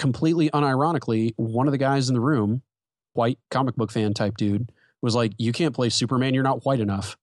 [0.00, 2.62] completely unironically, one of the guys in the room,
[3.12, 6.34] white comic book fan type dude, was like, "You can't play Superman.
[6.34, 7.16] You're not white enough."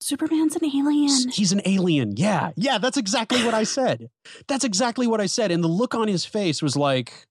[0.00, 1.30] Superman's an alien.
[1.30, 2.16] He's an alien.
[2.16, 2.50] Yeah.
[2.56, 4.10] Yeah, that's exactly what I said.
[4.48, 5.52] That's exactly what I said.
[5.52, 7.28] And the look on his face was like,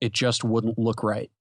[0.00, 1.32] it just wouldn't look right.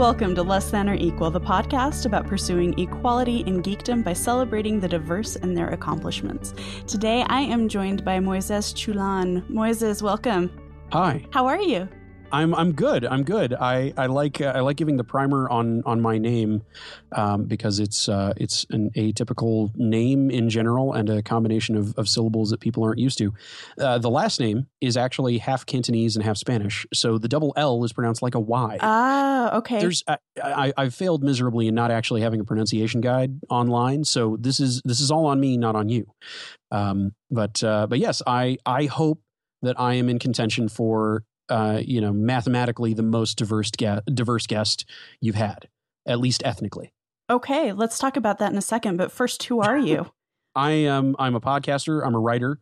[0.00, 4.80] Welcome to Less Than or Equal, the podcast about pursuing equality in geekdom by celebrating
[4.80, 6.54] the diverse and their accomplishments.
[6.86, 9.46] Today I am joined by Moises Chiullan.
[9.50, 10.50] Moises, welcome.
[10.90, 11.26] Hi.
[11.32, 11.86] How are you?
[12.32, 13.04] I'm I'm good.
[13.04, 13.54] I'm good.
[13.54, 16.62] I I like uh, I like giving the primer on on my name
[17.12, 22.08] um, because it's uh, it's an atypical name in general and a combination of, of
[22.08, 23.34] syllables that people aren't used to.
[23.78, 27.84] Uh, the last name is actually half Cantonese and half Spanish, so the double L
[27.84, 28.78] is pronounced like a Y.
[28.80, 29.80] Ah, okay.
[29.80, 34.36] There's I, I I've failed miserably in not actually having a pronunciation guide online, so
[34.38, 36.06] this is this is all on me, not on you.
[36.70, 39.20] Um, but uh, but yes, I I hope
[39.62, 44.46] that I am in contention for uh, you know, mathematically the most diverse guest, diverse
[44.46, 44.84] guest
[45.20, 45.68] you've had,
[46.06, 46.92] at least ethnically.
[47.28, 48.96] Okay, let's talk about that in a second.
[48.96, 50.10] But first, who are you?
[50.54, 51.14] I am.
[51.18, 52.04] I'm a podcaster.
[52.04, 52.58] I'm a writer.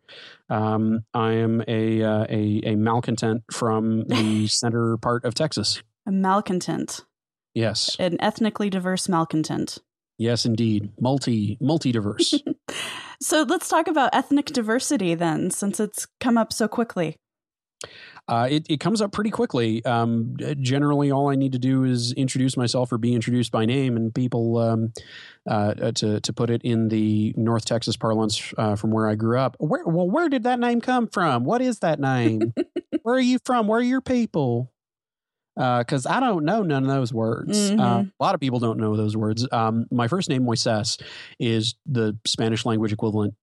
[0.51, 5.83] Um, I am a, uh, a a malcontent from the center part of Texas.
[6.07, 7.07] A malcontent.
[7.55, 7.97] Yes.
[7.99, 9.79] An ethnically diverse malcontent.
[10.19, 10.91] Yes, indeed.
[11.01, 12.35] Multi multi diverse.
[13.23, 17.17] so let's talk about ethnic diversity then, since it's come up so quickly.
[18.29, 19.83] Uh, it, it comes up pretty quickly.
[19.87, 23.97] Um, generally, all I need to do is introduce myself or be introduced by name,
[23.97, 24.93] and people, um,
[25.49, 29.15] uh, uh to to put it in the North Texas parlance uh, from where I
[29.15, 29.57] grew up.
[29.59, 31.45] Where well, where did that name come from?
[31.45, 32.53] What is that name?
[33.03, 33.67] where are you from?
[33.67, 34.71] Where are your people?
[35.57, 37.71] Because uh, I don't know none of those words.
[37.71, 37.81] Mm-hmm.
[37.81, 39.49] Uh, a lot of people don't know those words.
[39.51, 41.01] Um, my first name Moises
[41.41, 43.35] is the Spanish language equivalent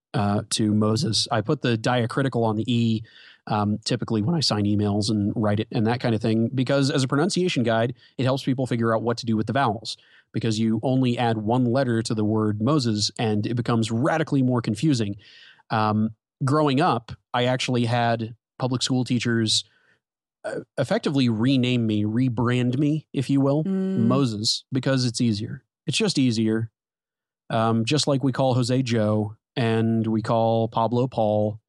[0.50, 1.28] to Moses.
[1.30, 3.02] I put the diacritical on the e
[3.46, 6.90] um, typically when I sign emails and write it and that kind of thing, because
[6.90, 9.96] as a pronunciation guide, it helps people figure out what to do with the vowels.
[10.32, 14.60] Because you only add one letter to the word Moses and it becomes radically more
[14.60, 15.16] confusing.
[15.70, 16.10] Um,
[16.44, 19.64] growing up, I actually had public school teachers
[20.44, 24.06] uh, effectively rename me, rebrand me, if you will, Mm.
[24.06, 25.62] Moses, because it's easier.
[25.86, 26.70] It's just easier.
[27.48, 31.60] Um, just like we call Jose Joe and we call Pablo Paul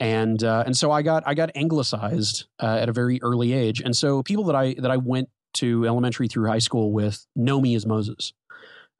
[0.00, 3.80] and uh, and so I got I got anglicized uh, at a very early age,
[3.80, 7.60] and so people that I that I went to elementary through high school with know
[7.60, 8.32] me as Moses,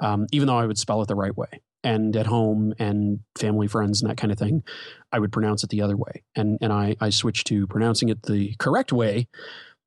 [0.00, 1.60] um, even though I would spell it the right way.
[1.84, 4.64] And at home and family friends and that kind of thing,
[5.12, 8.24] I would pronounce it the other way, and and I I switched to pronouncing it
[8.24, 9.28] the correct way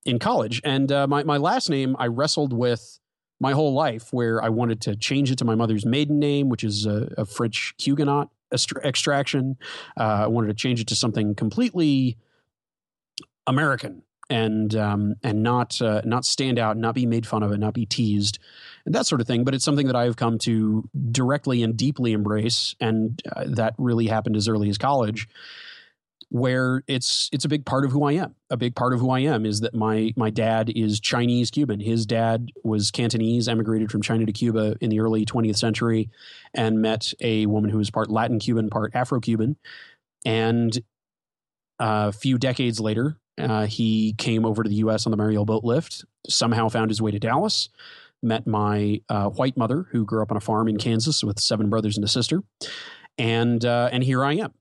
[0.06, 0.62] in college.
[0.64, 3.00] And uh, my my last name I wrestled with
[3.42, 6.64] my whole life, where I wanted to change it to my mother's maiden name, which
[6.64, 9.58] is a, a French Huguenot extraction.
[9.98, 12.18] Uh, I wanted to change it to something completely
[13.48, 17.58] American and um, and not uh, not stand out, not be made fun of, it,
[17.58, 18.40] not be teased,
[18.86, 19.44] and that sort of thing.
[19.44, 23.76] But it's something that I have come to directly and deeply embrace, and uh, that
[23.78, 25.28] really happened as early as college
[26.32, 28.36] where it's it's a big part of who I am.
[28.50, 31.82] A big part of who I am is that my my dad is Chinese Cuban.
[31.82, 36.10] His dad was Cantonese, emigrated from China to Cuba in the early 20th century,
[36.54, 39.58] and met a woman who was part Latin Cuban, part Afro Cuban.
[40.24, 40.82] And
[41.80, 45.06] a few decades later, uh, he came over to the U.S.
[45.06, 46.06] on the Mariel boat lift.
[46.30, 47.68] Somehow found his way to Dallas.
[48.24, 51.70] Met my uh, white mother, who grew up on a farm in Kansas with seven
[51.70, 52.42] brothers and a sister,
[53.18, 54.54] and uh, and here I am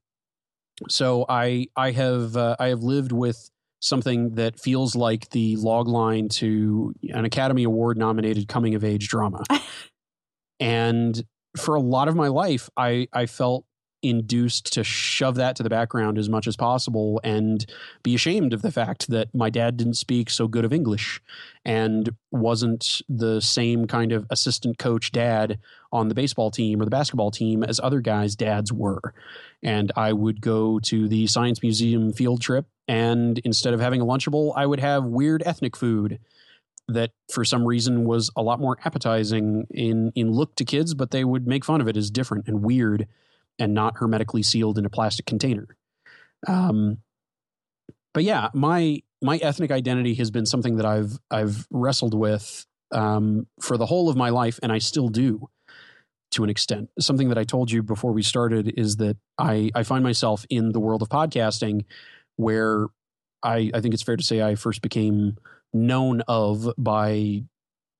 [0.89, 3.49] so I I have uh, I have lived with
[3.79, 9.07] something that feels like the log line to an Academy Award nominated coming of age
[9.07, 9.43] drama.
[10.59, 11.23] and
[11.57, 13.65] for a lot of my life, I I felt
[14.01, 17.65] induced to shove that to the background as much as possible and
[18.03, 21.21] be ashamed of the fact that my dad didn't speak so good of English
[21.63, 25.59] and wasn't the same kind of assistant coach dad
[25.91, 29.13] on the baseball team or the basketball team as other guys' dads were.
[29.61, 34.05] And I would go to the Science Museum field trip, and instead of having a
[34.05, 36.19] Lunchable, I would have weird ethnic food
[36.87, 41.11] that for some reason was a lot more appetizing in in look to kids, but
[41.11, 43.07] they would make fun of it as different and weird
[43.61, 45.67] and not hermetically sealed in a plastic container.
[46.47, 46.97] Um,
[48.13, 53.45] but yeah, my my ethnic identity has been something that I've I've wrestled with um,
[53.61, 55.47] for the whole of my life, and I still do
[56.31, 56.89] to an extent.
[56.99, 60.71] Something that I told you before we started is that I I find myself in
[60.71, 61.85] the world of podcasting
[62.37, 62.87] where
[63.43, 65.37] I I think it's fair to say I first became
[65.71, 67.43] known of by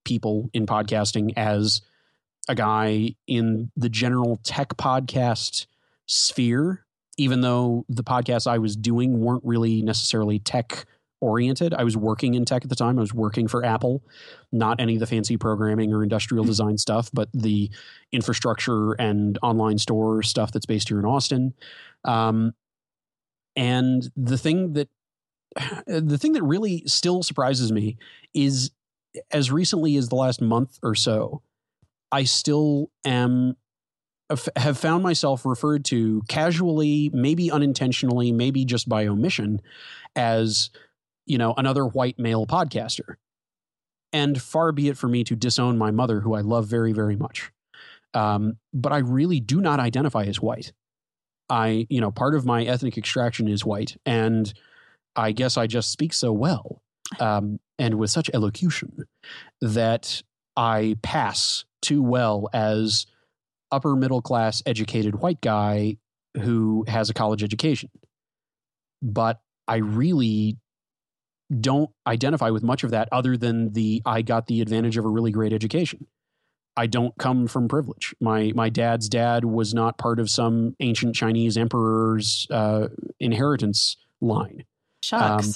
[0.06, 1.82] people in podcasting as
[2.48, 5.68] a guy in the general tech podcast
[6.06, 6.86] sphere,
[7.18, 10.86] even though the podcasts I was doing weren't really necessarily tech
[11.22, 11.74] oriented.
[11.74, 12.98] I was working in tech at the time.
[12.98, 14.04] I was working for Apple,
[14.52, 17.70] not any of the fancy programming or industrial design stuff, but the
[18.12, 21.54] infrastructure and online store stuff that's based here in Austin.
[22.04, 22.54] Um,
[23.56, 24.90] and the thing that
[25.88, 27.98] the thing that really still surprises me
[28.34, 28.72] is
[29.32, 31.42] as recently as the last month or so,
[32.12, 33.56] I still am
[34.56, 39.62] have found myself referred to casually, maybe unintentionally, maybe just by omission,
[40.16, 40.70] as
[41.26, 43.16] you know another white male podcaster.
[44.14, 47.16] And far be it for me to disown my mother, who I love very, very
[47.16, 47.52] much.
[48.14, 50.74] Um, but I really do not identify as white.
[51.50, 54.54] I, you know, part of my ethnic extraction is white, and
[55.16, 56.82] I guess I just speak so well
[57.20, 59.06] um, and with such elocution
[59.62, 60.24] that
[60.56, 63.06] I pass too well as
[63.72, 65.98] upper middle class educated white guy
[66.42, 67.90] who has a college education.
[69.02, 70.58] But I really
[71.60, 75.10] don't identify with much of that other than the I got the advantage of a
[75.10, 76.08] really great education.
[76.78, 78.16] I don't come from privilege.
[78.22, 82.88] My my dad's dad was not part of some ancient Chinese emperor's uh,
[83.20, 84.64] inheritance line.
[85.04, 85.48] Shucks.
[85.48, 85.54] Um,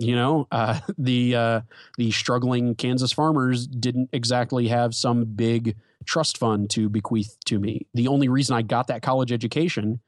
[0.00, 1.60] you know, uh, the uh,
[1.98, 5.76] the struggling Kansas farmers didn't exactly have some big
[6.06, 7.86] trust fund to bequeath to me.
[7.94, 10.00] The only reason I got that college education,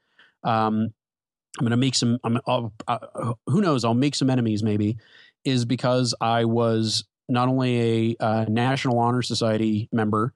[0.43, 0.93] um,
[1.59, 2.19] I'm going to make some.
[2.25, 3.85] I'm, uh, who knows?
[3.85, 4.97] I'll make some enemies maybe,
[5.45, 10.35] is because I was not only a uh, National Honor Society member,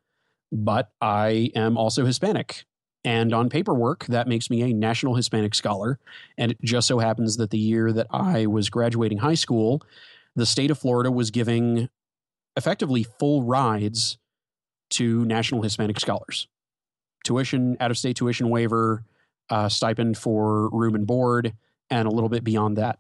[0.53, 2.65] but I am also Hispanic.
[3.07, 6.01] And on paperwork, that makes me a National Hispanic Scholar.
[6.37, 9.81] And it just so happens that the year that I was graduating high school,
[10.35, 11.89] the state of Florida was giving
[12.57, 14.19] effectively full rides
[14.91, 16.49] to National Hispanic Scholars.
[17.23, 19.05] Tuition, out of state tuition waiver,
[19.51, 21.53] uh, stipend for room and board,
[21.89, 22.99] and a little bit beyond that.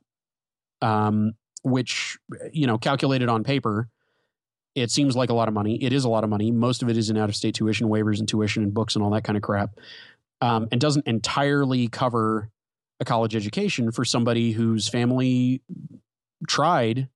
[0.82, 1.32] Um,
[1.62, 2.16] which,
[2.52, 3.88] you know, calculated on paper,
[4.76, 5.82] it seems like a lot of money.
[5.82, 6.52] It is a lot of money.
[6.52, 9.02] Most of it is in out of state tuition waivers and tuition and books and
[9.02, 9.70] all that kind of crap.
[10.42, 12.50] Um, and doesn't entirely cover
[13.00, 15.62] a college education for somebody whose family
[16.46, 17.08] tried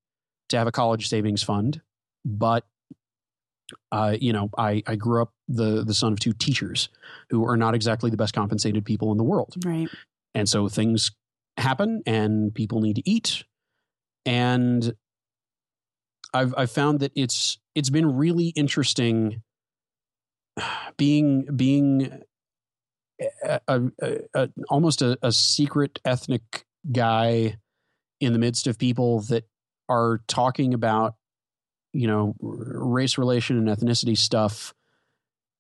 [0.49, 1.83] to have a college savings fund,
[2.25, 2.65] but
[3.93, 6.89] uh, you know, I, I grew up the the son of two teachers
[7.29, 9.55] who are not exactly the best compensated people in the world.
[9.65, 9.89] Right.
[10.35, 11.13] And so things
[11.57, 13.45] happen and people need to eat.
[14.25, 14.95] And
[16.33, 19.43] I've I've found that it's it's been really interesting
[20.97, 22.23] being being
[23.43, 27.57] a, a, a, almost a, secret ethnic guy
[28.21, 29.45] in the midst of people that
[29.89, 31.15] are talking about
[31.93, 34.75] you know race relation and ethnicity stuff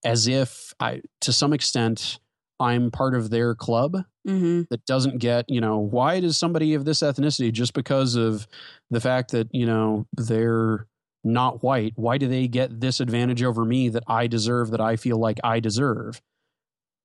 [0.04, 2.18] as if I to some extent
[2.60, 3.96] I'm part of their club
[4.26, 4.62] mm-hmm.
[4.70, 8.46] that doesn't get, you know, why does somebody of this ethnicity just because of
[8.90, 10.86] the fact that, you know, they're
[11.24, 14.96] not white, why do they get this advantage over me that I deserve, that I
[14.96, 16.20] feel like I deserve?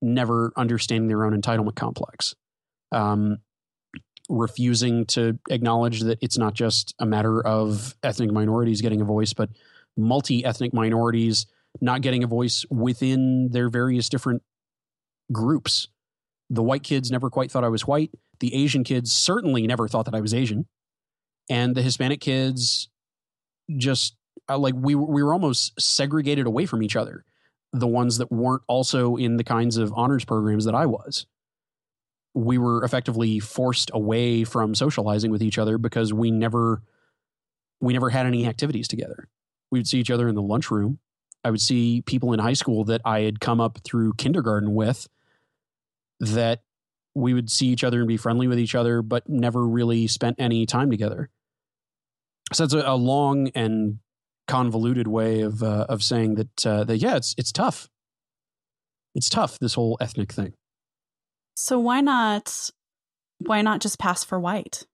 [0.02, 2.34] Never understanding their own entitlement complex.
[2.92, 3.38] Um,
[4.28, 9.32] refusing to acknowledge that it's not just a matter of ethnic minorities getting a voice,
[9.32, 9.50] but
[9.96, 11.46] multi ethnic minorities
[11.80, 14.42] not getting a voice within their various different
[15.32, 15.88] groups.
[16.50, 18.10] The white kids never quite thought I was white.
[18.40, 20.66] The Asian kids certainly never thought that I was Asian.
[21.48, 22.88] And the Hispanic kids
[23.76, 24.14] just
[24.48, 27.24] like we we were almost segregated away from each other.
[27.72, 31.26] The ones that weren't also in the kinds of honors programs that I was.
[32.34, 36.82] We were effectively forced away from socializing with each other because we never
[37.80, 39.28] we never had any activities together.
[39.70, 40.98] We would see each other in the lunchroom.
[41.44, 45.06] I would see people in high school that I had come up through kindergarten with
[46.20, 46.62] that
[47.14, 50.36] we would see each other and be friendly with each other, but never really spent
[50.38, 51.30] any time together.
[52.52, 53.98] So it's a, a long and
[54.46, 57.88] convoluted way of uh, of saying that uh, that yeah, it's it's tough.
[59.14, 60.52] It's tough this whole ethnic thing.
[61.56, 62.70] So why not
[63.38, 64.86] why not just pass for white?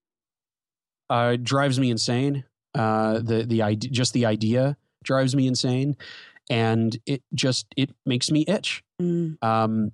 [1.09, 2.45] Uh, it drives me insane.
[2.73, 5.95] Uh, the the idea, just the idea drives me insane,
[6.49, 8.83] and it just it makes me itch.
[9.01, 9.43] Mm.
[9.43, 9.91] Um,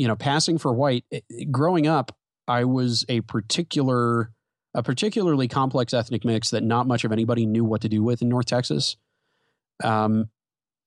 [0.00, 1.04] you know, passing for white,
[1.50, 2.16] growing up,
[2.48, 4.30] I was a particular,
[4.72, 8.22] a particularly complex ethnic mix that not much of anybody knew what to do with
[8.22, 8.96] in North Texas.
[9.84, 10.30] Um,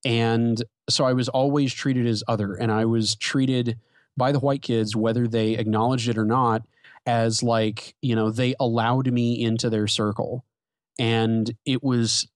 [0.03, 3.77] and so I was always treated as other, and I was treated
[4.17, 6.63] by the white kids, whether they acknowledged it or not,
[7.05, 10.43] as like, you know, they allowed me into their circle.
[10.97, 12.27] And it was,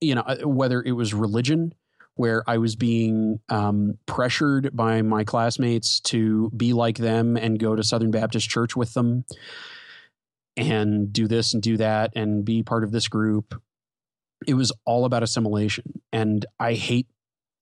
[0.00, 1.74] you know, uh, whether it was religion,
[2.18, 7.76] where I was being um, pressured by my classmates to be like them and go
[7.76, 9.24] to Southern Baptist Church with them
[10.56, 13.62] and do this and do that and be part of this group.
[14.48, 17.06] It was all about assimilation, and I hate,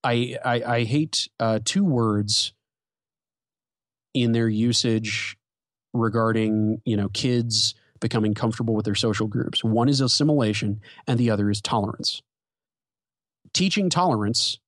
[0.02, 2.54] I I, I hate uh, two words
[4.14, 5.36] in their usage
[5.92, 9.62] regarding you know kids becoming comfortable with their social groups.
[9.62, 12.22] One is assimilation, and the other is tolerance
[13.56, 14.58] teaching tolerance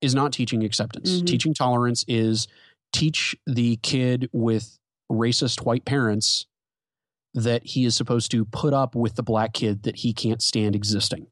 [0.00, 1.20] is not teaching acceptance.
[1.20, 1.26] Mhm.
[1.26, 2.48] Teaching tolerance is
[2.94, 4.78] teach the kid with
[5.12, 6.46] racist white parents
[7.34, 10.74] that he is supposed to put up with the black kid that he can't stand
[10.74, 11.26] existing.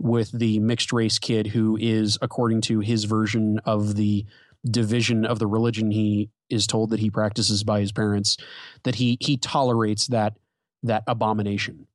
[0.00, 4.24] With the mixed race kid who is, according to his version of the
[4.70, 8.36] division of the religion he is told that he practices by his parents,
[8.84, 10.38] that he he tolerates that
[10.84, 11.88] that abomination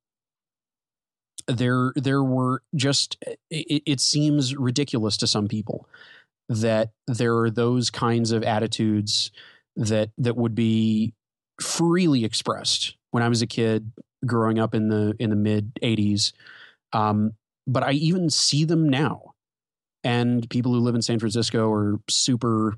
[1.46, 3.16] there there were just
[3.50, 5.88] it, it seems ridiculous to some people
[6.48, 9.30] that there are those kinds of attitudes
[9.76, 11.14] that that would be
[11.60, 13.92] freely expressed when I was a kid
[14.26, 16.32] growing up in the in the mid 80s
[16.92, 17.32] um,
[17.66, 19.34] but I even see them now.
[20.04, 22.74] And people who live in San Francisco or super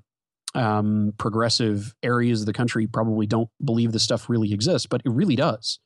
[0.55, 5.11] um, progressive areas of the country probably don't believe this stuff really exists but it
[5.11, 5.81] really does.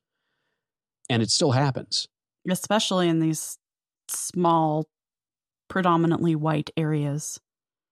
[1.09, 2.09] And it still happens
[2.51, 3.59] especially in these
[4.09, 4.87] small,
[5.69, 7.41] predominantly white areas.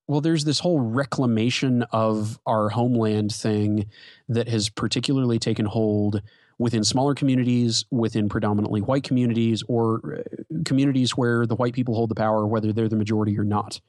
[0.08, 3.86] well, there's this whole reclamation of our homeland thing
[4.28, 6.22] that has particularly taken hold
[6.58, 12.10] within smaller communities, within predominantly white communities, or uh, communities where the white people hold
[12.10, 13.80] the power, whether they're the majority or not.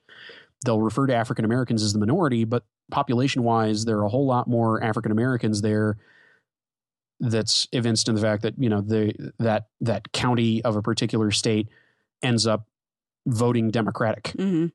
[0.65, 4.25] They'll refer to African Americans as the minority, but population wise, there are a whole
[4.25, 5.97] lot more African Americans there.
[7.19, 11.31] That's evinced in the fact that you know the that that county of a particular
[11.31, 11.67] state
[12.21, 12.67] ends up
[13.25, 14.67] voting Democratic hmm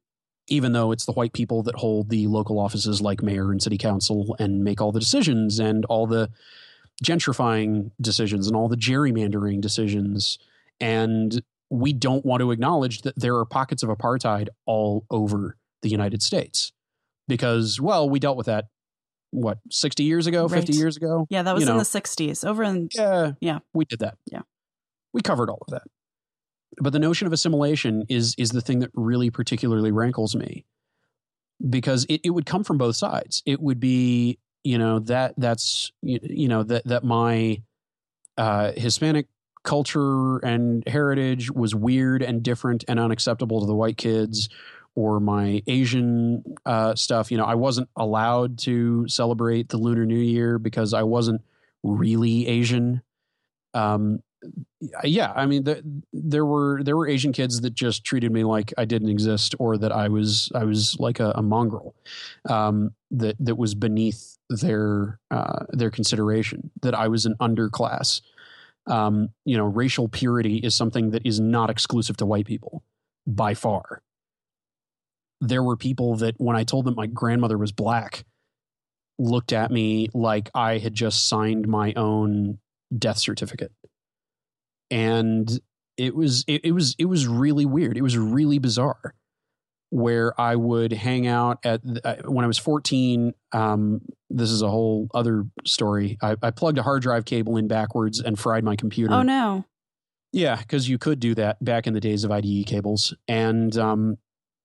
[0.48, 3.78] even though it's the white people that hold the local offices like mayor and city
[3.78, 6.28] council and make all the decisions and all the
[7.02, 10.38] gentrifying decisions and all the gerrymandering decisions.
[10.80, 15.88] And we don't want to acknowledge that there are pockets of apartheid all over the
[15.88, 16.72] United States
[17.28, 18.66] because, well, we dealt with that,
[19.32, 21.26] what, 60 years ago, 50 years ago?
[21.28, 21.78] Yeah, that was You in know.
[21.82, 22.46] the 60s.
[22.46, 23.32] Over in, Yeah.
[23.40, 23.58] Yeah.
[23.74, 24.16] We did that.
[24.30, 24.42] Yeah.
[25.12, 25.82] We covered all of that.
[26.80, 30.64] But the notion of assimilation is is the thing that really particularly rankles me.
[31.68, 33.42] Because it, it would come from both sides.
[33.44, 37.62] It would be, you know, that that's you, you know, that that my
[38.38, 39.26] uh Hispanic
[39.64, 44.48] culture and heritage was weird and different and unacceptable to the white kids
[44.94, 47.30] or my Asian uh, stuff.
[47.30, 51.42] You know, I wasn't allowed to celebrate the Lunar New Year because I wasn't
[51.82, 53.02] really Asian.
[53.74, 54.22] Um,
[55.04, 55.82] yeah, I mean, the,
[56.12, 59.78] there were there were Asian kids that just treated me like I didn't exist or
[59.78, 61.94] that I was I was like a, a mongrel
[62.48, 66.70] um, that that was beneath their uh, their consideration.
[66.82, 68.20] That I was an underclass.
[68.88, 72.82] Um, you know, racial purity is something that is not exclusive to white people
[73.26, 74.02] by far.
[75.42, 78.24] There were people that when I told them my grandmother was black,
[79.18, 82.58] looked at me like I had just signed my own
[82.96, 83.72] death certificate.
[84.90, 85.60] And
[85.96, 87.96] it was it, it was it was really weird.
[87.96, 89.14] It was really bizarre.
[89.90, 93.34] Where I would hang out at uh, when I was 14.
[93.52, 96.16] Um, this is a whole other story.
[96.22, 99.12] I, I plugged a hard drive cable in backwards and fried my computer.
[99.12, 99.66] oh no.
[100.32, 103.14] Yeah, because you could do that back in the days of IDE cables.
[103.28, 104.16] And um,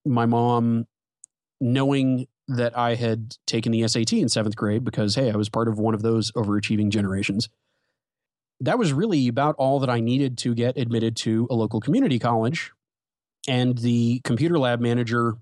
[0.09, 0.87] my mom,
[1.59, 5.67] knowing that I had taken the SAT in seventh grade, because hey, I was part
[5.67, 7.49] of one of those overachieving generations.
[8.59, 12.19] That was really about all that I needed to get admitted to a local community
[12.19, 12.71] college.
[13.47, 15.35] And the computer lab manager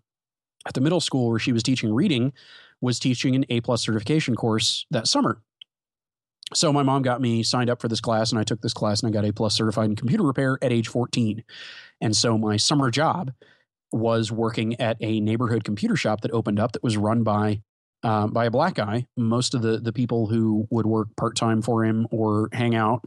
[0.65, 2.33] at the middle school where she was teaching reading
[2.81, 5.41] was teaching an A plus certification course that summer.
[6.53, 9.01] So my mom got me signed up for this class, and I took this class,
[9.01, 11.43] and I got A plus certified in computer repair at age 14.
[12.01, 13.31] And so my summer job
[13.95, 17.61] was working at a neighborhood computer shop that opened up that was run by
[18.03, 19.07] um, by a black guy.
[19.15, 23.05] Most of the the people who would work part time for him or hang out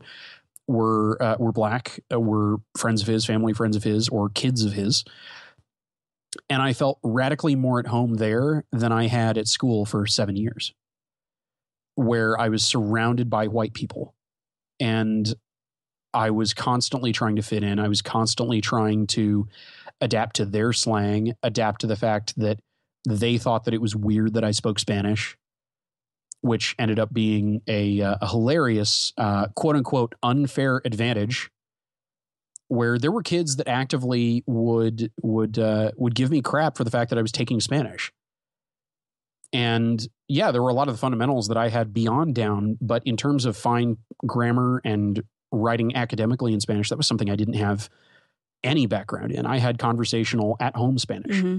[0.66, 4.64] were uh, were black, uh, were friends of his, family friends of his, or kids
[4.64, 5.04] of his.
[6.50, 10.37] And I felt radically more at home there than I had at school for seven
[10.37, 10.73] years
[11.95, 14.14] where I was surrounded by white people
[14.78, 15.35] and
[16.14, 17.78] I was constantly trying to fit in.
[17.78, 19.49] I was constantly trying to
[20.00, 22.58] adapt to their slang, adapt to the fact that
[23.08, 25.36] they thought that it was weird that I spoke Spanish,
[26.40, 31.50] which ended up being a, uh, a hilarious, uh, quote unquote, unfair advantage
[32.68, 36.90] where there were kids that actively would would uh, would give me crap for the
[36.90, 38.12] fact that I was taking Spanish.
[39.52, 43.02] And yeah, there were a lot of the fundamentals that I had beyond down, but
[43.06, 47.54] in terms of fine grammar and writing academically in Spanish, that was something I didn't
[47.54, 47.88] have
[48.64, 49.46] any background in.
[49.46, 51.58] I had conversational at home Spanish, Mm-hmm.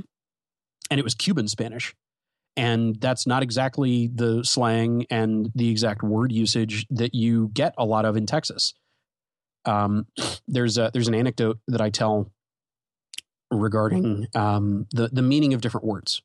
[0.91, 1.95] and it was Cuban Spanish.
[2.57, 7.85] And that's not exactly the slang and the exact word usage that you get a
[7.85, 8.73] lot of in Texas.
[9.65, 10.07] Um,
[10.47, 12.31] there's a, there's an anecdote that I tell
[13.51, 16.21] regarding um, the the meaning of different words,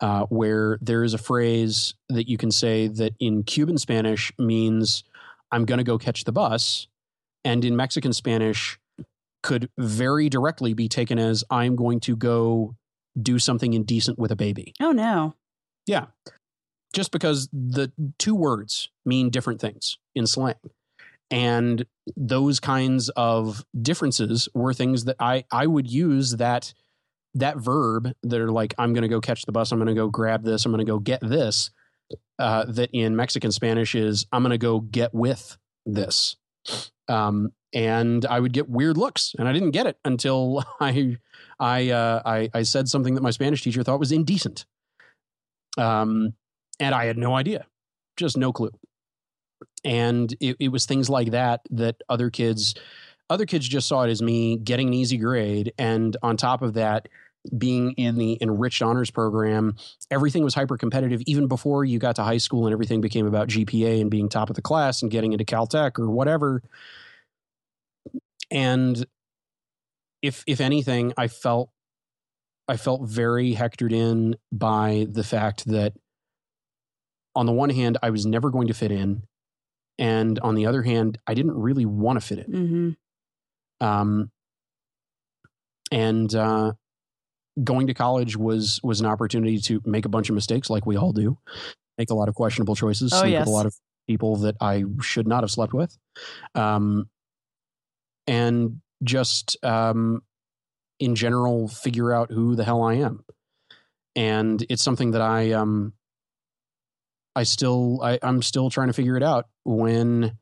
[0.00, 5.04] uh, where there is a phrase that you can say that in Cuban Spanish means
[5.52, 6.88] "I'm going to go catch the bus,"
[7.44, 8.78] and in Mexican Spanish
[9.42, 12.74] could very directly be taken as "I'm going to go
[13.20, 15.34] do something indecent with a baby." Oh no.
[15.86, 16.06] Yeah.
[16.92, 20.54] Just because the two words mean different things in slang.
[21.30, 26.74] And those kinds of differences were things that I, I would use that
[27.34, 30.42] that verb that are like, I'm gonna go catch the bus, I'm gonna go grab
[30.42, 31.70] this, I'm gonna go get this.
[32.40, 35.56] Uh, that in Mexican Spanish is I'm gonna go get with
[35.86, 36.36] this.
[37.08, 41.18] Um, and I would get weird looks, and I didn't get it until I
[41.58, 44.64] I, uh, I I said something that my Spanish teacher thought was indecent.
[45.78, 46.34] Um,
[46.80, 47.66] and I had no idea,
[48.16, 48.72] just no clue.
[49.84, 52.74] And it, it was things like that that other kids,
[53.28, 56.74] other kids just saw it as me getting an easy grade, and on top of
[56.74, 57.08] that,
[57.56, 59.76] being in the enriched honors program,
[60.10, 63.48] everything was hyper competitive even before you got to high school, and everything became about
[63.48, 66.62] GPA and being top of the class and getting into Caltech or whatever.
[68.50, 69.04] And
[70.22, 71.70] if if anything, I felt
[72.68, 75.94] I felt very hectored in by the fact that
[77.34, 79.22] on the one hand, I was never going to fit in.
[79.98, 82.96] And on the other hand, I didn't really want to fit in.
[83.80, 83.86] Mm-hmm.
[83.86, 84.30] Um,
[85.92, 86.72] and uh,
[87.62, 90.96] going to college was was an opportunity to make a bunch of mistakes, like we
[90.96, 91.38] all do,
[91.98, 93.40] make a lot of questionable choices, Oh, sleep yes.
[93.40, 93.74] with a lot of
[94.08, 95.96] people that I should not have slept with,
[96.54, 97.08] um,
[98.30, 100.22] and just um,
[101.00, 103.24] in general figure out who the hell I am.
[104.14, 105.94] And it's something that I um,
[107.34, 110.38] I still I, I'm still trying to figure it out when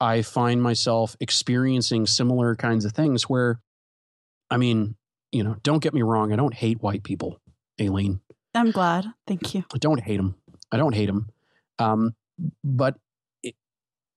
[0.00, 3.58] I find myself experiencing similar kinds of things where
[4.50, 4.94] I mean,
[5.32, 7.40] you know, don't get me wrong, I don't hate white people,
[7.80, 8.20] Aleen.
[8.54, 9.06] I'm glad.
[9.26, 9.64] Thank you.
[9.74, 10.36] I don't hate them.
[10.70, 11.30] I don't hate them.
[11.78, 12.14] Um,
[12.62, 12.96] but
[13.42, 13.54] it,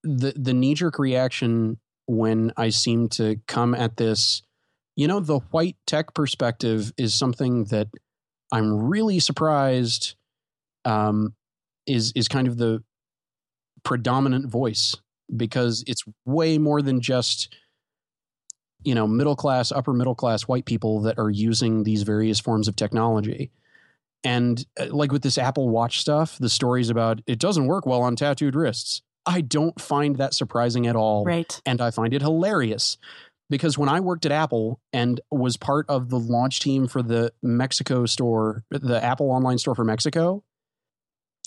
[0.04, 4.42] the the knee jerk reaction when I seem to come at this,
[4.96, 7.90] you know, the white tech perspective is something that
[8.52, 10.16] I'm really surprised
[10.86, 11.36] um,
[11.86, 12.84] is is kind of the
[13.84, 14.96] predominant voice
[15.36, 17.54] because it's way more than just
[18.84, 22.68] you know middle class upper middle class white people that are using these various forms
[22.68, 23.52] of technology.
[24.24, 28.02] And uh, like with this apple watch stuff the stories about it doesn't work well
[28.02, 31.62] on tattooed wrists i don't find that surprising at all Right.
[31.66, 32.98] and I find it hilarious
[33.50, 37.32] because when I worked at Apple and was part of the launch team for the
[37.42, 40.44] Mexico store, the Apple online store for Mexico,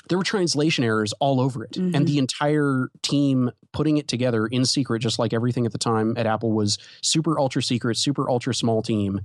[0.08, 1.72] there were translation errors all over it.
[1.72, 1.94] Mhm.
[1.94, 6.14] And the entire team putting it together in secret, just like everything at the time
[6.16, 9.20] at Apple was super ultra secret, super ultra small team.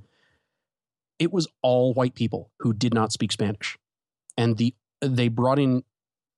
[1.18, 3.78] It was all white people who did not speak Spanish.
[4.38, 5.84] And the they brought in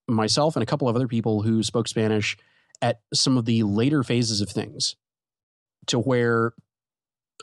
[0.08, 2.38] myself and a couple of other people who spoke Spanish
[2.82, 4.96] at some of the later phases of things
[5.88, 6.54] to where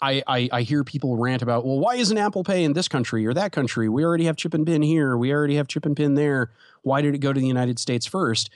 [0.03, 3.27] I, I, I hear people rant about, well, why isn't Apple Pay in this country
[3.27, 3.89] or that country?
[3.89, 5.17] We already have chip and pin here.
[5.17, 6.51] We already have chip and pin there.
[6.83, 8.51] Why did it go to the United States first?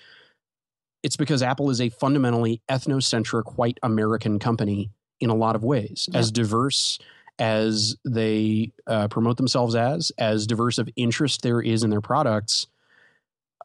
[1.03, 4.91] It's because Apple is a fundamentally ethnocentric white American company
[5.21, 6.19] in a lot of ways, Yeah.
[6.19, 6.99] as diverse
[7.39, 12.67] as they uh, promote themselves as, as diverse of interest there is in their products.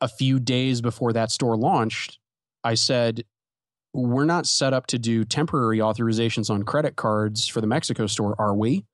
[0.01, 2.19] A few days before that store launched,
[2.63, 3.23] I said,
[3.93, 8.35] we're not set up to do temporary authorizations on credit cards for the Mexico store,
[8.39, 8.85] are we?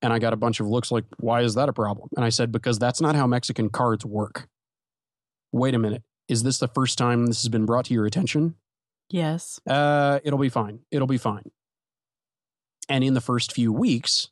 [0.00, 2.08] And I got a bunch of looks like, why is that a problem?
[2.16, 4.48] And I said, because that's not how Mexican cards work.
[5.52, 6.02] Wait a minute.
[6.28, 8.54] Is this the first time this has been brought to your attention?
[9.10, 9.60] Yes.
[9.66, 10.80] Uh, it'll be fine.
[10.90, 11.50] It'll be fine.
[12.88, 14.28] And in the first few weeks,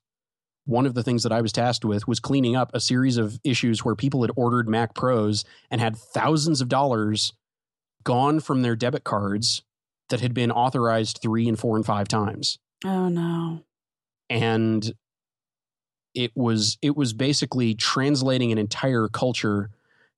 [0.67, 3.41] one of the things that I was tasked with was cleaning up a series of
[3.45, 7.33] issues where people had ordered Mac Pros and had thousands of dollars
[8.05, 9.63] gone from their debit cards
[10.11, 12.59] that had been authorized three and four and five times.
[12.85, 13.65] Oh no.
[14.29, 14.93] And
[16.15, 19.71] it was it was basically translating an entire culture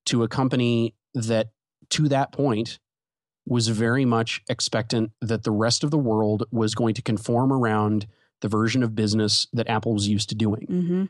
[0.07, 1.49] to a company that
[1.91, 2.79] to that point
[3.47, 8.07] was very much expectant that the rest of the world was going to conform around
[8.41, 10.67] the version of business that Apple was used to doing.
[10.69, 11.05] Mm-hmm.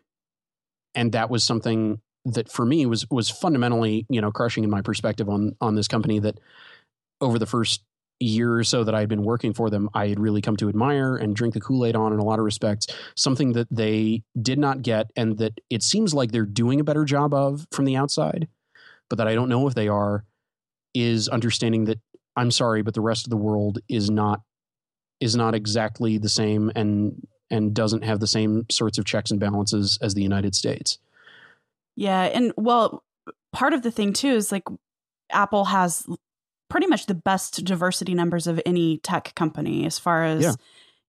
[0.95, 4.83] And that was something that for me was was fundamentally, you know, crushing in my
[4.83, 6.39] perspective on on this company that
[7.21, 7.83] over the first
[8.21, 10.69] year or so that I had been working for them, I had really come to
[10.69, 12.87] admire and drink the Kool Aid on in a lot of respects.
[13.17, 17.05] Something that they did not get, and that it seems like they're doing a better
[17.05, 18.49] job of from the outside,
[19.09, 20.25] but that I don't know if they are,
[20.95, 22.01] is understanding that
[22.35, 24.43] I'm sorry, but the rest of the world is not
[25.21, 29.41] is not exactly the same and and doesn't have the same sorts of checks and
[29.41, 30.99] balances as the United States.
[31.97, 33.03] Yeah, and well,
[33.53, 34.65] part of the thing too is like
[35.31, 36.07] Apple has
[36.69, 40.53] pretty much the best diversity numbers of any tech company as far as Yeah.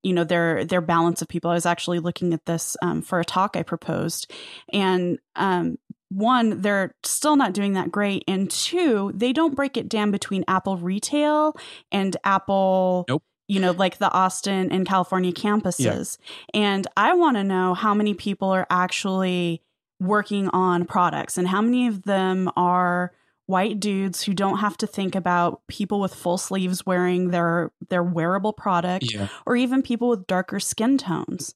[0.04, 1.52] you know their their balance of people.
[1.52, 4.32] I was actually looking at this um, for a talk I proposed,
[4.72, 5.78] and um,
[6.10, 10.44] one, they're still not doing that great, and two, they don't break it down between
[10.48, 11.56] Apple retail
[11.92, 13.06] and Apple.
[13.10, 13.24] Nope.
[13.50, 16.18] You know, like the Austin and California campuses.
[16.54, 19.62] And I want to know how many people are actually
[20.00, 23.12] working on products and how many of them are
[23.48, 28.04] white dudes who don't have to think about people with full sleeves wearing their their
[28.04, 29.28] wearable product Yeah.
[29.48, 31.56] or even people with darker skin tones.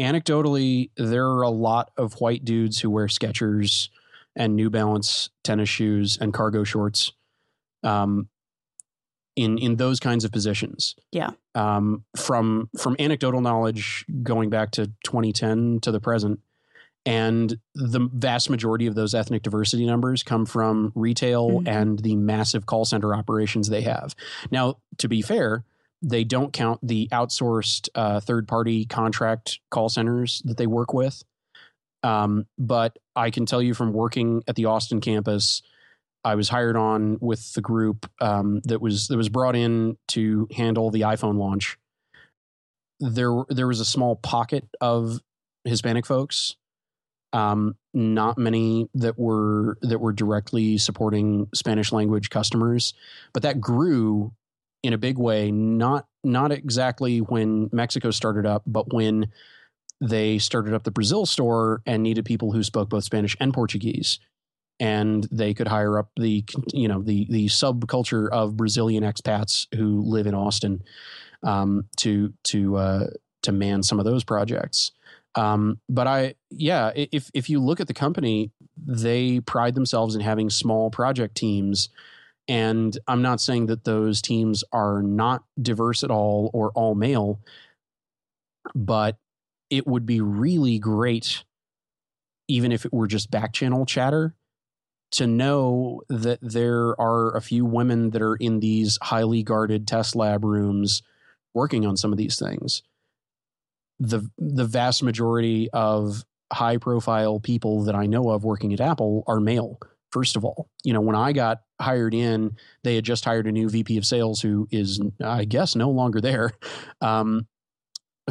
[0.00, 3.88] Anecdotally, there are a lot of white dudes who wear Skechers
[4.36, 7.12] and New Balance tennis shoes and cargo shorts.
[7.82, 8.28] Um,
[9.38, 10.96] in in those kinds of positions.
[11.12, 11.30] Yeah.
[11.54, 16.40] Um, from from anecdotal knowledge going back to 2010 to the present,
[17.06, 21.68] and the vast majority of those ethnic diversity numbers come from retail Mhm.
[21.68, 24.14] and the massive call center operations they have.
[24.50, 25.64] Now, to be fair,
[26.02, 31.22] they don't count the outsourced uh, third party contract call centers that they work with.
[32.02, 35.62] Um, but I can tell you from working at the Austin campus,
[36.24, 40.48] I was hired on with the group um, that was that was brought in to
[40.54, 41.78] handle the iPhone launch.
[43.00, 45.20] There, there was a small pocket of
[45.64, 46.56] Hispanic folks,
[47.32, 52.94] um, not many that were that were directly supporting Spanish language customers,
[53.32, 54.32] but that grew
[54.82, 55.50] in a big way.
[55.52, 59.30] Not not exactly when Mexico started up, but when
[60.00, 64.18] they started up the Brazil store and needed people who spoke both Spanish and Portuguese
[64.80, 70.02] and they could hire up the you know the the subculture of Brazilian expats who
[70.02, 70.82] live in Austin
[71.42, 73.06] um, to to uh,
[73.42, 74.92] to man some of those projects.
[75.34, 80.20] Um, but I yeah, if if you look at the company, they pride themselves in
[80.20, 81.88] having small project teams.
[82.50, 87.40] And I'm not saying that those teams are not diverse at all or all male,
[88.74, 89.18] but
[89.68, 91.44] it would be really great,
[92.48, 94.34] even if it were just back channel chatter,
[95.10, 100.14] to know that there are a few women that are in these highly guarded test
[100.14, 101.02] lab rooms
[101.54, 102.82] working on some of these things.
[103.98, 109.24] The the vast majority of high profile people that I know of working at Apple
[109.26, 109.78] are male.
[110.10, 113.52] First of all, you know, when I got hired in, they had just hired a
[113.52, 116.52] new VP of sales who is, I guess, no longer there,
[117.00, 117.46] um,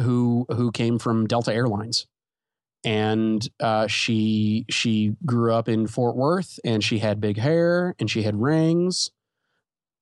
[0.00, 2.06] who who came from Delta Airlines
[2.84, 8.10] and uh, she she grew up in Fort Worth, and she had big hair, and
[8.10, 9.10] she had rings,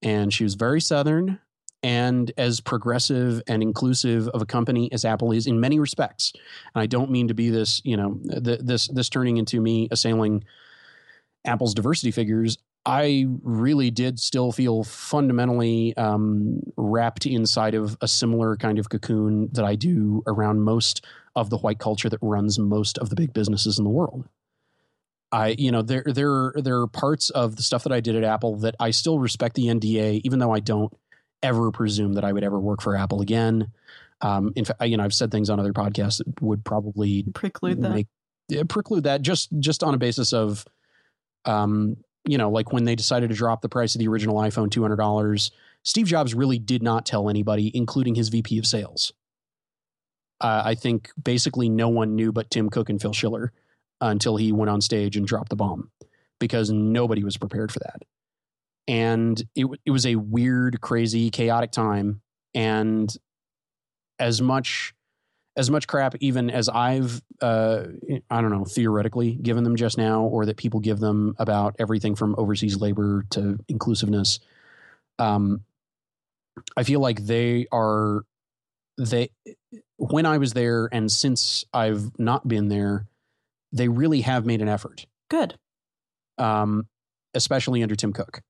[0.02, 1.38] and she was very southern,
[1.82, 6.32] and as progressive and inclusive of a company as Apple is in many respects.
[6.74, 9.88] And I don't mean to be this, you know, th- this this turning into me
[9.90, 10.44] assailing
[11.44, 12.58] Apple's diversity figures.
[12.86, 19.48] I really did still feel fundamentally um, wrapped inside of a similar kind of cocoon
[19.52, 23.32] that I do around most of the white culture that runs most of the big
[23.32, 24.28] businesses in the world.
[25.32, 28.22] I, you know, there there there are parts of the stuff that I did at
[28.22, 30.96] Apple that I still respect the NDA, even though I don't
[31.42, 33.72] ever presume that I would ever work for Apple again.
[34.20, 37.82] Um, in fact, you know, I've said things on other podcasts that would probably Preclude
[37.82, 37.90] that.
[37.90, 38.06] make
[38.48, 40.64] yeah, preclude that just just on a basis of
[41.44, 44.68] um you know like when they decided to drop the price of the original iphone
[44.68, 45.50] $200
[45.82, 49.12] steve jobs really did not tell anybody including his vp of sales.
[50.40, 53.52] Uh, i think basically no one knew but tim cook and phil schiller
[54.00, 55.90] until he went on stage and dropped the bomb
[56.38, 58.02] because nobody was prepared for that.
[58.88, 62.20] And it, it was a weird crazy chaotic time.
[62.54, 63.14] And
[64.18, 64.94] as much
[65.56, 67.84] as much crap even as I've uh,
[68.30, 72.14] I don't know theoretically given them just now, or that people give them about everything
[72.14, 74.40] from overseas labor to inclusiveness.
[75.18, 75.62] Um,
[76.76, 78.24] I feel like they are
[78.98, 79.30] they
[79.96, 83.06] when I was there and since I've not been there,
[83.72, 85.58] they really have made an effort Good.
[86.38, 86.86] um,
[87.34, 88.42] especially under Tim Cook.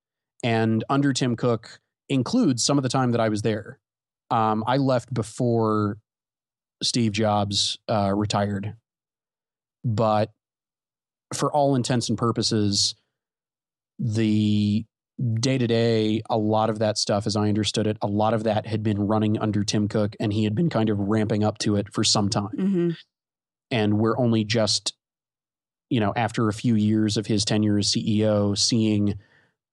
[0.43, 3.79] And under Tim Cook, includes some of the time that I was there.
[4.31, 5.99] Um, I left before
[6.83, 8.75] Steve Jobs uh, retired,
[9.85, 10.31] but
[11.35, 12.95] for all intents and purposes,
[13.99, 14.85] the
[15.41, 18.45] day to day, a lot of that stuff, as I understood it, a lot of
[18.45, 21.59] that had been running under Tim Cook, and he had been kind of ramping up
[21.59, 22.49] to it for some time.
[22.49, 22.91] hmm
[23.71, 24.95] And we're only just,
[25.89, 29.15] you know, after a few years of his tenure as CEO, seeing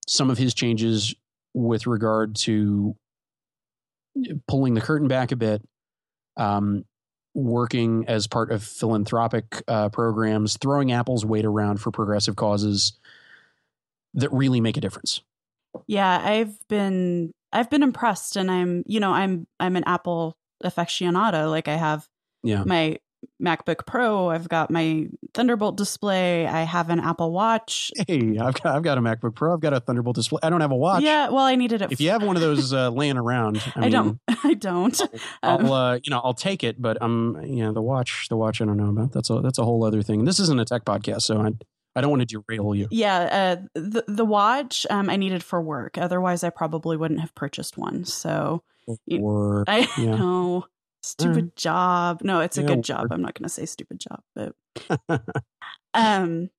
[0.08, 1.14] some of his changes
[1.54, 2.96] with regard to
[4.48, 5.62] pulling the curtain back a bit,
[6.38, 6.86] um,
[7.34, 12.94] working as part of philanthropic uh, programs, throwing Apple's weight around for progressive causes
[14.14, 15.22] that really make a difference.
[15.88, 21.50] Yeah, I've been I've been impressed and I'm, you know, I'm I'm an Apple aficionado.
[21.50, 22.08] Like I have
[22.44, 22.64] Yeah.
[22.64, 22.98] my
[23.42, 27.92] MacBook Pro, I've got my Thunderbolt display, I have an Apple Watch.
[28.08, 29.54] Hey, I've got I've got a MacBook Pro.
[29.54, 30.40] I've got a Thunderbolt display.
[30.44, 31.04] I don't have a watch.
[31.04, 31.92] Yeah, well, I needed it.
[31.92, 34.20] If you have one of those uh, laying around, I, I, mean, don't.
[34.44, 35.02] I don't.
[35.44, 38.38] Um, I'll uh, you know I'll take it, but um you know the watch the
[38.38, 39.12] watch I don't know about.
[39.12, 40.24] That's a that's a whole other thing.
[40.26, 41.52] This isn't a tech podcast, so I
[41.96, 42.88] I don't want to derail you.
[42.92, 45.98] yeah, uh, the the watch um, I needed for work.
[45.98, 48.06] Otherwise, I probably wouldn't have purchased one.
[48.06, 48.64] So
[49.20, 50.16] Or I Yeah.
[50.16, 50.66] know.
[51.04, 52.22] Stupid job.
[52.24, 53.12] No, it's a Yeah, good job.
[53.12, 54.56] I'm not going to say stupid job, but
[55.94, 56.50] um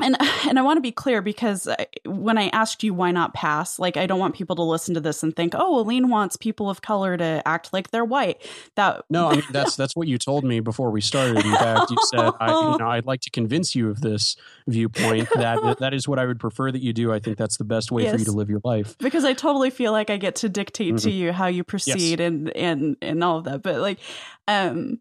[0.00, 3.34] and and I want to be clear because uh, when I asked you why not
[3.34, 6.36] pass, like I don't want people to listen to this and think, "Oh, Aleen wants
[6.36, 8.40] people of color to act like they're white."
[8.76, 11.44] That no, I mean that's that's what you told me before we started.
[11.44, 15.28] In fact, you said I, you know I'd like to convince you of this viewpoint
[15.34, 17.12] that that, that is what I would prefer that you do.
[17.12, 18.96] I think that's the best way for you to live your life.
[18.98, 21.18] because I totally feel like I get to dictate to mm-hmm.
[21.18, 23.62] you how you proceed and and and all of that.
[23.62, 23.98] But like,
[24.46, 25.00] um,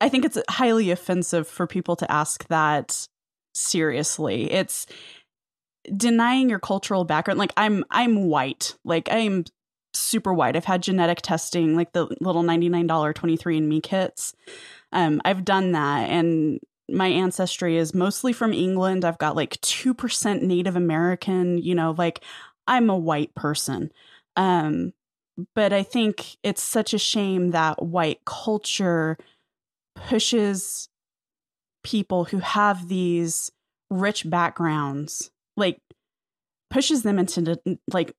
[0.00, 3.06] I think it's highly offensive for people to ask that
[3.54, 4.50] seriously.
[4.50, 4.86] It's
[5.96, 7.38] denying your cultural background.
[7.38, 8.76] Like I'm I'm white.
[8.84, 9.44] Like I'm
[9.94, 10.56] super white.
[10.56, 14.34] I've had genetic testing, like the little ninety nine dollar twenty three and Me kits.
[14.92, 16.60] Um, I've done that and.
[16.92, 19.04] My ancestry is mostly from England.
[19.04, 22.20] I've got like 2% Native American, you know, like
[22.66, 23.92] I'm a white person.
[24.34, 24.92] Um,
[25.54, 29.16] but I think it's such a shame that white culture
[29.94, 30.89] pushes
[31.82, 33.50] people who have these
[33.90, 35.80] rich backgrounds, like
[36.70, 38.14] pushes them into de- like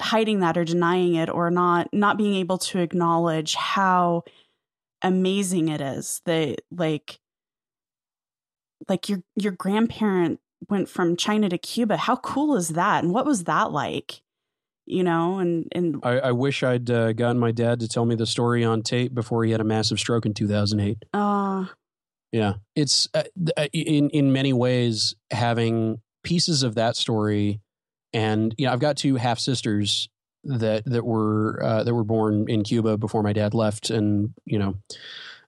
[0.00, 4.22] hiding that or denying it or not not being able to acknowledge how
[5.02, 7.20] amazing it is that like
[8.88, 11.96] like your your grandparent went from China to Cuba.
[11.96, 13.02] How cool is that?
[13.02, 14.22] And what was that like?
[14.86, 18.14] You know, and and I, I wish I'd uh, gotten my dad to tell me
[18.14, 21.04] the story on tape before he had a massive stroke in 2008.
[21.12, 21.66] uh
[22.32, 23.24] Yeah, it's uh,
[23.56, 27.60] uh, in in many ways having pieces of that story,
[28.14, 30.08] and you know I've got two half sisters
[30.44, 34.58] that that were uh, that were born in Cuba before my dad left, and you
[34.58, 34.76] know,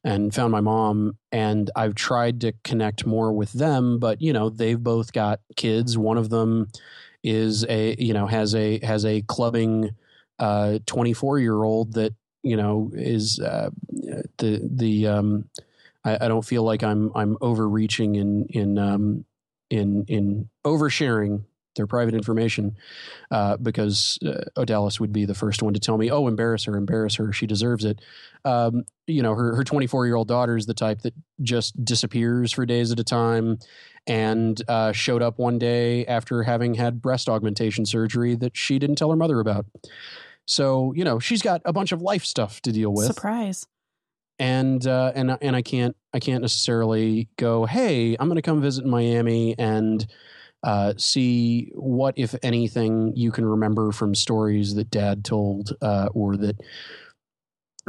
[0.05, 4.51] and found my mom, and I've tried to connect more with them, but you know
[4.51, 5.97] they've both got kids.
[5.97, 6.69] One of them
[7.23, 9.93] is a you know has a has a clubbing
[10.39, 13.71] uh 24 year old that you know is uh,
[14.39, 15.45] the the um
[16.05, 19.25] I, I don't feel like I'm I'm overreaching in in um,
[19.71, 21.45] in in oversharing
[21.77, 22.77] their private information
[23.31, 26.77] uh, because uh, Odalis would be the first one to tell me, "Oh, embarrass her,
[26.77, 27.33] embarrass her.
[27.33, 28.01] She deserves it."
[28.45, 32.53] Um, you know, her her 24 year old daughter is the type that just disappears
[32.53, 33.59] for days at a time,
[34.07, 38.97] and uh, showed up one day after having had breast augmentation surgery that she didn't
[38.97, 39.67] tell her mother about.
[40.47, 43.67] So you know, she's got a bunch of life stuff to deal with surprise.
[44.39, 47.67] And uh, and and I can't I can't necessarily go.
[47.67, 50.07] Hey, I'm going to come visit Miami and
[50.65, 56.37] uh, see what, if anything, you can remember from stories that Dad told uh, or
[56.39, 56.57] that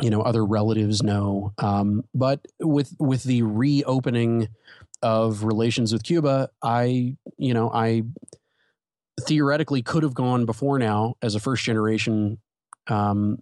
[0.02, 1.54] you know other relatives know.
[1.58, 4.50] Um, but with with the reopening
[5.02, 8.04] of relations with Cuba, I you know I
[9.22, 12.40] theoretically could have gone before now as a first generation
[12.88, 13.40] um,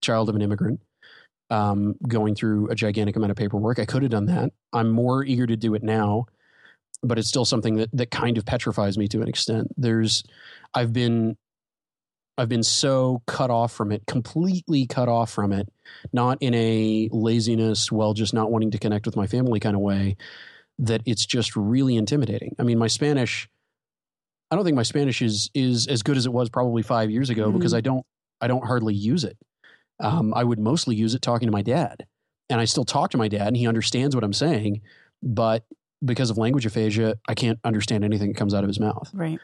[0.00, 0.80] child of an immigrant
[1.50, 3.78] um, going through a gigantic amount of paperwork.
[3.78, 4.52] I could have done that.
[4.72, 6.26] I'm more eager to do it now,
[7.02, 9.68] but it's still something that that kind of petrifies me to an extent.
[9.76, 10.22] There's,
[10.74, 11.36] I've been,
[12.38, 15.68] I've been so cut off from it, completely cut off from it,
[16.12, 19.82] not in a laziness, well, just not wanting to connect with my family kind of
[19.82, 20.16] way,
[20.78, 22.54] that it's just really intimidating.
[22.58, 23.48] I mean, my Spanish.
[24.52, 27.30] I don't think my Spanish is is as good as it was probably five years
[27.30, 27.54] ago Mhm.
[27.58, 28.04] because I don't
[28.40, 29.36] I don't hardly use it.
[30.00, 32.06] Um, I would mostly use it talking to my dad,
[32.48, 34.80] and I still talk to my dad, and he understands what I'm saying.
[35.22, 35.64] But
[36.04, 39.10] because of language aphasia, I can't understand anything that comes out of his mouth.
[39.12, 39.38] Right.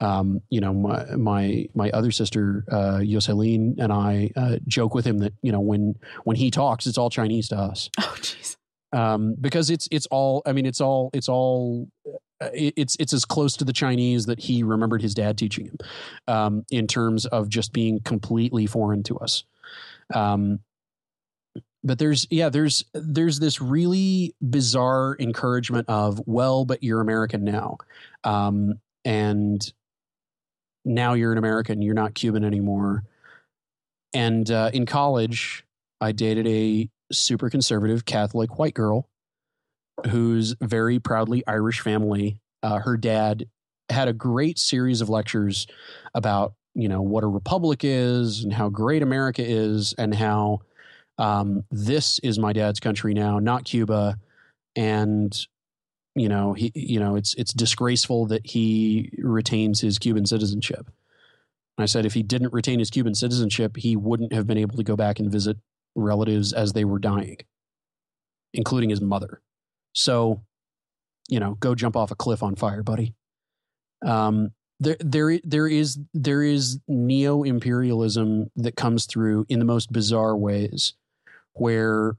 [0.00, 5.04] Um, you know, my my my other sister uh, Yoselin and I uh, joke with
[5.04, 7.90] him that you know when when he talks, it's all Chinese to us.
[8.00, 8.56] Oh, jeez.
[8.92, 10.40] Um, because it's it's all.
[10.46, 11.88] I mean, it's all it's all.
[12.40, 15.76] uh, It's it's as close to the Chinese that he remembered his dad teaching him,
[16.26, 19.44] um, in terms of just being completely foreign to us.
[20.14, 20.60] Um,
[21.84, 27.78] but there's yeah there's there's this really bizarre encouragement of well but you're american now.
[28.24, 29.72] Um and
[30.84, 33.04] now you're an american you're not cuban anymore.
[34.14, 35.64] And uh, in college
[36.00, 39.08] i dated a super conservative catholic white girl
[40.10, 43.48] whose very proudly irish family uh, her dad
[43.90, 45.66] had a great series of lectures
[46.14, 50.60] about you know what a republic is and how great america is and how
[51.18, 54.18] um, this is my dad's country now, not Cuba,
[54.76, 55.36] and
[56.14, 60.86] you know he you know it's it's disgraceful that he retains his Cuban citizenship.
[61.76, 64.76] And I said if he didn't retain his Cuban citizenship, he wouldn't have been able
[64.76, 65.56] to go back and visit
[65.94, 67.38] relatives as they were dying,
[68.54, 69.40] including his mother.
[69.92, 70.42] So,
[71.28, 73.14] you know, go jump off a cliff on fire, buddy.
[74.04, 80.36] Um, there, there, is there is neo imperialism that comes through in the most bizarre
[80.36, 80.94] ways
[81.54, 82.16] where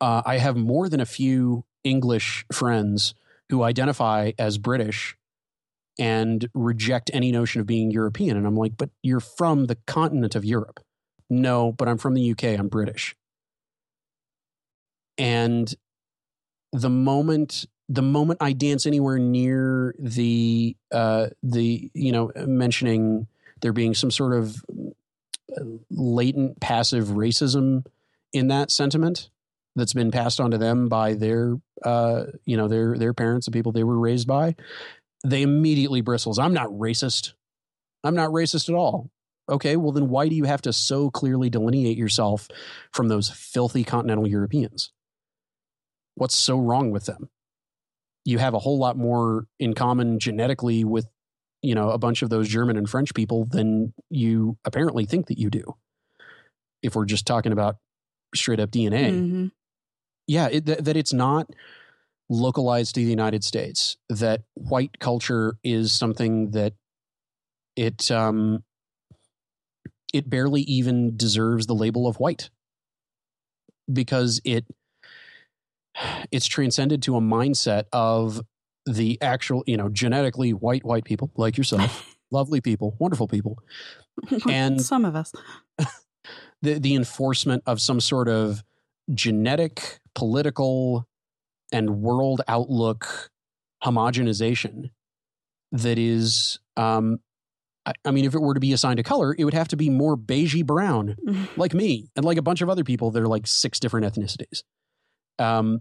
[0.00, 3.14] uh, I have more than a few English friends
[3.48, 5.16] who identify as British
[5.98, 8.36] and reject any notion of being European.
[8.36, 10.80] And I'm like, but you're from the continent of Europe.
[11.28, 12.44] No, but I'm from the UK.
[12.58, 13.14] I'm British.
[15.18, 15.74] And
[16.72, 23.26] the moment the moment I dance anywhere near the uh, the you know mentioning
[23.60, 24.64] there being some sort of
[25.56, 27.86] uh, latent passive racism
[28.32, 29.30] in that sentiment
[29.74, 33.52] that's been passed on to them by their uh, you know their their parents the
[33.52, 34.54] people they were raised by
[35.24, 36.38] they immediately bristles.
[36.38, 37.34] I'm not racist.
[38.02, 39.10] I'm not racist at all.
[39.48, 42.48] Okay well then why do you have to so clearly delineate yourself
[42.92, 44.92] from those filthy continental europeans?
[46.14, 47.28] What's so wrong with them
[48.24, 51.06] you have a whole lot more in common genetically with
[51.62, 55.38] you know a bunch of those german and french people than you apparently think that
[55.38, 55.76] you do.
[56.82, 57.76] If we're just talking about
[58.34, 59.50] straight up dna Mhm.
[60.26, 61.50] yeah it, that, that it's not
[62.30, 66.72] localized to the united states that white culture is something that
[67.76, 68.64] it um
[70.12, 72.50] it barely even deserves the label of white.
[73.90, 74.66] Because it
[76.30, 78.40] it's transcended to a mindset of
[78.86, 83.58] the actual you know genetically white white people like yourself lovely people wonderful people
[84.48, 85.32] And- some of us.
[86.62, 88.62] the the enforcement of some sort of
[89.12, 91.06] genetic, political,
[91.72, 93.30] and world outlook
[93.84, 94.90] homogenization
[95.72, 97.18] that is um
[97.84, 99.76] I, I mean if it were to be assigned a color it would have to
[99.76, 101.16] be more beigey brown
[101.56, 104.62] like me and like a bunch of other people that are like six different ethnicities
[105.38, 105.80] um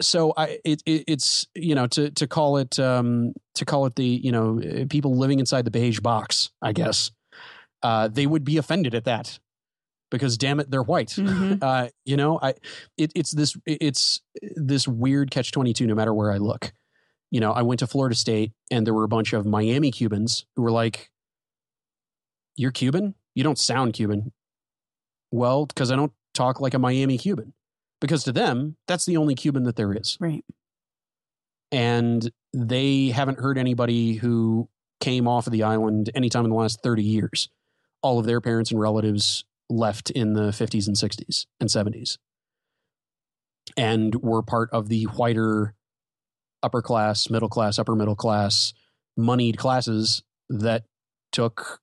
[0.00, 3.94] so i it, it it's you know to to call it um to call it
[3.96, 7.10] the you know uh, people living inside the beige box i guess
[7.82, 9.38] uh they would be offended at that
[10.10, 11.08] because damn it they're white.
[11.10, 11.58] Mhm.
[11.62, 12.54] uh you know i
[12.98, 14.20] it, it's this it's
[14.56, 16.72] this weird catch 22 no matter where i look.
[17.30, 20.44] You know i went to florida state and there were a bunch of miami cubans
[20.56, 21.10] who were like
[22.56, 23.14] you're cuban?
[23.34, 24.32] You don't sound cuban.
[25.30, 27.52] Well because i don't talk like a miami cuban
[28.02, 30.18] because to them that's the only cuban that there is.
[30.20, 30.44] Right.
[31.70, 34.68] and they haven't heard anybody who
[35.00, 37.48] came off of the island anytime in the last 30 years.
[38.02, 42.18] All of their parents and relatives left in the 50s and 60s and 70s
[43.76, 45.74] and were part of the whiter
[46.62, 48.74] upper class middle class upper middle class
[49.16, 50.84] moneyed classes that
[51.30, 51.80] took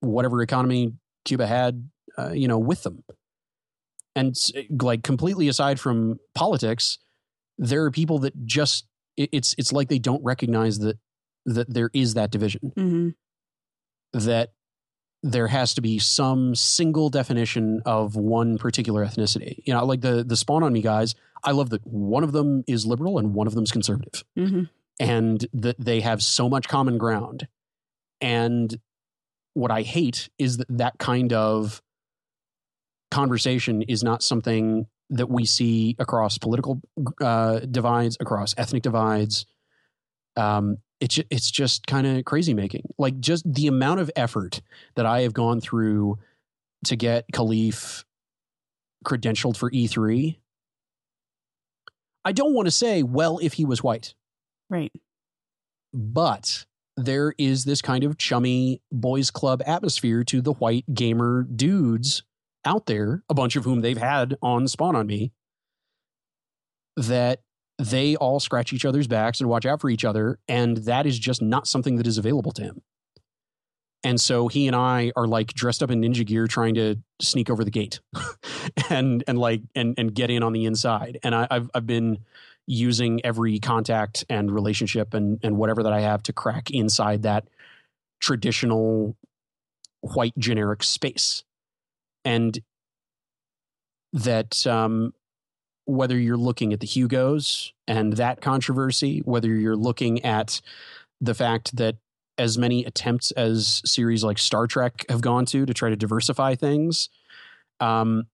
[0.00, 0.92] whatever economy
[1.24, 3.02] cuba had uh, you know with them
[4.14, 4.34] and
[4.80, 6.98] like completely aside from politics
[7.58, 10.98] there are people that just it's it's like they don't recognize that
[11.44, 12.72] that there is that division.
[12.74, 13.08] Hmm
[14.14, 14.52] that
[15.22, 19.62] there has to be some single definition of one particular ethnicity.
[19.66, 21.14] You know like the the spawn on me guys
[21.44, 24.24] i love that one of them is liberal and one of them's conservative.
[24.34, 24.64] Hmm
[25.00, 27.46] and that they have so much common ground.
[28.20, 28.76] And
[29.54, 31.82] what i hate is that that kind of
[33.10, 36.80] conversation is not something that we see across political
[37.20, 39.46] uh, divides across ethnic divides.
[40.36, 42.82] Um, it's it's just kind of crazy making.
[42.98, 44.60] Like just the amount of effort
[44.96, 46.18] that i have gone through
[46.84, 48.04] to get Kahlief
[49.04, 50.36] credentialed for e3
[52.24, 54.14] i don't want to say well if he was white.
[54.70, 54.92] Right.
[55.94, 62.22] but there is this kind of chummy boys club atmosphere to the white gamer dudes
[62.64, 65.32] out there, a bunch of whom they've had on Spawn on Me,
[66.96, 67.40] that
[67.78, 70.38] they all scratch each other's backs and watch out for each other.
[70.48, 72.82] And that is just not something that is available to him.
[74.04, 77.50] And so he and I are like dressed up in ninja gear trying to sneak
[77.50, 78.00] over the gate
[78.90, 81.18] and and like and and get in on the inside.
[81.24, 82.18] And I, I've I've been
[82.66, 87.48] using every contact and relationship and and whatever that I have to crack inside that
[88.20, 89.16] traditional
[90.00, 91.42] white generic space.
[92.24, 92.58] And
[94.12, 95.12] that um
[95.84, 100.60] whether you're looking at the Hugos and that controversy, whether you're looking at
[101.20, 101.96] the fact that
[102.36, 106.54] as many attempts as series like Star Trek have gone to to try to diversify
[106.54, 107.08] things,
[107.80, 108.26] um,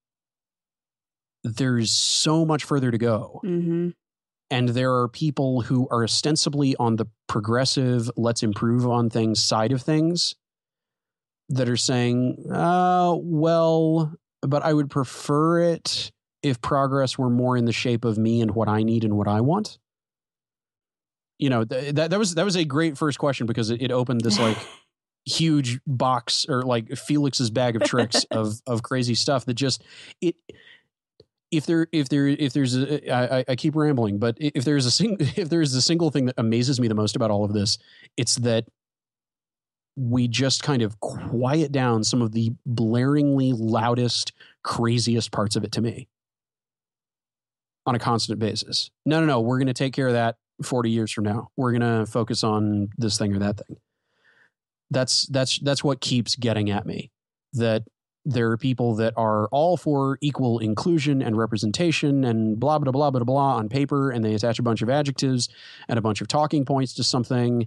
[1.45, 3.41] there's so much further to go.
[3.45, 3.91] Mm-hmm.
[4.51, 9.73] And there are people who are ostensibly on the progressive, let's improve on things side
[9.73, 10.35] of things
[11.51, 17.65] that are saying, uh, well, but I would prefer it if progress were more in
[17.65, 19.79] the shape of me and what I need and what I want.
[21.39, 23.91] You know th- that that was that was a great first question because it, it
[23.91, 24.57] opened this like
[25.27, 29.83] huge box or like Felix's bag of tricks of of crazy stuff that just
[30.21, 30.37] it
[31.51, 34.91] if there if there if there's a I, I keep rambling but if there's a
[34.91, 37.79] sing if there's a single thing that amazes me the most about all of this
[38.17, 38.67] it's that
[39.97, 44.33] we just kind of quiet down some of the blaringly loudest
[44.63, 46.09] craziest parts of it to me
[47.87, 50.91] on a constant basis no no no we're going to take care of that 40
[50.91, 51.49] years from now.
[51.57, 53.77] We're going to focus on this thing or that thing.
[54.91, 57.11] That's that's that's what keeps getting at me
[57.55, 57.83] that
[58.25, 63.11] there are people that are all for equal inclusion and representation and blah blah blah
[63.11, 65.49] blah blah on paper and they attach a bunch of adjectives
[65.89, 67.67] and a bunch of talking points to something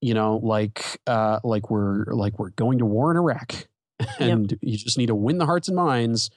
[0.00, 3.66] you know like uh like we're like we're going to war in Iraq
[4.18, 4.60] and yep.
[4.62, 6.30] you just need to win the hearts and minds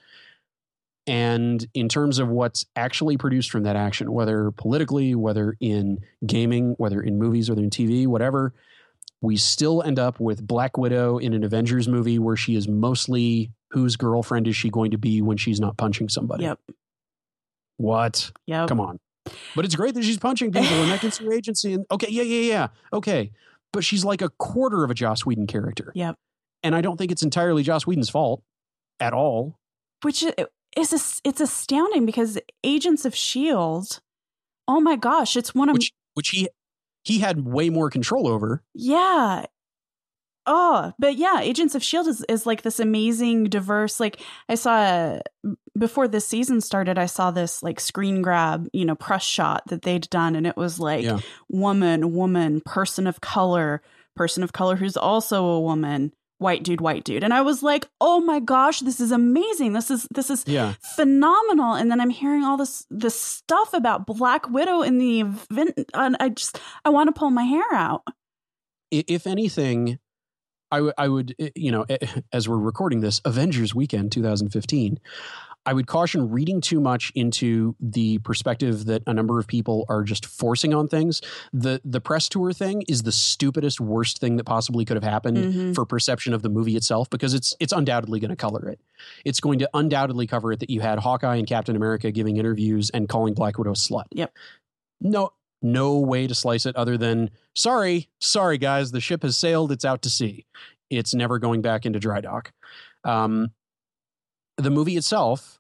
[1.08, 6.76] and in terms of what's actually produced from that action, whether politically, whether in gaming,
[6.78, 8.54] whether in movies, whether in TV, whatever,
[9.20, 13.52] we still end up with Black Widow in an Avengers movie where she is mostly
[13.72, 16.44] whose girlfriend is she going to be when she's not punching somebody?
[16.44, 16.60] Yep.
[17.78, 18.32] What?
[18.46, 18.68] Yep.
[18.68, 19.00] Come on.
[19.56, 21.74] But it's great that she's punching people and that gets her agency.
[21.74, 22.68] And okay, yeah, yeah, yeah.
[22.94, 23.32] Okay.
[23.74, 25.92] But she's like a quarter of a Joss Whedon character.
[25.96, 26.16] Yep.
[26.64, 28.44] And I don't think it's entirely Joss Whedon's fault
[29.00, 29.56] at all.
[30.04, 34.00] Which it's a, it's astounding because Agents of Shield.
[34.68, 36.50] Oh my gosh, it's one of which, which he
[37.04, 38.64] he had way more control over.
[38.74, 39.46] Yeah.
[40.46, 44.00] Oh, but yeah, Agents of Shield is is like this amazing, diverse.
[44.00, 44.20] Like
[44.50, 45.20] I saw
[45.78, 49.84] before this season started, I saw this like screen grab, you know, press shot that
[49.84, 51.20] they'd done, and it was like yeah.
[51.50, 53.82] woman, woman, person of color,
[54.16, 56.12] person of color who's also a woman,
[56.42, 59.92] white dude white dude and i was like oh my gosh this is amazing this
[59.92, 60.74] is this is yeah.
[60.96, 65.78] phenomenal and then i'm hearing all this this stuff about black widow in the event
[65.94, 68.02] and i just i want to pull my hair out
[68.90, 70.00] if anything
[70.72, 71.86] I, w- I would you know
[72.34, 75.00] as we're recording this avengers weekend 2015
[75.66, 80.04] I would caution reading too much into the perspective that a number of people are
[80.04, 81.22] just forcing on things.
[81.54, 85.38] The the press tour thing is the stupidest, worst thing that possibly could have happened
[85.38, 85.74] mm-hmm.
[85.74, 88.80] for perception of the movie itself because it's it's undoubtedly going to color it.
[89.24, 92.90] It's going to undoubtedly cover it that you had Hawkeye and Captain America giving interviews
[92.90, 94.06] and calling Black Widow a slut.
[94.14, 94.34] Yep.
[95.00, 99.72] No no way to slice it other than sorry, sorry guys, the ship has sailed,
[99.72, 100.46] it's out to sea.
[100.90, 102.52] It's never going back into dry dock.
[103.04, 103.52] Um,
[104.58, 105.60] the movie itself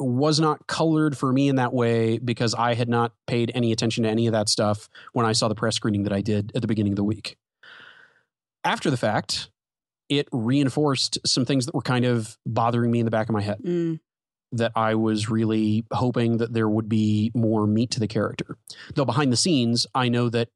[0.00, 4.04] was not colored for me in that way because I had not paid any attention
[4.04, 6.62] to any of that stuff when I saw the press screening that I did at
[6.62, 7.36] the beginning of the week.
[8.64, 9.50] After the fact,
[10.08, 13.42] it reinforced some things that were kind of bothering me in the back of my
[13.42, 13.58] head.
[13.62, 14.00] Mm.
[14.52, 18.56] That I was really hoping that there would be more meat to the character.
[18.94, 20.48] Though behind the scenes, I know that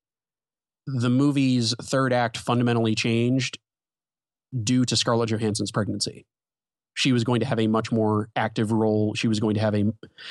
[0.86, 3.58] the movie's third act fundamentally changed
[4.62, 6.26] due to Scarlett Johansson's pregnancy
[6.94, 9.14] she was going to have a much more active role.
[9.14, 9.84] She was going to have a,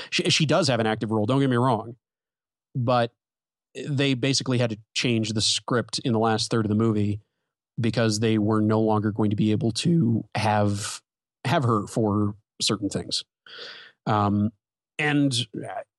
[0.10, 1.96] she, she does have an active role, don't get me wrong.
[2.76, 3.12] But
[3.88, 7.22] they basically had to change the script in the last third of the movie
[7.80, 11.02] because they were no longer going to be able to have
[11.46, 13.24] have her for certain things.
[14.06, 14.52] Um,
[14.98, 15.34] and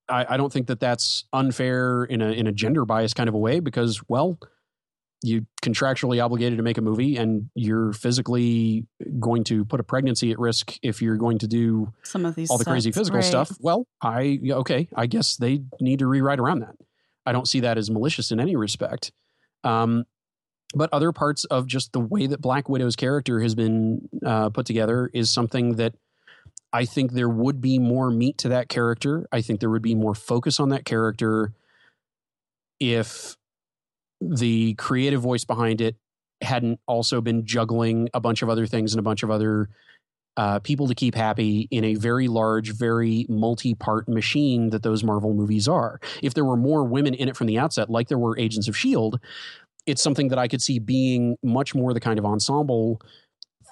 [0.09, 3.35] I, I don't think that that's unfair in a in a gender bias kind of
[3.35, 4.39] a way because well,
[5.23, 8.87] you contractually obligated to make a movie and you're physically
[9.21, 12.51] going to put a pregnancy at risk if you're going to do some of these
[12.51, 13.25] all the sets, crazy physical right.
[13.25, 16.75] stuff well i okay i guess they need to rewrite around that.
[17.27, 19.13] I don't see that as malicious in any respect.
[19.65, 20.05] Um,
[20.75, 24.67] but other parts of just the way that Black Widow's character has been uh, put
[24.67, 25.95] together is something that
[26.73, 29.27] I think there would be more meat to that character.
[29.31, 31.53] I think there would be more focus on that character
[32.81, 33.37] if
[34.21, 35.97] the creative voice behind it
[36.41, 39.69] hadn't also been juggling a bunch of other things and a bunch of other
[40.37, 45.05] uh, people to keep happy in a very large, very multi part machine that those
[45.05, 46.01] Marvel movies are.
[46.23, 48.75] If there were more women in it from the outset, like there were Agents of
[48.75, 49.19] S.H.I.E.L.D.,
[49.85, 53.01] it's something that I could see being much more the kind of ensemble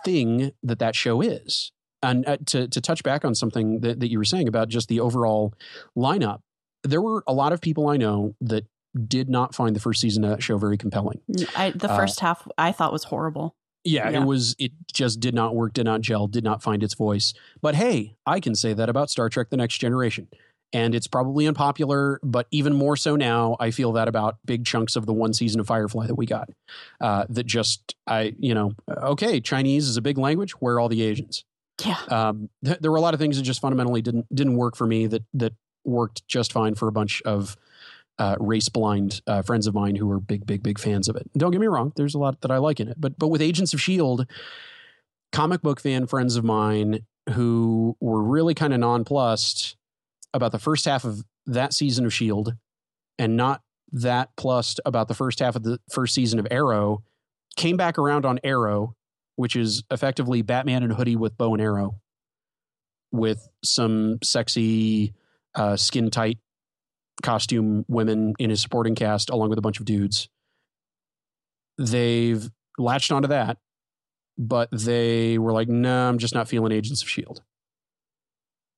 [0.05, 1.72] thing that that show is.
[2.03, 4.88] And uh, to, to touch back on something that, that you were saying about just
[4.88, 5.53] the overall
[5.96, 6.40] lineup,
[6.82, 8.64] there were a lot of people I know that
[9.07, 11.20] did not find the first season of that show very compelling.
[11.57, 13.55] I, the Uh, first half I thought was horrible.
[13.84, 14.22] Yeah, Yeah.
[14.22, 14.57] it was.
[14.59, 17.32] It just did not work, did not gel, did not find its voice.
[17.62, 20.28] But hey, I can say that about Star Trek: The Next Generation,
[20.72, 23.57] and it's probably unpopular, but even more so now.
[23.59, 26.51] I feel that about big chunks of the one season of Firefly that we got.
[27.01, 30.53] Uh, that just, I, you know, okay, Chinese is a big language.
[30.61, 31.44] Where are all the Asians?
[31.85, 31.99] Yeah.
[32.09, 34.87] Um, th- there were a lot of things that just fundamentally didn't didn't work for
[34.87, 35.07] me.
[35.07, 35.53] That that
[35.85, 37.57] worked just fine for a bunch of
[38.18, 41.28] uh, race blind uh, friends of mine who are big, big, big fans of it.
[41.37, 41.93] Don't get me wrong.
[41.97, 44.26] There's a lot that I like in it, but but with Agents of Shield,
[45.33, 47.01] comic book fan friends of mine
[47.31, 49.76] who were really kind of nonplussed
[50.35, 52.55] about the first half of that season of Shield,
[53.18, 53.62] and not
[53.93, 57.03] that plussed about the first half of the first season of Arrow,
[57.57, 58.95] came back around on Arrow,
[59.41, 61.99] which is effectively Batman and hoodie with bow and arrow,
[63.11, 65.14] with some sexy,
[65.55, 66.36] uh, skin tight
[67.22, 70.28] costume women in his supporting cast along with a bunch of dudes.
[71.78, 73.57] They've latched onto that,
[74.36, 77.43] but they were like, "No, I'm just not feeling Agents of Shield."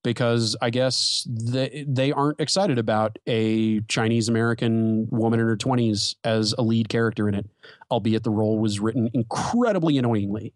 [0.03, 6.17] Because I guess they they aren't excited about a Chinese American woman in her 20s
[6.25, 7.49] as a lead character in it,
[7.91, 10.55] albeit the role was written incredibly annoyingly.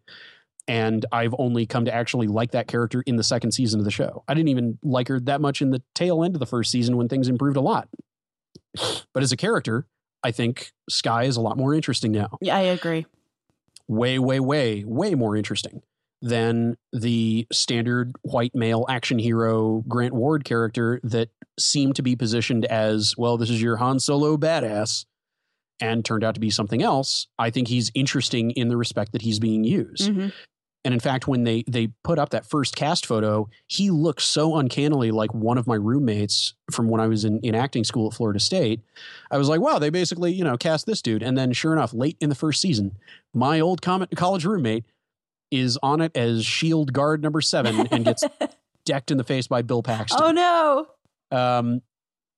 [0.68, 3.92] And I've only come to actually like that character in the second season of the
[3.92, 4.24] show.
[4.26, 6.97] I didn't even like her that much in the tail end of the first season
[6.97, 7.88] when things improved a lot.
[9.12, 9.86] But as a character,
[10.24, 12.36] I think Skye is a lot more interesting now.
[12.40, 13.07] Yeah, I agree.
[13.86, 15.82] Way, way, way, way more interesting
[16.22, 22.64] than the standard white male action hero Grant Ward character that seemed to be positioned
[22.66, 25.04] as, well, this is your Han Solo badass
[25.80, 27.28] and turned out to be something else.
[27.38, 30.10] I think he's interesting in the respect that he's being used.
[30.10, 30.32] Mhm.
[30.86, 34.56] And in fact, when they they put up that first cast photo, he looks so
[34.56, 38.14] uncannily like one of my roommates from when I was in, in acting school at
[38.14, 38.82] Florida State.
[39.30, 41.24] I was like, wow, they basically, you know, cast this dude.
[41.24, 42.96] And then sure enough, late in the first season,
[43.34, 44.84] my old college roommate
[45.51, 48.24] is on it as shield guard number seven and gets
[48.84, 50.20] decked in the face by Bill Paxton.
[50.22, 50.86] oh no.
[51.36, 51.82] Um,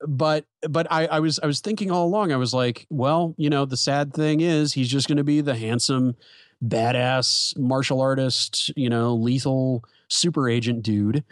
[0.06, 2.32] but but I, I was I was thinking all along.
[2.32, 5.40] I was like, well, you know, the sad thing is he's just going to be
[5.40, 6.16] the handsome,
[6.64, 11.24] badass martial artist, you know, lethal super agent dude.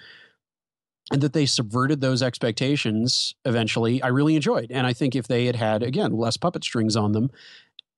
[1.13, 4.73] And that they subverted those expectations eventually, I really enjoyed.
[4.73, 7.31] And I think if they had had again less puppet strings on them,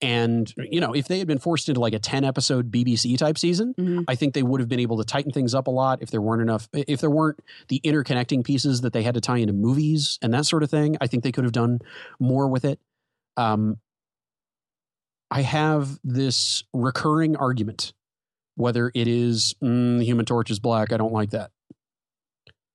[0.00, 3.36] and you know, if they had been forced into like a ten episode BBC type
[3.38, 4.04] season, Mhm.
[4.06, 6.20] I think they would have been able to tighten things up a lot if there
[6.22, 10.18] weren't enough, if there weren't the interconnecting pieces that they had to tie into movies
[10.22, 10.96] and that sort of thing.
[11.00, 11.80] I think they could have done
[12.20, 12.78] more with it.
[13.36, 13.78] Um,
[15.30, 17.92] I have this recurring argument,
[18.54, 21.50] whether it is mm, the Human Torch is black, I don't like that,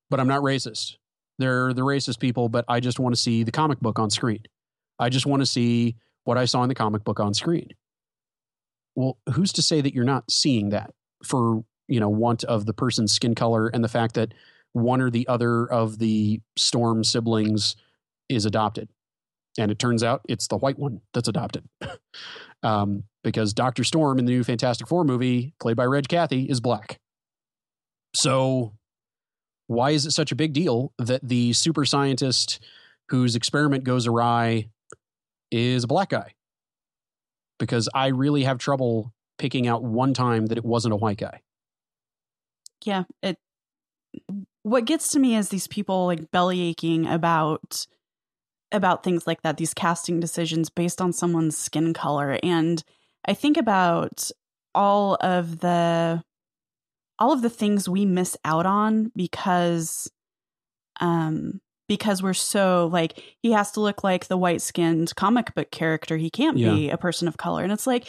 [0.09, 0.97] but I'm not racist.
[1.39, 4.43] They're the racist people, but I just want to see the comic book on screen.
[4.99, 7.69] I just want to see what I saw in the comic book on screen.
[8.95, 10.93] Well, who's to say that you're not seeing that
[11.24, 14.34] for, you know, want of the person's skin color and the fact that
[14.74, 17.76] one or the other of the Storm siblings
[18.30, 18.89] is adopted?
[19.57, 21.67] And it turns out it's the white one that's adopted.
[22.63, 23.84] um, because Dr.
[23.84, 26.99] Storm in the new Fantastic Four movie, played by Reg Cathey, is black.
[28.15, 28.74] So
[29.67, 32.63] why is it such a big deal that the super scientist
[33.09, 34.67] whose experiment goes awry
[35.54, 36.34] is a black guy?
[37.60, 41.41] Because I really have trouble picking out one time that it wasn't a white guy.
[42.84, 43.38] Yeah, it
[44.64, 47.86] what gets to me is these people like belly aching about
[48.72, 52.39] about things like that, these casting decisions based on someone's skin color.
[52.41, 52.84] And
[53.26, 54.32] I think about
[54.74, 56.24] all of the
[57.20, 60.10] all of the things we miss out on because
[60.99, 65.72] um because we're so like he has to look like the white skinned comic book
[65.72, 66.18] character.
[66.18, 67.64] He can't be a person of color.
[67.64, 68.08] And it's like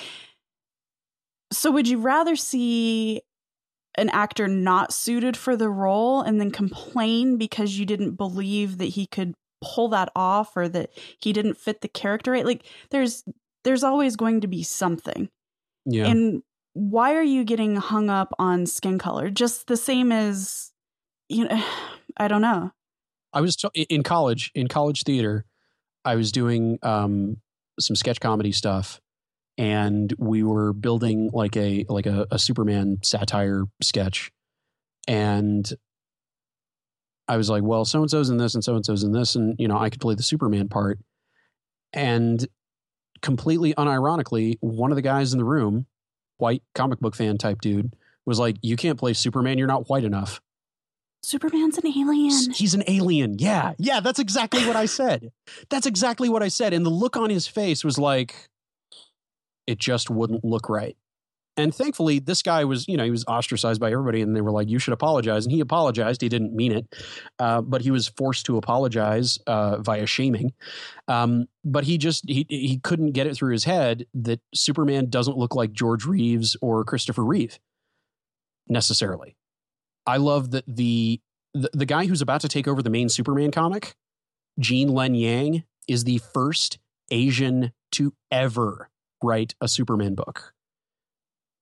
[1.52, 3.22] so would you rather see
[3.96, 8.86] an actor not suited for the role and then complain because you didn't believe that
[8.86, 13.22] he could pull that off or that he didn't fit the character right like there's
[13.64, 15.28] there's always going to be something.
[15.86, 16.06] Yeah.
[16.06, 16.42] And
[16.74, 19.30] why are you getting hung up on skin color?
[19.30, 20.70] Just the same as,
[21.28, 21.64] you know,
[22.16, 22.70] I don't know.
[23.34, 25.44] I was t- in college, in college theater,
[26.04, 27.38] I was doing um,
[27.78, 29.00] some sketch comedy stuff
[29.56, 34.30] and we were building like a like a, a Superman satire sketch.
[35.06, 35.70] And
[37.28, 39.34] I was like, well, so and so's in this and so and so's in this,
[39.34, 40.98] and you know, I could play the Superman part.
[41.92, 42.46] And
[43.22, 45.86] completely unironically, one of the guys in the room,
[46.38, 47.94] white comic book fan type dude,
[48.26, 50.40] was like, You can't play Superman, you're not white enough.
[51.24, 52.52] Superman's an alien.
[52.52, 53.38] He's an alien.
[53.38, 53.72] Yeah.
[53.78, 55.30] Yeah, that's exactly what I said.
[55.70, 56.72] That's exactly what I said.
[56.72, 58.48] And the look on his face was like,
[59.66, 60.96] it just wouldn't look right.
[61.56, 64.50] And thankfully, this guy was, you know, he was ostracized by everybody, and they were
[64.50, 66.20] like, "You should apologize." And he apologized.
[66.20, 66.86] He didn't mean it,
[67.38, 70.52] uh, but he was forced to apologize uh, via shaming.
[71.06, 75.38] Um, but he just he he couldn't get it through his head that Superman doesn't
[75.38, 77.60] look like George Reeves or Christopher Reeve
[78.68, 79.36] necessarily.
[80.06, 81.20] I love that the,
[81.52, 83.94] the the guy who's about to take over the main Superman comic,
[84.58, 86.78] Gene Luen Yang, is the first
[87.10, 88.90] Asian to ever
[89.22, 90.54] write a Superman book.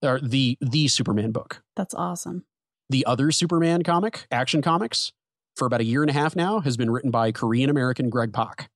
[0.03, 1.63] Or the the Superman book.
[1.77, 2.45] That's awesome.
[2.91, 5.13] The other Superman comic, Action Comics,
[5.57, 8.33] for about a year and a half now, has been written by Korean American Greg
[8.33, 8.69] Pak,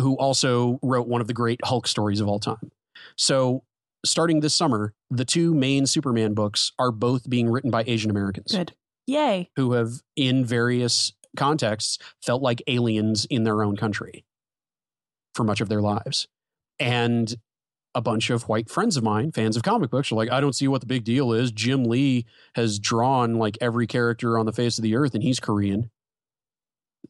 [0.00, 2.72] who also wrote one of the great Hulk stories of all time.
[3.16, 3.62] So,
[4.04, 8.52] starting this summer, the two main Superman books are both being written by Asian Americans.
[8.52, 8.74] Good.
[9.06, 9.50] Yay.
[9.56, 14.24] Who have, in various contexts, felt like aliens in their own country
[15.34, 16.26] for much of their lives.
[16.80, 17.34] And
[17.94, 20.54] a bunch of white friends of mine, fans of comic books, are like, I don't
[20.54, 21.50] see what the big deal is.
[21.50, 25.40] Jim Lee has drawn like every character on the face of the earth and he's
[25.40, 25.90] Korean.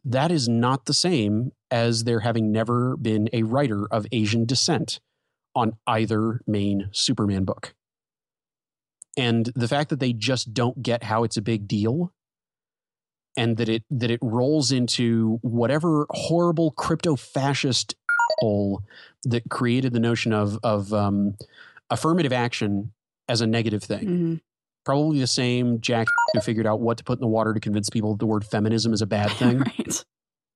[0.04, 5.00] That is not the same as there having never been a writer of Asian descent
[5.56, 7.74] on either main Superman book.
[9.16, 12.12] And the fact that they just don't get how it's a big deal
[13.36, 17.94] and that it that it rolls into whatever horrible crypto fascist
[18.38, 18.82] hole
[19.24, 21.36] that created the notion of of um,
[21.90, 22.92] affirmative action
[23.28, 24.04] as a negative thing.
[24.04, 24.34] Mm-hmm.
[24.84, 27.90] Probably the same Jack who figured out what to put in the water to convince
[27.90, 30.04] people that the word feminism is a bad thing, right.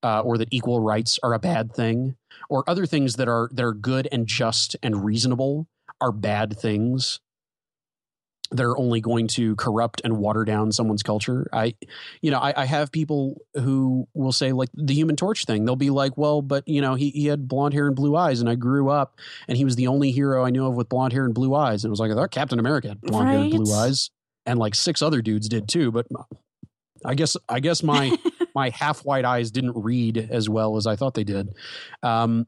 [0.03, 2.17] Uh, or that equal rights are a bad thing,
[2.49, 5.67] or other things that are that are good and just and reasonable
[6.01, 7.21] are bad things
[8.51, 11.49] they're only going to corrupt and water down someone's culture.
[11.53, 11.75] I,
[12.21, 15.65] you know, I, I, have people who will say like the Human Torch thing.
[15.65, 18.41] They'll be like, "Well, but you know, he he had blonde hair and blue eyes,
[18.41, 21.13] and I grew up, and he was the only hero I knew of with blonde
[21.13, 23.33] hair and blue eyes." And it was like, "I thought Captain America had blonde right.
[23.35, 24.11] hair and blue eyes,
[24.47, 26.07] and like six other dudes did too." But
[27.05, 28.19] I guess I guess my
[28.55, 31.55] my half white eyes didn't read as well as I thought they did.
[32.03, 32.47] Um,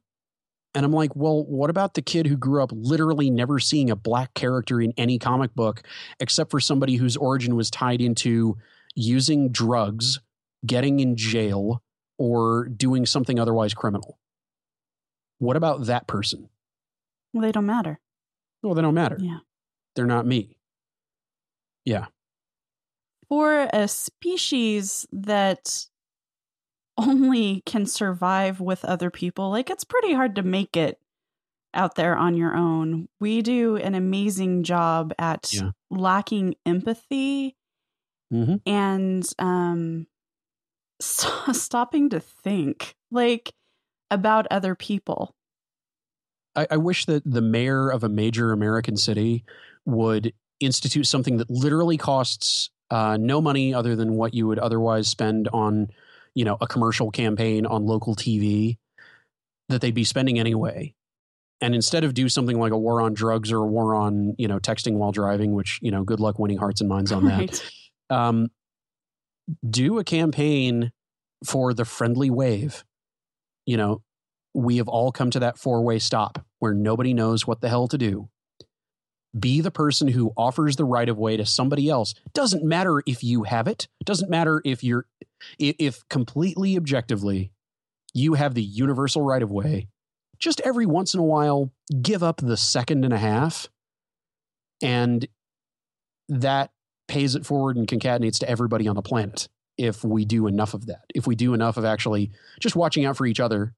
[0.75, 3.97] and I'm like, well, what about the kid who grew up literally never seeing a
[3.97, 5.83] black character in any comic book
[6.19, 8.57] except for somebody whose origin was tied into
[8.95, 10.21] using drugs,
[10.65, 11.83] getting in jail,
[12.19, 14.19] or doing something otherwise criminal?
[15.39, 16.49] What about that person?
[17.33, 17.99] Well, they don't matter.
[18.63, 19.17] Well, they don't matter.
[19.21, 19.39] Yeah.
[19.95, 20.57] They're not me.
[21.85, 22.07] Yeah.
[23.29, 25.87] For a species that
[26.97, 30.99] only can survive with other people, like it's pretty hard to make it
[31.75, 33.09] out there on your own.
[33.21, 35.71] We do an amazing job at yeah.
[35.91, 37.57] lacking empathy
[38.33, 38.57] mm-hmm.
[38.67, 40.07] and um,
[41.01, 43.53] st- stopping to think like
[44.11, 45.35] about other people.
[46.55, 49.45] I, I wish that the mayor of a major American city
[49.87, 55.09] would institute something that literally costs uh, no money other than what you would otherwise
[55.09, 55.89] spend on
[56.35, 58.79] you know a commercial campaign on local TV
[59.69, 60.95] that they'd be spending anyway.
[61.61, 64.49] And instead of do something like a war on drugs or a war on you
[64.49, 67.63] know texting while driving which you know good luck winning hearts and minds on that
[68.11, 68.49] um,
[69.69, 70.93] do a campaign
[71.45, 72.85] for the friendly wave.
[73.67, 74.03] You know
[74.55, 77.89] we have all come to that four way stop where nobody knows what the hell
[77.89, 78.29] to do
[79.39, 82.15] be the person who offers the right of way to somebody else.
[82.35, 83.89] Doesn't matter if you have it.
[84.05, 85.07] Doesn't matter if you're
[85.59, 87.51] if completely objectively
[88.15, 89.89] you have the universal right of way
[90.39, 93.69] just every once in a while give up the second and a half
[94.83, 95.27] and
[96.29, 96.71] that
[97.09, 100.87] pays it forward and concatenates to everybody on the planet if we do enough of
[100.87, 101.05] that.
[101.15, 103.75] If we do enough of actually just watching out for each other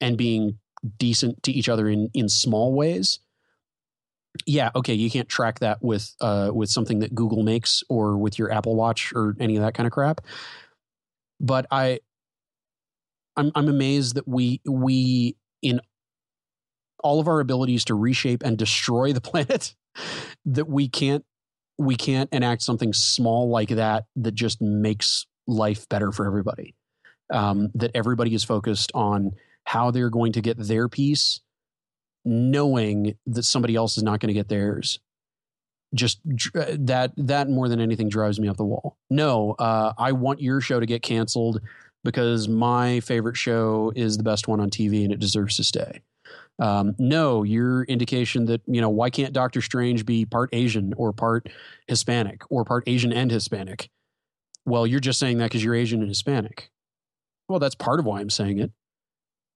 [0.00, 0.58] and being
[0.98, 3.20] decent to each other in in small ways
[4.46, 8.38] yeah, okay, you can't track that with uh, with something that Google makes or with
[8.38, 10.20] your Apple Watch or any of that kind of crap.
[11.40, 12.00] But I,
[13.36, 15.80] I'm I'm amazed that we we in
[17.02, 19.74] all of our abilities to reshape and destroy the planet
[20.44, 21.24] that we can't
[21.78, 26.74] we can't enact something small like that that just makes life better for everybody.
[27.30, 29.32] Um, that everybody is focused on
[29.64, 31.40] how they're going to get their piece,
[32.28, 35.00] knowing that somebody else is not going to get theirs.
[35.94, 36.20] Just
[36.54, 38.98] uh, that that more than anything drives me up the wall.
[39.08, 41.62] No, uh, I want your show to get canceled
[42.04, 46.02] because my favorite show is the best one on TV and it deserves to stay.
[46.58, 51.14] Um, no, your indication that you know why can't Doctor Strange be part Asian or
[51.14, 51.48] part
[51.86, 53.88] Hispanic or part Asian and Hispanic?
[54.66, 56.70] Well, you're just saying that because you're Asian and Hispanic.
[57.48, 58.72] Well, that's part of why I'm saying it.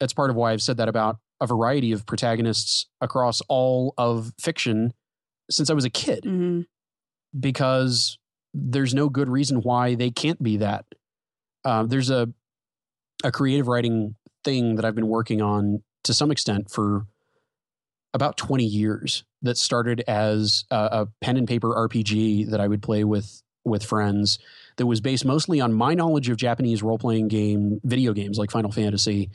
[0.01, 4.32] That's part of why I've said that about a variety of protagonists across all of
[4.40, 4.95] fiction
[5.51, 6.61] since I was a kid, Mm-hmm.
[7.38, 8.18] because
[8.55, 10.84] there's no good reason why they can't be that.
[11.64, 12.28] Uh, there's a
[13.24, 14.14] a creative writing
[14.45, 17.07] thing that I've been working on to some extent for
[18.14, 22.82] about 20 years that started as a, a pen and paper RPG that I would
[22.82, 24.38] play with with friends
[24.76, 28.51] that was based mostly on my knowledge of Japanese role playing game video games like
[28.51, 29.30] Final Fantasy,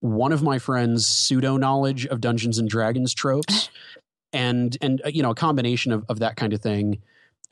[0.00, 3.70] one of my friends' pseudo knowledge of Dungeons and Dragons tropes,
[4.32, 7.02] and and uh, you know a combination of of that kind of thing.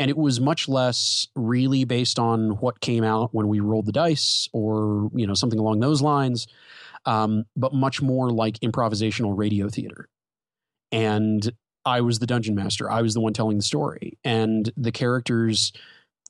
[0.01, 3.93] And it was much less really based on what came out when we rolled the
[3.93, 6.47] dice or you know something along those lines,
[7.05, 10.09] um, but much more like improvisational radio theater.
[10.93, 11.51] And
[11.85, 12.91] I was the dungeon master.
[12.91, 15.73] I was the one telling the story, and the characters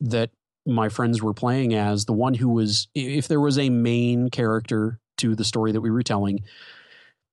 [0.01, 0.31] that
[0.67, 4.99] my friends were playing as the one who was if there was a main character
[5.19, 6.43] to the story that we were telling.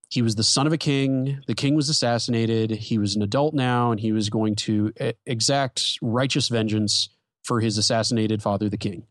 [0.09, 1.41] He was the son of a king.
[1.47, 2.71] The king was assassinated.
[2.71, 4.93] He was an adult now and he was going to
[5.25, 7.09] exact righteous vengeance
[7.43, 9.05] for his assassinated father the king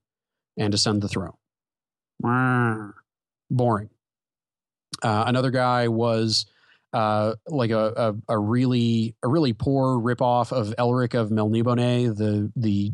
[0.57, 1.35] and ascend the throne.
[3.51, 3.91] Boring.
[5.03, 6.47] Uh, another guy was
[6.93, 12.53] uh, like a, a, a really a really poor ripoff of Elric of Melnibone, the
[12.55, 12.93] the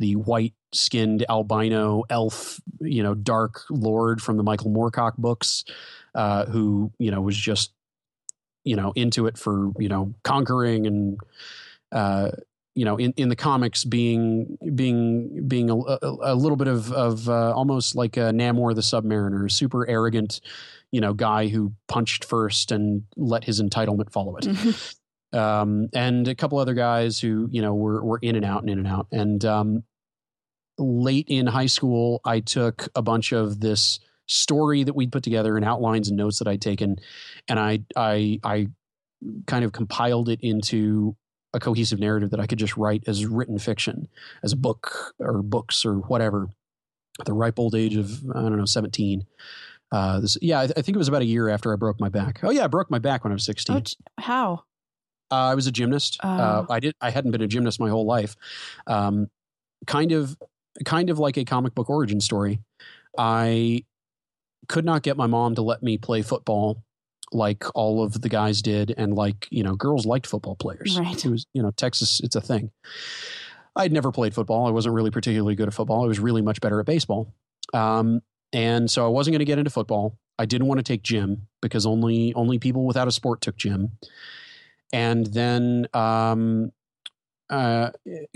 [0.00, 5.64] the white skinned albino elf, you know, dark lord from the Michael Moorcock books,
[6.14, 7.72] uh, who you know was just
[8.64, 11.18] you know into it for you know conquering and
[11.92, 12.30] uh,
[12.74, 16.92] you know in, in the comics being being being a, a, a little bit of
[16.92, 20.40] of uh, almost like a Namor the Submariner, super arrogant
[20.92, 24.46] you know guy who punched first and let his entitlement follow it.
[25.32, 28.70] Um, and a couple other guys who you know were were in and out and
[28.70, 29.08] in and out.
[29.12, 29.82] And um,
[30.78, 35.56] late in high school i took a bunch of this story that we'd put together
[35.56, 36.96] and outlines and notes that i'd taken
[37.48, 38.66] and i i i
[39.46, 41.16] kind of compiled it into
[41.54, 44.08] a cohesive narrative that i could just write as written fiction
[44.42, 46.48] as a book or books or whatever
[47.18, 49.24] at the ripe old age of i don't know 17
[49.92, 52.08] uh, this, yeah, I, I, think it was about a year after I broke my
[52.08, 52.40] back.
[52.42, 53.76] Oh yeah, I broke my back when I was sixteen.
[53.76, 54.64] Oh, how?
[55.30, 56.18] Uh, I was a gymnast.
[56.22, 56.28] Oh.
[56.28, 56.94] Uh, I did.
[57.00, 58.36] I hadn't been a gymnast my whole life.
[58.86, 59.28] Um,
[59.86, 60.36] kind of,
[60.84, 62.60] kind of like a comic book origin story.
[63.18, 63.84] I
[64.68, 66.82] could not get my mom to let me play football
[67.32, 70.98] like all of the guys did, and like you know, girls liked football players.
[70.98, 71.24] Right.
[71.24, 72.20] It was you know, Texas.
[72.22, 72.70] It's a thing.
[73.74, 74.66] I'd never played football.
[74.66, 76.04] I wasn't really particularly good at football.
[76.04, 77.34] I was really much better at baseball.
[77.74, 78.22] Um,
[78.52, 80.16] and so I wasn't going to get into football.
[80.38, 83.92] I didn't want to take gym because only only people without a sport took gym.
[84.92, 86.72] And then, um,
[87.50, 87.90] uh,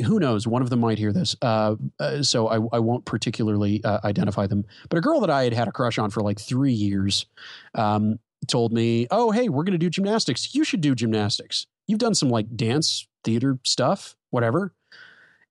[0.05, 0.47] who knows?
[0.47, 4.47] One of them might hear this, uh, uh, so I, I, won't particularly uh, identify
[4.47, 4.65] them.
[4.89, 7.27] But a girl that I had had a crush on for like three years
[7.75, 10.55] um, told me, "Oh, hey, we're going to do gymnastics.
[10.55, 11.67] You should do gymnastics.
[11.89, 14.73] You've done some like dance, theater stuff, whatever."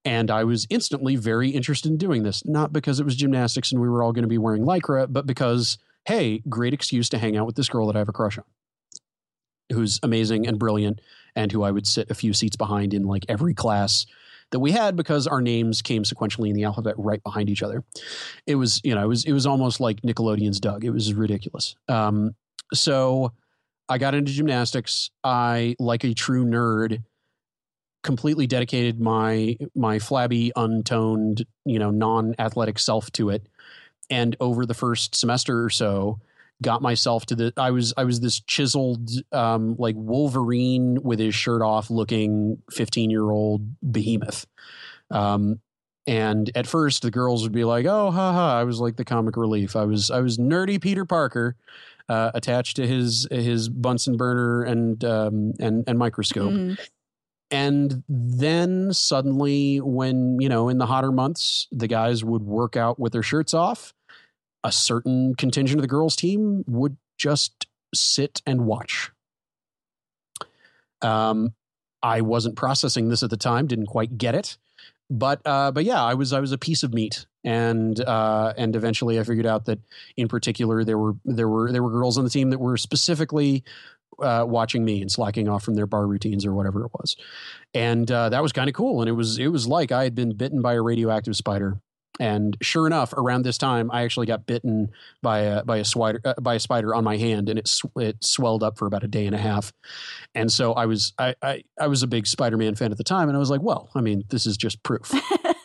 [0.04, 3.80] And I was instantly very interested in doing this, not because it was gymnastics and
[3.80, 7.36] we were all going to be wearing Lycra, but because, hey, great excuse to hang
[7.36, 8.44] out with this girl that I have a crush on,
[9.70, 11.00] who's amazing and brilliant,
[11.34, 14.06] and who I would sit a few seats behind in like every class
[14.50, 17.84] that we had because our names came sequentially in the alphabet right behind each other.
[18.46, 20.84] It was, you know, it was it was almost like Nickelodeon's Doug.
[20.84, 21.76] It was ridiculous.
[21.88, 22.34] Um,
[22.74, 23.32] so
[23.88, 25.10] I got into gymnastics.
[25.24, 27.02] I, like a true nerd,
[28.02, 33.46] completely dedicated my my flabby untoned you know non-athletic self to it
[34.08, 36.18] and over the first semester or so
[36.62, 41.34] got myself to the i was i was this chiseled um like wolverine with his
[41.34, 44.46] shirt off looking 15 year old behemoth.
[45.10, 45.60] Um
[46.06, 49.36] and at first the girls would be like oh haha i was like the comic
[49.36, 49.76] relief.
[49.76, 51.56] I was i was nerdy peter parker
[52.08, 56.50] uh, attached to his his bunsen burner and um and and microscope.
[56.52, 56.78] Mhm.
[57.52, 62.98] and then suddenly when you know in the hotter months the guys would work out
[62.98, 63.94] with their shirts off
[64.64, 69.10] a certain contingent of the girls team would just sit and watch
[71.02, 71.54] Um,
[72.02, 74.56] I wasn't processing this at the time, didn't quite get it,
[75.10, 78.74] but uh, but yeah, I was I was a piece of meat, and uh, and
[78.76, 79.80] eventually I figured out that
[80.16, 83.64] in particular there were there were there were girls on the team that were specifically
[84.22, 87.16] uh, watching me and slacking off from their bar routines or whatever it was,
[87.74, 89.00] and uh, that was kind of cool.
[89.02, 91.80] And it was it was like I had been bitten by a radioactive spider.
[92.18, 94.90] And sure enough, around this time, I actually got bitten
[95.22, 97.96] by a by a spider uh, by a spider on my hand, and it sw-
[97.96, 99.72] it swelled up for about a day and a half.
[100.34, 103.04] And so I was I, I I was a big Spider Man fan at the
[103.04, 105.10] time, and I was like, well, I mean, this is just proof.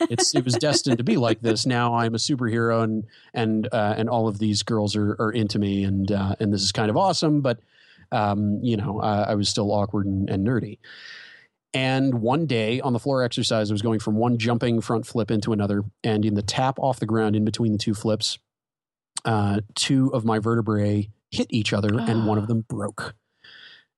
[0.09, 1.65] it's it was destined to be like this.
[1.65, 5.59] Now I'm a superhero, and and uh, and all of these girls are are into
[5.59, 7.41] me, and uh, and this is kind of awesome.
[7.41, 7.59] But
[8.11, 10.77] um, you know, I was still awkward and, and nerdy.
[11.75, 15.29] And one day on the floor exercise, I was going from one jumping front flip
[15.29, 18.39] into another, and in the tap off the ground in between the two flips,
[19.25, 23.13] uh, two of my vertebrae hit each other, and one of them broke.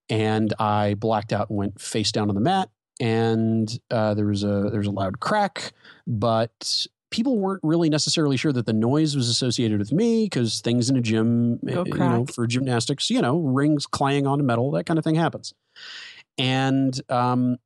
[0.09, 2.69] And I blacked out and went face down on the mat,
[2.99, 5.71] and uh, there was a there was a loud crack,
[6.07, 10.89] but people weren't really necessarily sure that the noise was associated with me because things
[10.89, 14.88] in a gym, Go you know, for gymnastics, you know, rings clanging on metal, that
[14.88, 15.53] kind of thing happens.
[16.39, 17.57] And um,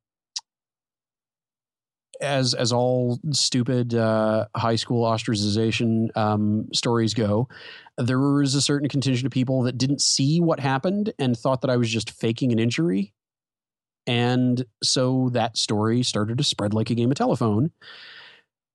[2.22, 7.48] as as all stupid uh, high school ostracization um, stories go,
[7.98, 11.70] there was a certain contingent of people that didn't see what happened and thought that
[11.70, 13.12] I was just faking an injury.
[14.06, 17.70] And so that story started to spread like a game of telephone.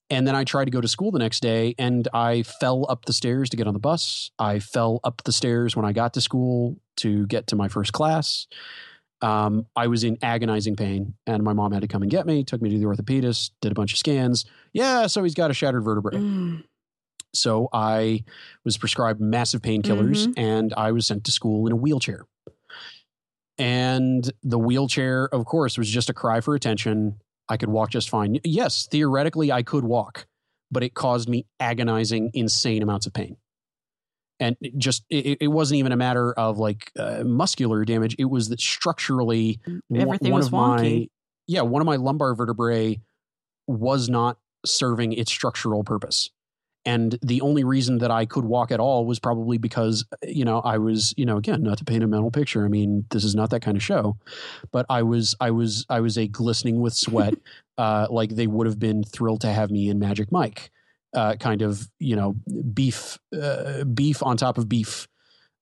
[0.10, 3.06] And then I tried to go to school the next day and I fell up
[3.06, 4.32] the stairs to get on the bus.
[4.40, 7.92] I fell up the stairs when I got to school to get to my first
[7.92, 8.48] class.
[9.22, 12.44] Um, I was in agonizing pain and my mom had to come and get me,
[12.44, 14.46] took me to the orthopedist, did a bunch of scans.
[14.74, 16.18] Yeah, so he's got a shattered vertebrae.
[16.18, 16.64] Mm.
[17.34, 18.24] So I
[18.64, 22.26] was prescribed massive painkillers and I was sent to school in a wheelchair.
[23.58, 27.20] And the wheelchair, of course, was just a cry for attention.
[27.50, 28.40] I could walk just fine.
[28.44, 30.28] Yes, theoretically, I could walk,
[30.72, 33.38] but it caused me agonizing, insane amounts of pain.
[34.40, 38.16] And it just, it, it wasn't even a matter of like uh, muscular damage.
[38.20, 39.60] It was that structurally,
[39.94, 41.10] Everything one was of my, wonky.
[41.48, 43.00] yeah, one of my lumbar vertebrae
[43.68, 46.30] was not serving its structural purpose.
[46.86, 50.62] And the only reason that I could walk at all was probably because, you know,
[50.62, 52.64] I was, you know, again, not to paint a mental picture.
[52.64, 54.16] I mean, this is not that kind of show,
[54.72, 57.34] but I was, I was, I was a glistening with sweat,
[57.78, 60.72] uh, like they would have been thrilled to have me in Magic Mike,
[61.18, 62.36] uh, kind of, you know,
[62.74, 65.08] beef, uh, beef on top of beef.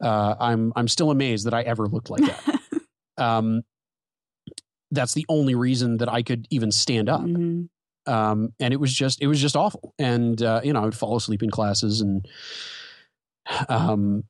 [0.03, 2.60] Uh, I'm, I'm still amazed that I ever looked like that.
[3.18, 3.62] um,
[4.91, 7.70] that's the only reason that I could even stand up Mhm.
[8.06, 9.93] um, and it was just it was just awful.
[9.97, 12.28] And uh, you know, I would fall asleep in classes, and
[13.70, 14.24] um,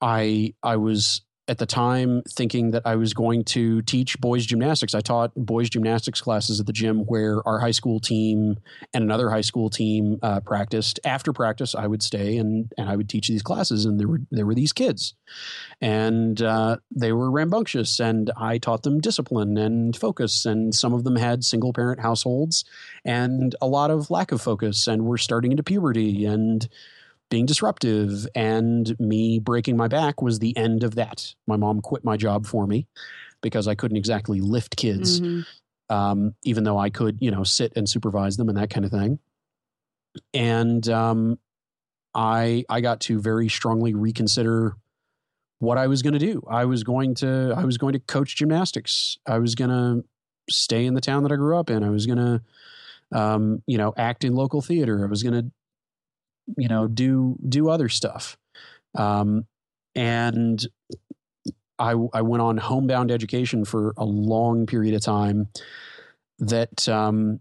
[0.00, 4.94] I I was at the time thinking that I was going to teach boys gymnastics.
[4.94, 8.58] I taught boys gymnastics classes at the gym where our high school team
[8.92, 11.00] and another high school team uh, practiced.
[11.04, 14.20] After practice, I would stay and and I would teach these classes, and there were
[14.30, 15.14] there were these kids,
[15.80, 21.04] and uh, they were rambunctious, and I taught them discipline and focus, and some of
[21.04, 22.64] them had single parent households
[23.04, 26.68] and a lot of lack of focus, and were starting into puberty and
[27.30, 31.34] being disruptive and me breaking my back was the end of that.
[31.46, 32.86] My mom quit my job for me
[33.42, 35.46] because I couldn't exactly lift kids, Mhm.
[35.90, 38.90] um, even though I could, you know, sit and supervise them and that kind of
[38.90, 39.18] thing.
[40.34, 41.38] And um,
[42.14, 44.74] I I got to very strongly reconsider
[45.60, 46.42] what I was going to do.
[46.48, 49.18] I was going to I was going to coach gymnastics.
[49.26, 50.04] I was going to
[50.50, 51.84] stay in the town that I grew up in.
[51.84, 52.42] I was going to
[53.12, 55.04] um, you know act in local theater.
[55.04, 55.50] I was going to
[56.56, 58.36] you know do do other stuff
[58.94, 59.46] um,
[59.94, 60.66] and
[61.78, 65.48] I, I went on homebound education for a long period of time
[66.40, 67.40] that um,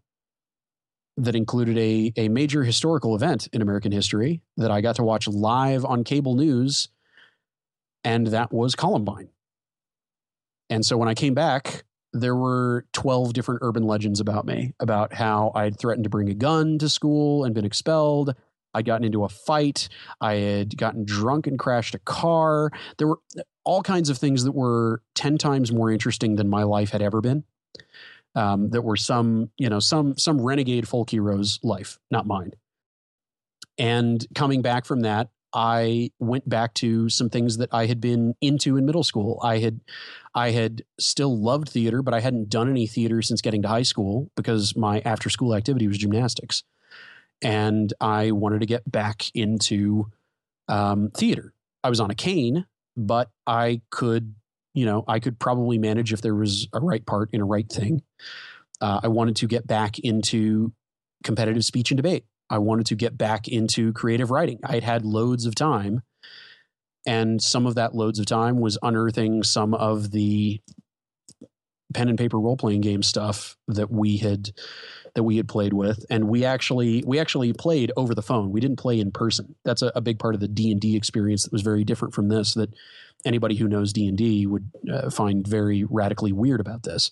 [1.18, 5.28] that included a, a major historical event in American history that I got to watch
[5.28, 6.90] live on cable news,
[8.04, 9.30] and that was Columbine.
[10.70, 15.14] And so when I came back, there were 12 different urban legends about me about
[15.14, 18.36] how I'd threatened to bring a gun to school and been expelled.
[18.78, 19.90] I'd gotten into a fight.
[20.22, 22.72] I had gotten drunk and crashed a car.
[22.98, 23.20] There were
[23.64, 27.22] all kinds of things that were 10 times more interesting than my life had ever
[27.22, 27.44] been.
[28.36, 32.52] Um, that were some, you know, some some renegade folk hero's life, not mine.
[33.80, 38.36] And coming back from that, I went back to some things that I had been
[38.42, 39.40] into in middle school.
[39.44, 39.80] I had
[40.36, 43.84] I had still loved theater, but I hadn't done any theater since getting to high
[43.84, 46.64] school because my after school activity was gymnastics.
[47.42, 50.12] And I wanted to get back into
[50.68, 51.54] um, theater.
[51.84, 52.66] I was on a cane,
[52.96, 54.34] but I could
[54.78, 57.68] you know, I could probably manage if there was a right part in a right
[57.68, 58.04] thing.
[58.80, 60.72] Uh, I wanted to get back into
[61.24, 62.26] competitive speech and debate.
[62.48, 64.60] I wanted to get back into creative writing.
[64.64, 66.04] I had had loads of time,
[67.08, 70.62] and some of that loads of time was unearthing some of the
[71.96, 74.52] pen and paper role playing game stuff that we had
[75.18, 78.60] that we had played with and we actually we actually played over the phone we
[78.60, 81.64] didn't play in person that's a, a big part of the d&d experience that was
[81.64, 82.70] very different from this that
[83.26, 87.10] anybody who knows d&d would uh, find very radically weird about this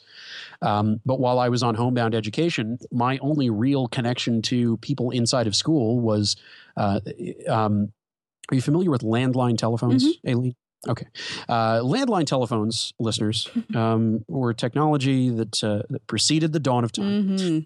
[0.61, 5.47] um, but while i was on homebound education my only real connection to people inside
[5.47, 6.35] of school was
[6.77, 6.99] uh,
[7.49, 7.91] um,
[8.51, 10.29] are you familiar with landline telephones mm-hmm.
[10.29, 10.55] Aleen
[10.87, 11.07] Okay.
[11.49, 17.27] Uh, landline telephones, listeners, um, were technology that, uh, that preceded the dawn of time.
[17.27, 17.59] Mm-hmm.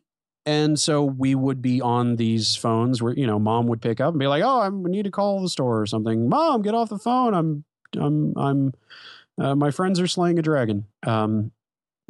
[0.45, 4.13] And so we would be on these phones where, you know, mom would pick up
[4.13, 6.29] and be like, oh, I need to call the store or something.
[6.29, 7.33] Mom, get off the phone.
[7.33, 7.63] I'm,
[7.97, 8.73] I'm, I'm,
[9.39, 10.85] uh, my friends are slaying a dragon.
[11.03, 11.51] Um,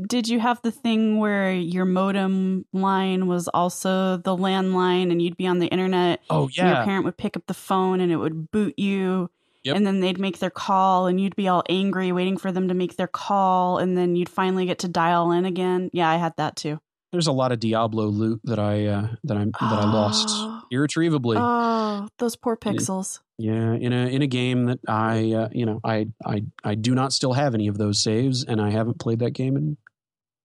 [0.01, 5.35] did you have the thing where your modem line was also the landline and you'd
[5.35, 6.21] be on the internet?
[6.29, 6.75] Oh, yeah.
[6.75, 9.29] your parent would pick up the phone and it would boot you.
[9.63, 9.75] Yep.
[9.75, 12.73] And then they'd make their call and you'd be all angry waiting for them to
[12.73, 13.79] make their call.
[13.79, 15.89] And then you'd finally get to dial in again.
[15.91, 16.79] Yeah, I had that too
[17.11, 19.79] there's a lot of Diablo loot that I uh, that I that oh.
[19.79, 21.37] I lost irretrievably.
[21.39, 23.19] Oh, those poor pixels.
[23.37, 26.93] Yeah, in a in a game that I uh, you know I I I do
[26.93, 29.77] not still have any of those saves, and I haven't played that game in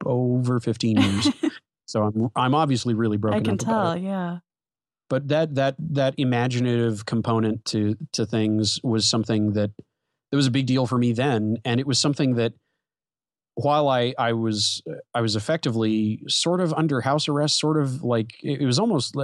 [0.05, 1.29] over 15 years.
[1.87, 3.41] so I'm I'm obviously really broken.
[3.41, 3.97] I can tell.
[3.97, 4.39] Yeah.
[5.11, 9.71] But that that that imaginative component to to things was something that
[10.33, 12.55] it was a big deal for me then, and it was something that
[13.55, 14.83] while I I was
[15.15, 19.17] I was effectively sort of under house arrest, sort of like it was almost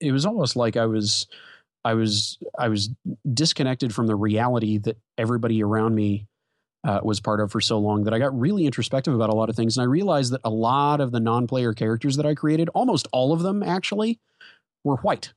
[0.00, 1.26] it was almost like I was
[1.84, 2.90] I was I was
[3.32, 6.26] disconnected from the reality that everybody around me
[6.84, 9.50] uh, was part of for so long that I got really introspective about a lot
[9.50, 12.68] of things, and I realized that a lot of the non-player characters that I created,
[12.70, 14.20] almost all of them actually,
[14.84, 15.34] were white,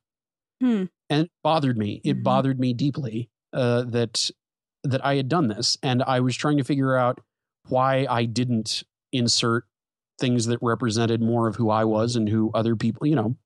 [0.61, 0.85] hmm.
[1.09, 2.01] and it bothered me.
[2.03, 2.23] It mm-hmm.
[2.23, 4.29] bothered me deeply uh, that
[4.85, 7.19] that I had done this, and I was trying to figure out
[7.69, 9.65] why I didn't insert
[10.19, 13.37] things that represented more of who I was and who other people, you know,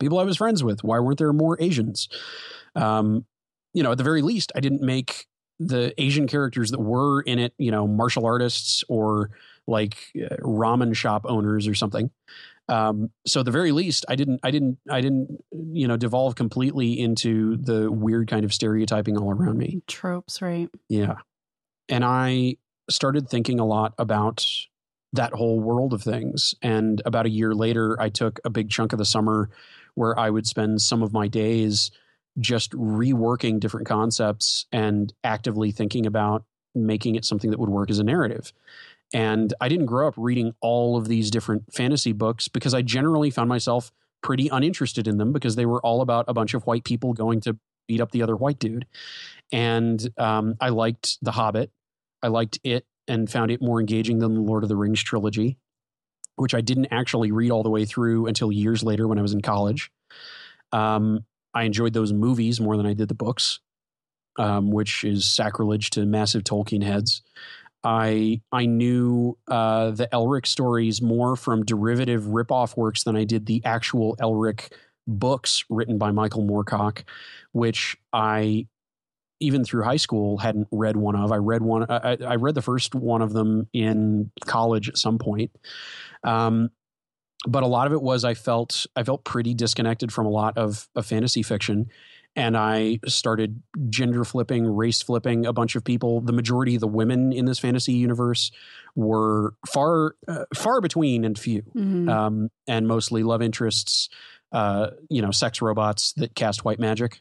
[0.00, 0.82] people I was friends with.
[0.82, 2.08] Why weren't there more Asians?
[2.74, 3.26] Um,
[3.74, 5.26] you know, at the very least, I didn't make
[5.58, 9.30] the Asian characters that were in it, you know, martial artists or
[9.66, 12.10] like uh, ramen shop owners or something.
[12.68, 16.34] Um, so at the very least, I didn't, I didn't, I didn't, you know, devolve
[16.34, 19.82] completely into the weird kind of stereotyping all around me.
[19.86, 20.68] Tropes, right?
[20.88, 21.16] Yeah.
[21.88, 22.56] And I,
[22.90, 24.44] started thinking a lot about
[25.12, 26.54] that whole world of things.
[26.62, 29.50] And about a year later, I took a big chunk of the summer
[29.94, 31.90] where I would spend some of my days
[32.38, 37.98] just reworking different concepts and actively thinking about making it something that would work as
[37.98, 38.52] a narrative.
[39.12, 43.30] And I didn't grow up reading all of these different fantasy books because I generally
[43.30, 43.90] found myself
[44.22, 47.40] pretty uninterested in them because they were all about a bunch of white people going
[47.40, 48.86] to beat up the other white dude.
[49.50, 51.70] And um, I liked The Hobbit
[52.22, 55.56] I liked it and found it more engaging than the Lord of the Rings trilogy,
[56.36, 59.32] which I didn't actually read all the way through until years later when I was
[59.32, 59.90] in college.
[60.72, 63.60] Um, I enjoyed those movies more than I did the books,
[64.38, 67.22] um, which is sacrilege to massive Tolkien heads.
[67.84, 73.46] I I knew uh, the Elric stories more from derivative ripoff works than I did
[73.46, 74.72] the actual Elric
[75.06, 77.04] books written by Michael Moorcock,
[77.52, 78.66] which I
[79.40, 81.32] even through high school hadn't read one of.
[81.32, 81.86] I read one.
[81.88, 85.50] I, I read the first one of them in college at some point.
[86.24, 86.70] Um,
[87.46, 90.58] but a lot of it was I felt I felt pretty disconnected from a lot
[90.58, 91.88] of, of fantasy fiction,
[92.34, 96.20] and I started gender flipping, race flipping a bunch of people.
[96.20, 98.50] The majority of the women in this fantasy universe
[98.96, 102.08] were far uh, far between and few, mm-hmm.
[102.08, 104.08] um, and mostly love interests.
[104.50, 107.20] Uh, you know, sex robots that cast white magic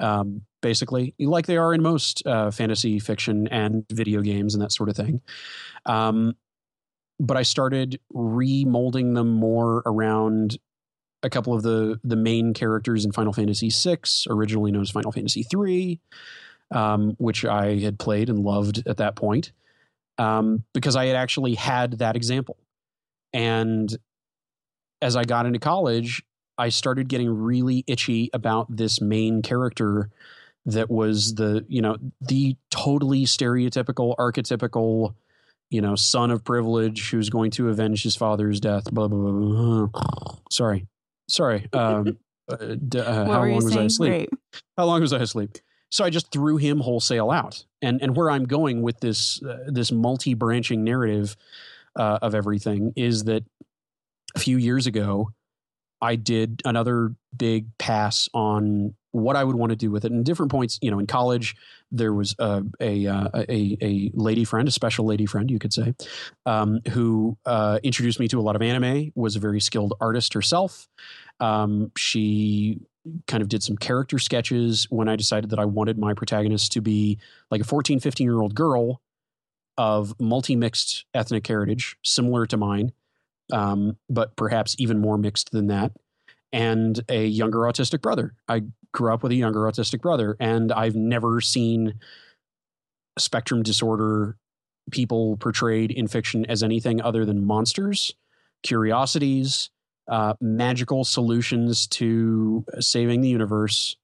[0.00, 4.72] um, basically, like they are in most uh, fantasy fiction and video games and that
[4.72, 5.20] sort of thing.
[5.84, 6.34] Um,
[7.20, 10.58] but I started remolding them more around
[11.22, 13.98] a couple of the the main characters in Final Fantasy VI,
[14.28, 16.00] originally known as Final Fantasy III,
[16.72, 19.52] um, which I had played and loved at that point,
[20.18, 22.56] um, because I had actually had that example.
[23.32, 23.96] And
[25.00, 26.24] as I got into college,
[26.58, 30.10] I started getting really itchy about this main character
[30.66, 35.14] that was the, you know, the totally stereotypical, archetypical,
[35.70, 38.84] you know, son of privilege who's going to avenge his father's death.
[38.92, 39.86] Blah, blah, blah.
[39.86, 40.36] blah.
[40.50, 40.86] Sorry.
[41.28, 41.68] Sorry.
[41.72, 44.30] Um, uh, uh, how long was I asleep?
[44.76, 45.58] How long was I asleep?
[45.90, 47.64] so I just threw him wholesale out.
[47.82, 51.36] And and where I'm going with this uh, this multi branching narrative
[51.94, 53.44] uh, of everything is that
[54.34, 55.30] a few years ago
[56.00, 60.12] I did another big pass on what I would want to do with it.
[60.12, 61.56] And different points, you know, in college,
[61.90, 65.72] there was a a uh, a, a lady friend, a special lady friend, you could
[65.72, 65.94] say,
[66.44, 69.12] um, who uh, introduced me to a lot of anime.
[69.14, 70.88] Was a very skilled artist herself.
[71.40, 72.80] Um, she
[73.26, 76.80] kind of did some character sketches when I decided that I wanted my protagonist to
[76.80, 77.18] be
[77.50, 79.00] like a 14, 15 year old girl
[79.78, 82.92] of multi mixed ethnic heritage, similar to mine,
[83.52, 85.92] um, but perhaps even more mixed than that,
[86.52, 88.34] and a younger autistic brother.
[88.48, 91.94] I grew up with a younger autistic brother, and I've never seen
[93.18, 94.36] spectrum disorder
[94.90, 98.14] people portrayed in fiction as anything other than monsters,
[98.62, 99.70] curiosities,
[100.08, 103.96] uh, magical solutions to saving the universe,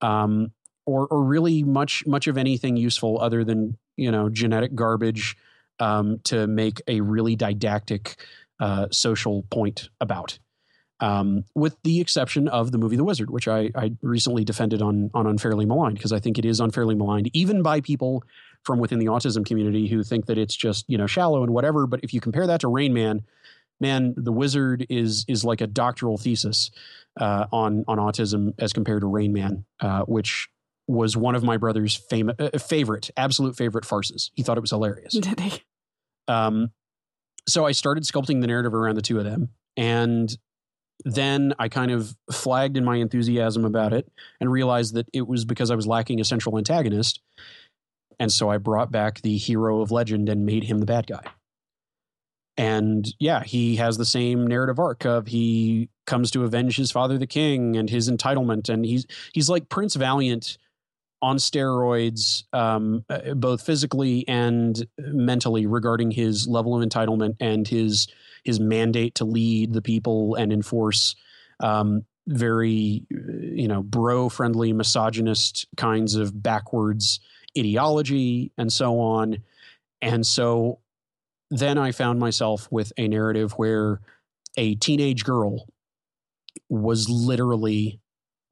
[0.00, 0.52] um,
[0.86, 5.36] or or really much much of anything useful other than you know genetic garbage
[5.80, 8.16] um, to make a really didactic
[8.60, 10.38] uh, social point about.
[11.00, 15.10] Um, with the exception of the movie The Wizard, which I, I recently defended on
[15.12, 18.22] on Unfairly Maligned because I think it is unfairly maligned, even by people
[18.62, 21.86] from within the autism community who think that it's just you know shallow and whatever.
[21.86, 23.22] But if you compare that to Rain Man,
[23.80, 26.70] man, The Wizard is is like a doctoral thesis
[27.20, 30.48] uh, on on autism as compared to Rain Man, uh, which
[30.86, 34.30] was one of my brother's fam- uh, favorite, absolute favorite farces.
[34.34, 35.12] He thought it was hilarious.
[35.18, 35.62] Did he?
[36.28, 36.70] Um,
[37.46, 40.36] so I started sculpting the narrative around the two of them, and
[41.04, 45.44] then I kind of flagged in my enthusiasm about it and realized that it was
[45.44, 47.20] because I was lacking a central antagonist.
[48.18, 51.22] And so I brought back the hero of legend and made him the bad guy.
[52.56, 57.18] And yeah, he has the same narrative arc of he comes to avenge his father,
[57.18, 58.68] the king, and his entitlement.
[58.68, 60.56] And he's he's like Prince Valiant
[61.24, 68.06] on steroids, um, uh, both physically and mentally, regarding his level of entitlement and his
[68.44, 71.16] his mandate to lead the people and enforce
[71.60, 77.20] um, very, you know, bro friendly, misogynist kinds of backwards
[77.58, 79.38] ideology and so on.
[80.02, 80.80] And so
[81.50, 84.00] then I found myself with a narrative where
[84.56, 85.66] a teenage girl
[86.68, 88.00] was literally,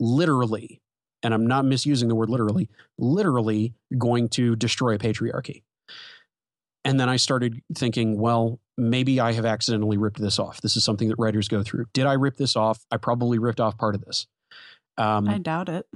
[0.01, 0.82] literally,
[1.23, 2.69] and I'm not misusing the word literally,
[2.99, 5.63] literally going to destroy a patriarchy.
[6.85, 10.61] And then I started thinking, well, maybe I have accidentally ripped this off.
[10.61, 11.87] This is something that writers go through.
[11.93, 12.85] Did I rip this off?
[12.91, 14.27] I probably ripped off part of this.
[14.99, 15.87] Um, I doubt it.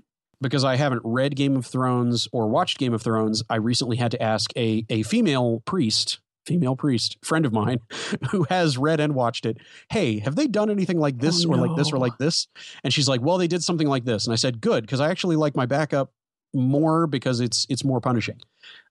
[0.41, 4.11] Because I haven't read Game of Thrones or watched Game of Thrones, I recently had
[4.11, 7.81] to ask a, a female priest, female priest, friend of mine,
[8.31, 9.59] who has read and watched it,
[9.91, 11.63] hey, have they done anything like this oh, or no.
[11.65, 12.49] like this or like this?
[12.85, 14.27] And she's like, well, they did something like this.
[14.27, 16.13] And I said, good, because I actually like my backup
[16.55, 18.41] more because it's it's more punishing.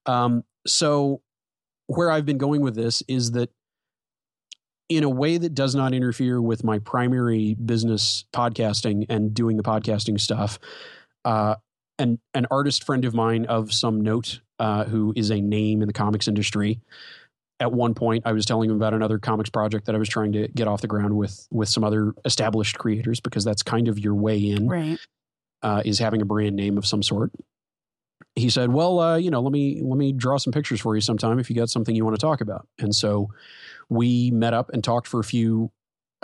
[0.06, 1.22] Um, so
[1.88, 3.49] where I've been going with this is that
[4.89, 9.64] in a way that does not interfere with my primary business podcasting and doing the
[9.64, 10.60] podcasting stuff.
[11.24, 11.56] Uh,
[11.97, 15.88] and an artist friend of mine of some note uh, who is a name in
[15.88, 16.80] the comics industry.
[17.60, 20.34] At one point, I was telling him about another comics project that I was trying
[20.34, 23.97] to get off the ground with with some other established creators because that's kind of
[23.97, 24.99] your way in, right?
[25.64, 27.32] Uh, is having a brand name of some sort.
[28.36, 31.01] He said, "Well, uh, you know, let me let me draw some pictures for you
[31.01, 33.30] sometime if you got something you want to talk about." And so
[33.88, 35.72] we met up and talked for a few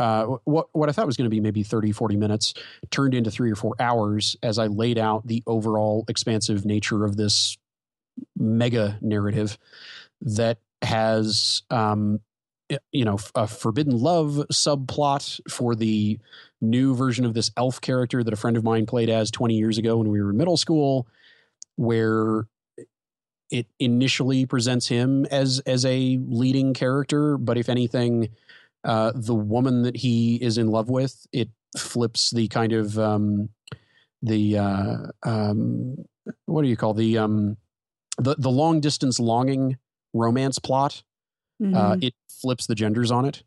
[0.01, 2.53] uh, what what I thought was going to be maybe 30, 40 minutes
[2.89, 7.17] turned into three or four hours as I laid out the overall expansive nature of
[7.17, 7.57] this
[8.35, 9.57] mega narrative
[10.21, 12.19] that has, um,
[12.91, 16.19] you know, a forbidden love subplot for the
[16.61, 19.77] new version of this elf character that a friend of mine played as 20 years
[19.77, 21.07] ago when we were in middle school,
[21.75, 22.45] where
[23.49, 28.29] it initially presents him as as a leading character, but if anything,
[28.83, 33.49] uh, the woman that he is in love with, it flips the kind of um,
[34.21, 35.97] the uh, um,
[36.45, 37.57] what do you call the um,
[38.17, 39.77] the the long distance longing
[40.13, 41.03] romance plot.
[41.61, 41.75] Uh, mm-hmm.
[41.75, 43.43] Uh, it flips the genders on it.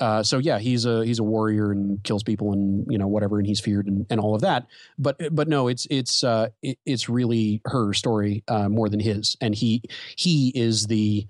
[0.00, 3.38] Uh, so yeah, he's a he's a warrior and kills people and you know whatever,
[3.38, 4.66] and he's feared and, and all of that.
[4.98, 9.36] But but no, it's it's uh, it, it's really her story uh, more than his,
[9.40, 9.82] and he
[10.16, 11.26] he is the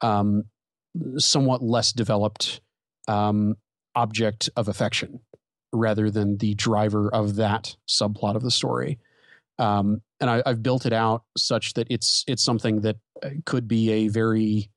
[0.00, 0.44] um,
[1.16, 2.60] somewhat less developed
[3.08, 3.56] um,
[3.94, 5.20] object of affection
[5.72, 8.98] rather than the driver of that subplot of the story.
[9.58, 13.68] Um, and I, I've built it out such that it's it's something that uh, could
[13.68, 14.70] be a very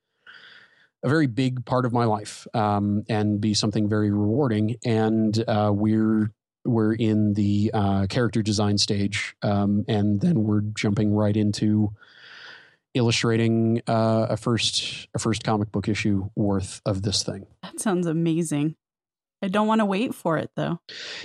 [1.04, 4.76] a very big part of my life um, and be something very rewarding.
[4.86, 6.32] And uh, we're
[6.66, 11.94] we're in the uh, character design stage, um, and then we're jumping right into
[12.94, 17.46] illustrating uh, a first a first comic book issue worth of this thing.
[17.64, 18.76] That sounds amazing.
[19.42, 20.80] I don't want to wait for it though.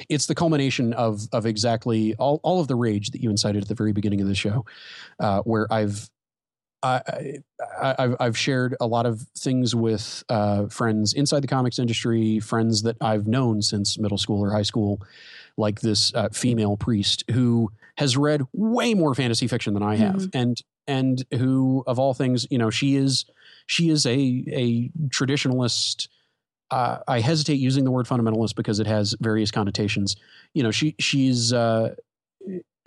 [0.09, 3.69] It's the culmination of of exactly all, all of the rage that you incited at
[3.69, 4.65] the very beginning of the show,
[5.19, 6.11] uh, where I've
[6.83, 7.41] I,
[7.81, 12.83] have I've shared a lot of things with uh, friends inside the comics industry, friends
[12.83, 15.01] that I've known since middle school or high school,
[15.57, 20.17] like this uh, female priest who has read way more fantasy fiction than I have,
[20.17, 20.37] mm-hmm.
[20.37, 23.25] and and who of all things, you know, she is
[23.67, 26.09] she is a a traditionalist.
[26.73, 30.17] Uh, I hesitate using the word fundamentalist because it has various connotations.
[30.55, 31.95] You know, she she's uh,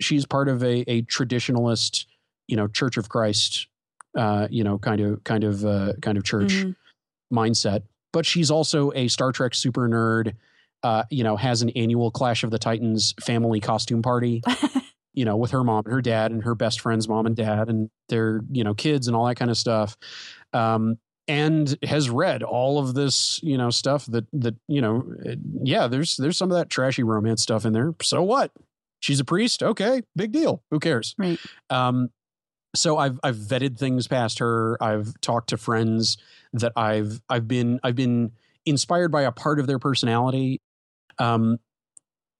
[0.00, 2.06] she's part of a, a traditionalist,
[2.48, 3.68] you know, Church of Christ,
[4.18, 7.38] uh, you know, kind of kind of uh, kind of church mm-hmm.
[7.38, 7.82] mindset.
[8.12, 10.34] But she's also a Star Trek super nerd.
[10.82, 14.42] Uh, you know, has an annual Clash of the Titans family costume party.
[15.14, 17.68] you know, with her mom and her dad and her best friend's mom and dad
[17.68, 19.96] and their, you know, kids and all that kind of stuff.
[20.52, 25.04] Um, and has read all of this, you know, stuff that that you know,
[25.62, 27.94] yeah, there's there's some of that trashy romance stuff in there.
[28.02, 28.52] So what?
[29.00, 30.62] She's a priest, okay, big deal.
[30.70, 31.14] Who cares?
[31.18, 31.38] Right.
[31.70, 32.10] Um,
[32.74, 34.82] so I've I've vetted things past her.
[34.82, 36.18] I've talked to friends
[36.52, 38.32] that I've I've been I've been
[38.64, 40.60] inspired by a part of their personality.
[41.18, 41.58] Um,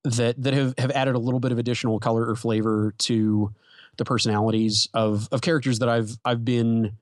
[0.04, 3.52] that that have have added a little bit of additional color or flavor to
[3.96, 6.96] the personalities of of characters that I've I've been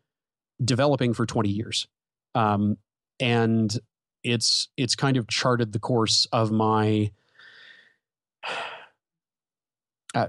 [0.63, 1.87] developing for 20 years.
[2.35, 2.79] Um,
[3.21, 3.77] and
[4.23, 7.11] it's it's kind of charted the course of my
[10.15, 10.27] uh,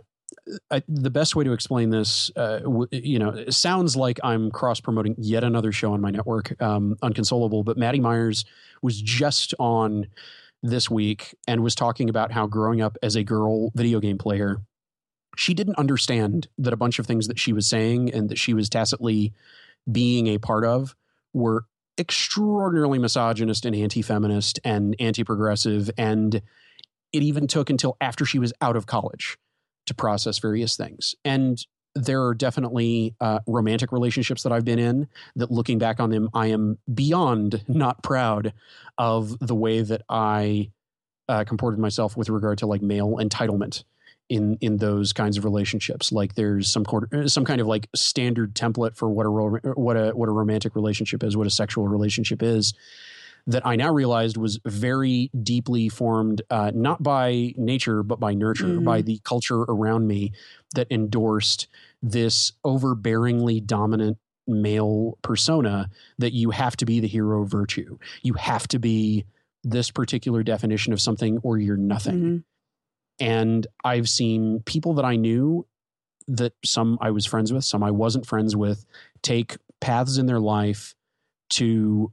[0.69, 4.51] I, the best way to explain this, uh, w- you know, it sounds like I'm
[4.51, 7.63] cross promoting yet another show on my network, um, Unconsolable.
[7.63, 8.45] But Maddy Myers
[8.81, 10.07] was just on
[10.61, 14.61] this week and was talking about how growing up as a girl video game player,
[15.35, 18.53] she didn't understand that a bunch of things that she was saying and that she
[18.53, 19.33] was tacitly
[19.91, 20.95] being a part of
[21.33, 21.65] were
[21.97, 26.41] extraordinarily misogynist and anti-feminist and anti-progressive and
[27.13, 29.37] it even took until after she was out of college
[29.85, 31.15] to process various things.
[31.23, 31.63] And
[31.93, 35.07] there are definitely uh, romantic relationships that I've been in
[35.37, 38.53] that looking back on them, I am beyond not proud
[38.97, 40.71] of the way that I
[41.29, 43.83] uh, comported myself with regard to like male entitlement
[44.29, 46.11] in in those kinds of relationships.
[46.11, 49.31] Like there's some uh, some kind of like standard template for what a
[49.73, 52.73] what a what a romantic relationship is, what a sexual relationship is.
[53.47, 58.65] That I now realized was very deeply formed, uh, not by nature, but by nurture,
[58.65, 58.83] mm-hmm.
[58.83, 60.31] by the culture around me
[60.73, 61.67] that endorsed
[62.01, 67.99] this overbearingly dominant male persona that you have to be the hero of virtue.
[68.23, 69.25] You have to be
[69.63, 72.15] this particular definition of something or you're nothing.
[72.15, 72.37] Mm-hmm.
[73.19, 75.65] And I've seen people that I knew
[76.27, 78.85] that some I was friends with, some I wasn't friends with,
[79.21, 80.95] take paths in their life
[81.51, 82.11] to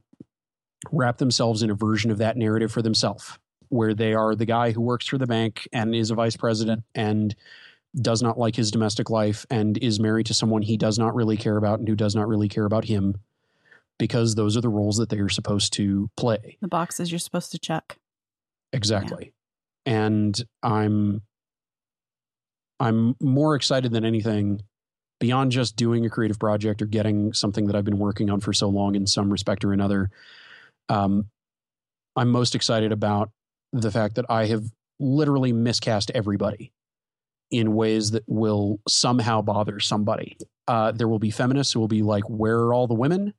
[0.91, 3.37] wrap themselves in a version of that narrative for themselves,
[3.69, 6.83] where they are the guy who works for the bank and is a vice president
[6.93, 7.35] and
[7.95, 11.37] does not like his domestic life and is married to someone he does not really
[11.37, 13.15] care about and who does not really care about him
[13.99, 16.57] because those are the roles that they are supposed to play.
[16.61, 17.97] The boxes you're supposed to check.
[18.71, 19.32] Exactly.
[19.85, 21.21] And I'm
[22.79, 24.61] I'm more excited than anything
[25.19, 28.51] beyond just doing a creative project or getting something that I've been working on for
[28.51, 30.09] so long in some respect or another.
[30.89, 31.29] Um,
[32.15, 33.31] I'm most excited about
[33.71, 34.65] the fact that I have
[34.99, 36.71] literally miscast everybody
[37.51, 40.37] in ways that will somehow bother somebody.
[40.67, 43.33] Uh, there will be feminists who will be like, "Where are all the women?"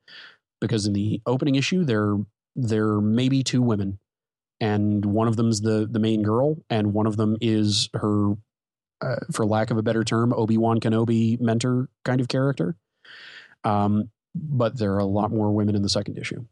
[0.61, 2.17] Because in the opening issue, there
[2.55, 3.99] there may be two women,
[4.59, 8.33] and one of them's the the main girl, and one of them is her,
[9.01, 12.75] uh, for lack of a better term, Obi Wan Kenobi mentor kind of character.
[13.63, 16.45] Um, but there are a lot more women in the second issue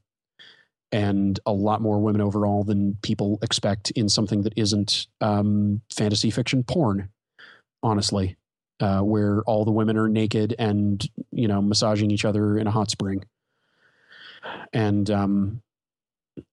[0.91, 6.29] and a lot more women overall than people expect in something that isn't um, fantasy
[6.29, 7.09] fiction porn
[7.83, 8.37] honestly,
[8.79, 12.71] uh, where all the women are naked and you know massaging each other in a
[12.71, 13.23] hot spring.
[14.71, 15.61] And um,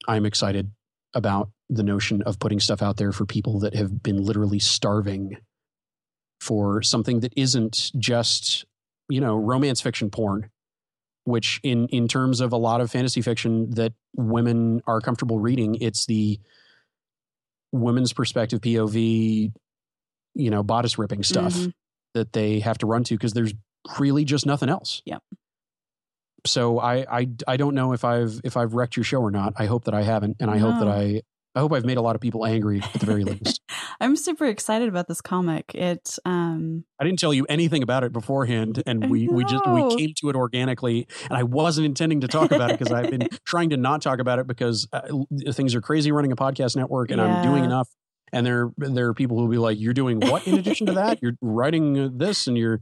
[0.07, 0.71] I'm excited
[1.15, 5.37] about the notion of putting stuff out there for people that have been literally starving
[6.41, 8.65] for something that isn't just
[9.09, 10.51] you know romance fiction porn
[11.25, 15.77] which in in terms of a lot of fantasy fiction that women are comfortable reading
[15.81, 16.41] it's the
[17.73, 19.53] women's perspective pov
[20.35, 21.71] you know, bodice ripping stuff mm-hmm.
[22.15, 23.55] that they have to run to because there's
[23.99, 25.03] really just nothing else.
[25.05, 25.23] Yep.
[26.47, 29.55] So I, I I don't know if I've if I've wrecked your show or not.
[29.57, 30.71] I hope that I haven't, and I no.
[30.71, 31.23] hope that I
[31.55, 33.61] I hope I've made a lot of people angry at the very least.
[34.01, 35.75] I'm super excited about this comic.
[35.75, 39.97] It um I didn't tell you anything about it beforehand, and we we just we
[39.97, 41.09] came to it organically.
[41.29, 44.21] And I wasn't intending to talk about it because I've been trying to not talk
[44.21, 45.01] about it because uh,
[45.53, 47.27] things are crazy running a podcast network, and yeah.
[47.27, 47.89] I'm doing enough
[48.33, 50.93] and there there are people who will be like you're doing what in addition to
[50.95, 51.21] that?
[51.23, 52.81] You're writing this and you're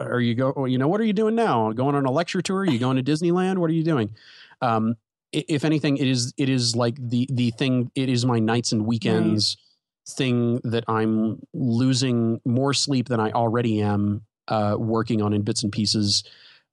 [0.00, 1.72] are you go you know what are you doing now?
[1.72, 2.60] Going on a lecture tour?
[2.60, 3.58] Are you going to disneyland?
[3.58, 4.14] What are you doing?
[4.60, 4.96] Um,
[5.32, 8.86] if anything it is it is like the the thing it is my nights and
[8.86, 10.16] weekends right.
[10.16, 15.62] thing that i'm losing more sleep than i already am uh, working on in bits
[15.62, 16.24] and pieces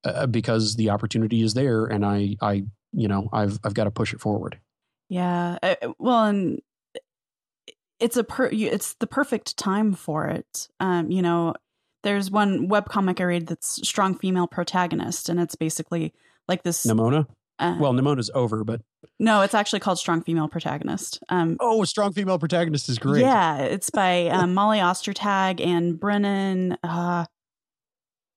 [0.06, 2.64] uh, because the opportunity is there and i i
[2.94, 4.60] you know i've i've got to push it forward.
[5.10, 6.62] Yeah uh, well and
[8.06, 10.68] it's a per it's the perfect time for it.
[10.80, 11.56] Um, you know,
[12.04, 16.14] there's one web comic I read that's strong female protagonist, and it's basically
[16.48, 16.86] like this.
[16.86, 17.26] Nimona.
[17.58, 18.82] Uh, well, Nimona's over, but
[19.18, 21.24] no, it's actually called Strong Female Protagonist.
[21.30, 23.22] Um, oh, Strong Female Protagonist is great.
[23.22, 27.26] Yeah, it's by um, Molly Ostertag and Brennan, uh,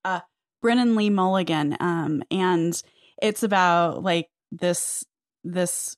[0.04, 0.20] uh,
[0.62, 2.80] Brennan Lee Mulligan, um, and
[3.20, 5.04] it's about like this
[5.44, 5.96] this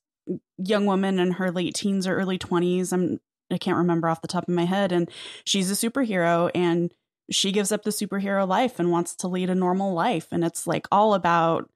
[0.57, 2.91] young woman in her late teens or early twenties.
[2.91, 3.19] I'm
[3.51, 4.91] I can't remember off the top of my head.
[4.91, 5.09] And
[5.45, 6.93] she's a superhero and
[7.29, 10.27] she gives up the superhero life and wants to lead a normal life.
[10.31, 11.69] And it's like all about,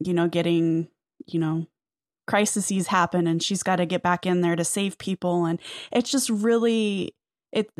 [0.00, 0.88] you know, getting,
[1.26, 1.66] you know,
[2.26, 5.44] crises happen and she's got to get back in there to save people.
[5.44, 5.60] And
[5.92, 7.14] it's just really,
[7.52, 7.70] it,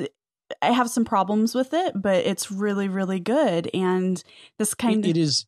[0.63, 3.69] I have some problems with it, but it's really, really good.
[3.75, 4.23] And
[4.59, 5.17] this kind it, of.
[5.17, 5.47] It is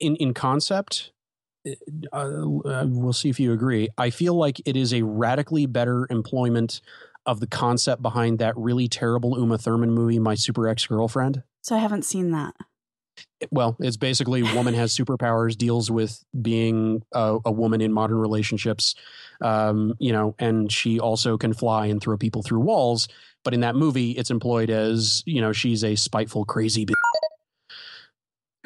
[0.00, 1.12] in, in concept.
[2.12, 3.88] Uh, uh, we'll see if you agree.
[3.96, 6.82] I feel like it is a radically better employment
[7.26, 11.42] of the concept behind that really terrible Uma Thurman movie, My Super Ex Girlfriend?
[11.62, 12.54] So I haven't seen that.
[13.50, 18.94] Well, it's basically woman has superpowers, deals with being a, a woman in modern relationships,
[19.40, 23.08] um, you know, and she also can fly and throw people through walls.
[23.44, 26.94] But in that movie, it's employed as you know she's a spiteful, crazy bitch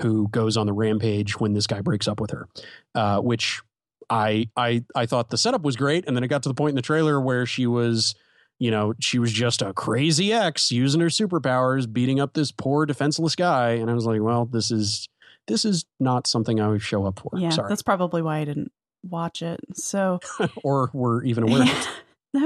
[0.01, 2.48] who goes on the rampage when this guy breaks up with her,
[2.94, 3.60] uh, which
[4.09, 6.70] I I I thought the setup was great, and then it got to the point
[6.70, 8.14] in the trailer where she was
[8.59, 12.86] you know, she was just a crazy ex using her superpowers, beating up this poor
[12.86, 13.70] defenseless guy.
[13.70, 15.09] And I was like, well, this is
[15.47, 17.30] this is not something I would show up for.
[17.39, 17.68] Yeah, Sorry.
[17.68, 18.72] that's probably why I didn't
[19.02, 19.60] watch it.
[19.74, 20.20] So
[20.62, 21.89] or were even aware of it.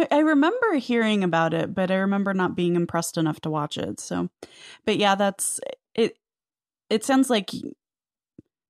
[0.12, 3.98] I remember hearing about it, but I remember not being impressed enough to watch it.
[3.98, 4.28] So,
[4.86, 5.60] but yeah, that's
[5.94, 6.16] it.
[6.88, 7.50] It sounds like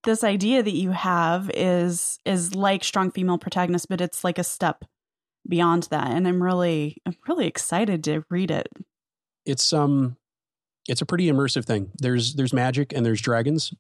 [0.05, 4.45] this idea that you have is is like strong female protagonist, but it's like a
[4.45, 4.85] step
[5.49, 8.69] beyond that and i'm really i'm really excited to read it
[9.45, 10.17] it's um
[10.89, 13.73] it's a pretty immersive thing there's there's magic and there's dragons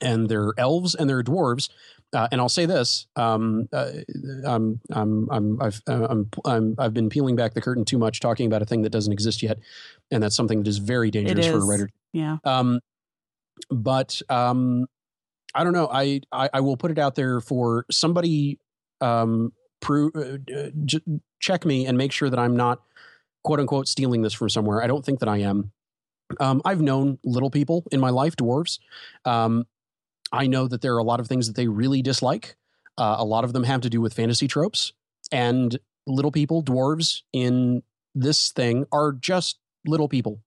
[0.00, 1.68] and there are elves and there are dwarves
[2.14, 3.90] uh, and I'll say this: um, uh,
[4.46, 8.20] I'm, I'm, I'm, I've, uh, I'm, I'm, I've been peeling back the curtain too much,
[8.20, 9.58] talking about a thing that doesn't exist yet,
[10.12, 11.90] and that's something that is very dangerous for a writer.
[12.12, 12.36] Yeah.
[12.44, 12.80] Um,
[13.68, 14.86] but um,
[15.54, 15.88] I don't know.
[15.90, 18.58] I, I, I will put it out there for somebody
[19.00, 19.52] um,
[19.84, 20.98] prove, uh,
[21.38, 22.82] check me and make sure that I'm not
[23.44, 24.82] quote unquote stealing this from somewhere.
[24.82, 25.70] I don't think that I am.
[26.40, 28.80] Um, I've known little people in my life, dwarves.
[29.24, 29.66] Um,
[30.32, 32.56] I know that there are a lot of things that they really dislike.
[32.98, 34.92] Uh, a lot of them have to do with fantasy tropes.
[35.30, 37.82] And little people, dwarves in
[38.14, 40.40] this thing are just little people.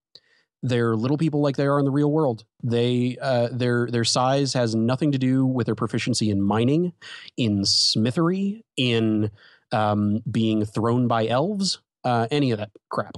[0.63, 2.43] They're little people like they are in the real world.
[2.63, 6.93] They uh, their their size has nothing to do with their proficiency in mining,
[7.37, 9.29] in smithery, in
[9.71, 13.17] um, being thrown by elves, uh, any of that crap.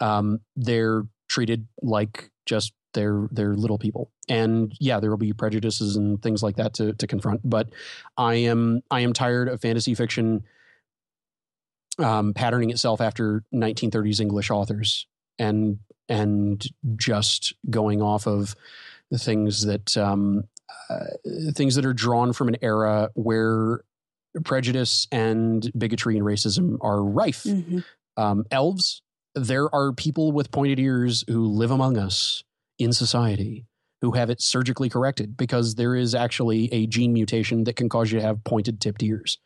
[0.00, 5.96] Um, they're treated like just they're they're little people, and yeah, there will be prejudices
[5.96, 7.48] and things like that to to confront.
[7.48, 7.70] But
[8.18, 10.44] I am I am tired of fantasy fiction
[11.98, 15.06] um, patterning itself after 1930s English authors
[15.38, 15.78] and
[16.08, 16.64] and
[16.96, 18.54] just going off of
[19.10, 20.44] the things that um,
[20.90, 21.06] uh,
[21.52, 23.84] things that are drawn from an era where
[24.44, 27.44] prejudice and bigotry and racism are rife.
[27.44, 27.78] Mm-hmm.
[28.16, 29.02] Um, elves,
[29.34, 32.42] there are people with pointed ears who live among us
[32.78, 33.66] in society
[34.04, 38.12] who have it surgically corrected because there is actually a gene mutation that can cause
[38.12, 39.38] you to have pointed tipped ears.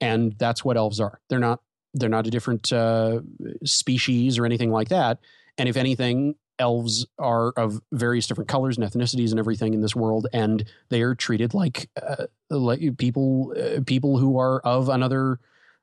[0.00, 1.20] And that's what elves are.
[1.30, 1.60] They're not
[1.98, 3.20] they're not a different uh,
[3.64, 5.18] species or anything like that.
[5.56, 9.94] And if anything, elves are of various different colors and ethnicities and everything in this
[9.94, 15.38] world, and they are treated like uh, like people uh, people who are of another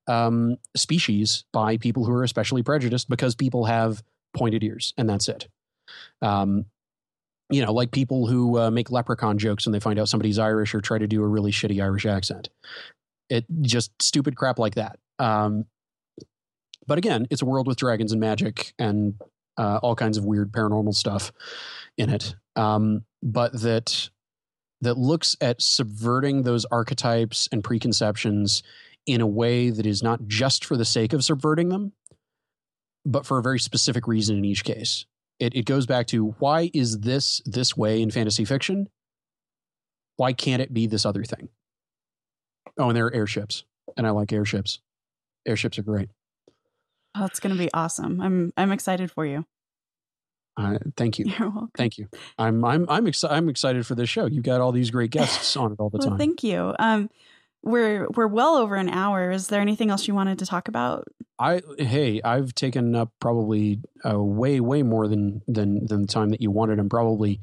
[0.08, 4.04] um, species by people who are especially prejudiced because people have
[4.36, 5.48] pointed ears, and that's it.
[6.22, 6.66] Um,
[7.50, 10.74] you know, like people who uh, make leprechaun jokes when they find out somebody's Irish
[10.74, 12.50] or try to do a really shitty Irish accent.
[13.30, 15.00] It just stupid crap like that.
[15.20, 15.66] Um,
[16.88, 19.16] but again, it's a world with dragons and magic and
[19.58, 21.32] uh, all kinds of weird paranormal stuff
[21.98, 22.36] in it.
[22.56, 24.10] Um, but that
[24.82, 28.62] that looks at subverting those archetypes and preconceptions
[29.06, 31.94] in a way that is not just for the sake of subverting them,
[33.06, 35.06] but for a very specific reason in each case.
[35.40, 38.88] It, it goes back to why is this this way in fantasy fiction?
[40.18, 41.50] Why can't it be this other thing?
[42.78, 43.64] Oh, and there are airships,
[43.98, 44.80] and I like airships.
[45.46, 46.10] Airships are great.
[47.18, 48.20] Oh, it's going to be awesome.
[48.22, 49.46] I'm I'm excited for you.
[50.58, 51.26] Uh, thank you.
[51.26, 51.72] You're welcome.
[51.76, 52.08] Thank you.
[52.38, 54.26] I'm I'm I'm, exci- I'm excited for this show.
[54.26, 56.18] You've got all these great guests on it all the well, time.
[56.18, 56.74] thank you.
[56.80, 57.10] Um,
[57.64, 59.32] we're we're well over an hour.
[59.32, 61.08] Is there anything else you wanted to talk about?
[61.40, 66.30] I hey, I've taken up probably uh, way way more than than than the time
[66.30, 66.80] that you wanted.
[66.80, 67.42] I'm probably,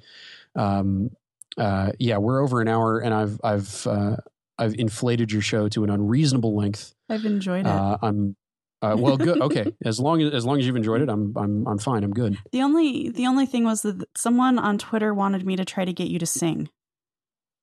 [0.54, 1.10] um,
[1.58, 4.16] uh, yeah, we're over an hour, and I've I've uh,
[4.58, 6.94] I've inflated your show to an unreasonable length.
[7.08, 7.70] I've enjoyed it.
[7.70, 8.36] Uh, I'm
[8.82, 9.40] uh, well, good.
[9.42, 12.04] Okay, as long as as long as you've enjoyed it, I'm I'm I'm fine.
[12.04, 12.36] I'm good.
[12.50, 15.92] the only the only thing was that someone on Twitter wanted me to try to
[15.92, 16.68] get you to sing.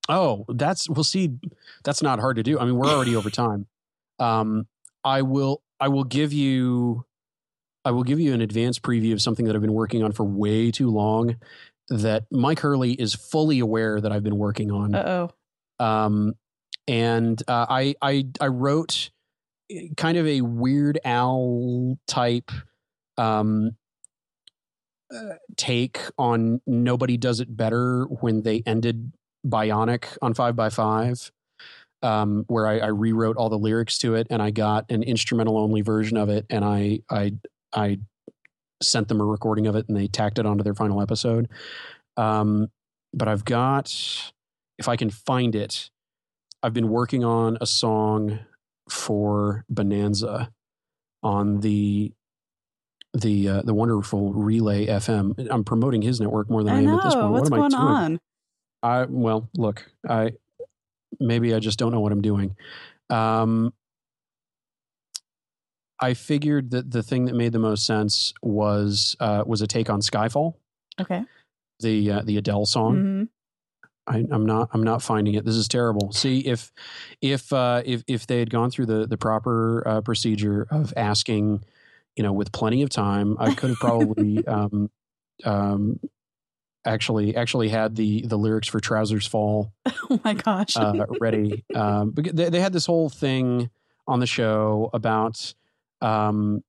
[0.08, 1.32] Oh, that's we'll see.
[1.84, 2.60] That's not hard to do.
[2.60, 3.68] I mean, we're already over time.
[4.18, 4.68] Um,
[5.04, 7.06] I will I will give you
[7.86, 10.24] I will give you an advanced preview of something that I've been working on for
[10.24, 11.36] way too long.
[11.90, 14.94] That Myke Hurley is fully aware that I've been working on.
[14.96, 15.30] Uh
[15.80, 15.86] oh.
[15.86, 16.34] um,
[16.88, 19.10] and uh, I I I wrote
[19.98, 22.52] kind of a Weird Al type
[23.18, 23.76] um,
[25.14, 29.12] uh, take on nobody does it better when they ended
[29.46, 31.32] Bionic on Five by Five,
[32.02, 35.58] um, where I, I rewrote all the lyrics to it and I got an instrumental
[35.58, 37.34] only version of it and I I
[37.74, 38.00] I
[38.82, 41.50] sent them a recording of it and they tacked it onto their final episode.
[42.18, 42.70] Um,
[43.14, 43.94] but I've got
[44.78, 45.90] if I can find it,
[46.64, 48.40] I've been working on a song
[48.90, 50.52] for Bonanza
[51.24, 52.14] on the
[53.14, 55.48] the uh, the wonderful Relay FM.
[55.50, 56.98] I'm promoting his network more than I, I am know.
[56.98, 57.32] at this point.
[57.32, 57.96] What's what am going I doing?
[57.96, 58.20] on?
[58.82, 60.34] I well, look, I
[61.20, 62.56] maybe I just don't know what I'm doing.
[63.10, 63.74] Um,
[66.00, 69.90] I figured that the thing that made the most sense was uh, was a take
[69.90, 70.54] on Skyfall,
[71.02, 71.24] Okay.
[71.82, 72.96] the uh, the Adele song.
[73.02, 73.24] hmm
[74.10, 74.70] I, I'm not.
[74.74, 75.46] I'm not finding it.
[75.46, 76.12] This is terrible.
[76.12, 76.72] See if
[77.22, 81.64] if uh, if if they had gone through the the proper uh, procedure of asking,
[82.16, 84.90] you know, with plenty of time, I could have probably um,
[85.44, 86.00] um,
[86.86, 89.74] actually actually had the the lyrics for Trousers Fall
[90.10, 90.76] Oh my gosh.
[90.76, 91.64] uh, ready.
[91.76, 93.70] Um, they, they had this whole thing
[94.08, 95.54] on the show about
[96.02, 96.64] um,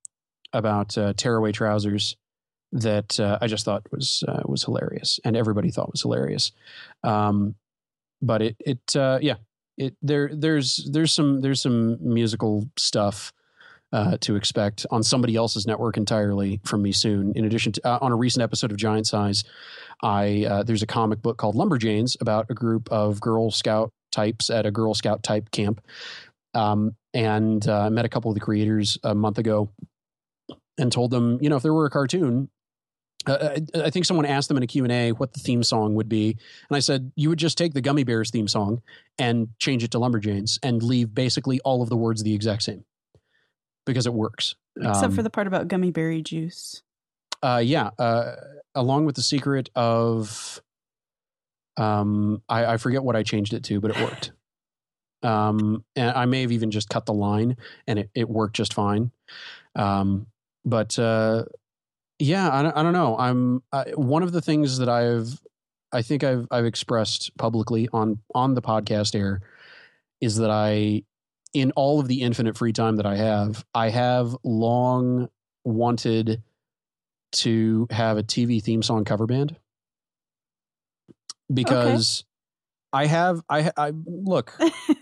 [0.53, 2.17] about uh, tearaway trousers
[2.73, 6.53] that uh, I just thought was uh, was hilarious, and everybody thought was hilarious.
[7.03, 7.55] Um,
[8.23, 9.37] but it it uh, yeah
[9.77, 13.33] it there there's there's some there's some musical stuff.
[13.93, 17.33] Uh, to expect on somebody else's network entirely from me soon.
[17.35, 19.43] In addition to uh, on a recent episode of Giant Size,
[20.01, 24.49] I uh, there's a comic book called Lumberjanes about a group of Girl Scout types
[24.49, 25.85] at a Girl Scout type camp,
[26.55, 29.73] um, and uh, I met a couple of the creators a month ago,
[30.79, 32.49] and told them, you know, if there were a cartoon.
[33.27, 36.09] Uh, I, I think someone asked them in a Q&A what the theme song would
[36.09, 36.37] be.
[36.69, 38.81] And I said, you would just take the Gummy Bears theme song
[39.19, 42.85] and change it to Lumberjanes and leave basically all of the words the exact same
[43.85, 44.55] because it works.
[44.77, 46.83] Except Um, for the part about gummy berry juice.
[47.43, 48.37] uh, yeah, uh,
[48.75, 50.63] along with the secret of,
[51.77, 54.33] um, I, I forget what I changed it to, but it worked.
[55.23, 58.73] Um, and I may have even just cut the line, and it, it worked just
[58.73, 59.11] fine.
[59.77, 60.29] Um,
[60.65, 61.45] but uh,
[62.21, 63.17] yeah, I, don't- I don't know.
[63.19, 65.41] I'm I, one of the things that I've,
[65.93, 69.41] I think I've I've expressed publicly on on the podcast air
[70.21, 71.03] is that I,
[71.55, 75.29] in all of the infinite free time that I have, I have long
[75.65, 76.43] wanted
[77.33, 79.57] to have a TV theme song cover band
[81.53, 82.25] because
[82.93, 84.57] I have I I look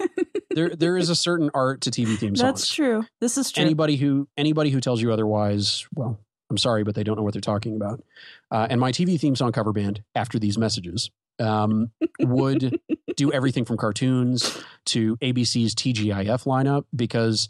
[0.51, 2.41] there there is a certain art to TV theme songs.
[2.41, 3.05] That's true.
[3.21, 3.63] This is true.
[3.65, 6.19] Anybody who anybody who tells you otherwise, well,
[6.51, 8.03] I'm sorry, but they don't know what they're talking about.
[8.51, 12.81] Uh, and my TV theme song cover band, after these messages, um, would
[13.17, 17.49] do everything from cartoons to ABC's TGIF lineup because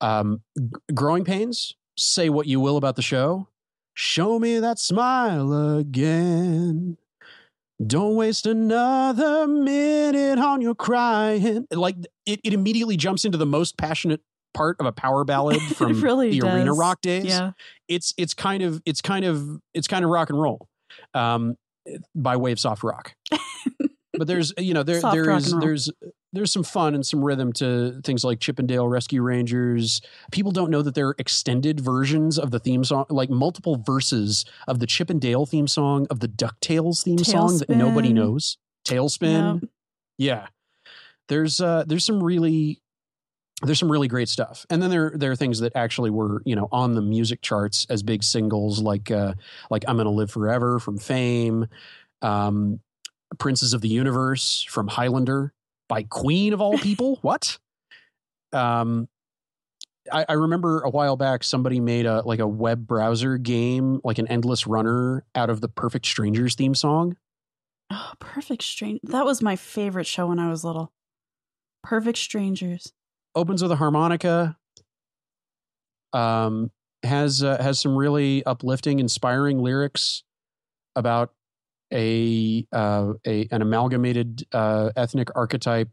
[0.00, 3.48] um, G- Growing Pains, say what you will about the show,
[3.94, 6.96] show me that smile again.
[7.84, 11.66] Don't waste another minute on your crying.
[11.70, 11.96] Like
[12.26, 14.20] it, it immediately jumps into the most passionate
[14.54, 16.54] part of a power ballad from really the does.
[16.54, 17.52] arena rock days Yeah.
[17.88, 20.66] it's it's kind of it's kind of it's kind of rock and roll
[21.14, 21.56] um
[22.14, 23.14] by way of soft rock
[24.16, 25.90] but there's you know there Soft there is there's
[26.34, 30.02] there's some fun and some rhythm to things like Chip 'n Dale Rescue Rangers.
[30.30, 34.44] People don't know that there are extended versions of the theme song, like multiple verses
[34.66, 38.58] of the Chip 'n Dale theme song, of the DuckTales theme song that nobody knows.
[38.86, 39.62] TaleSpin.
[39.62, 39.70] Yep.
[40.18, 40.46] Yeah.
[41.28, 42.82] There's uh there's some really
[43.62, 44.64] there's some really great stuff.
[44.70, 47.86] And then there there are things that actually were, you know, on the music charts
[47.90, 49.34] as big singles like uh
[49.70, 51.66] like I'm Gonna Live Forever from Fame,
[52.22, 52.80] um
[53.38, 55.52] Princes of the Universe from Highlander
[55.88, 57.18] by Queen of all people.
[57.22, 57.58] what?
[58.52, 59.08] Um
[60.10, 64.18] I, I remember a while back somebody made a like a web browser game, like
[64.18, 67.16] an endless runner out of the Perfect Strangers theme song.
[67.90, 69.00] Oh, Perfect Strange.
[69.02, 70.92] That was my favorite show when I was little.
[71.82, 72.92] Perfect Strangers.
[73.38, 74.56] Opens with a harmonica
[76.12, 76.70] um
[77.04, 80.24] has uh, has some really uplifting inspiring lyrics
[80.96, 81.32] about
[81.94, 85.88] a uh a an amalgamated uh ethnic archetype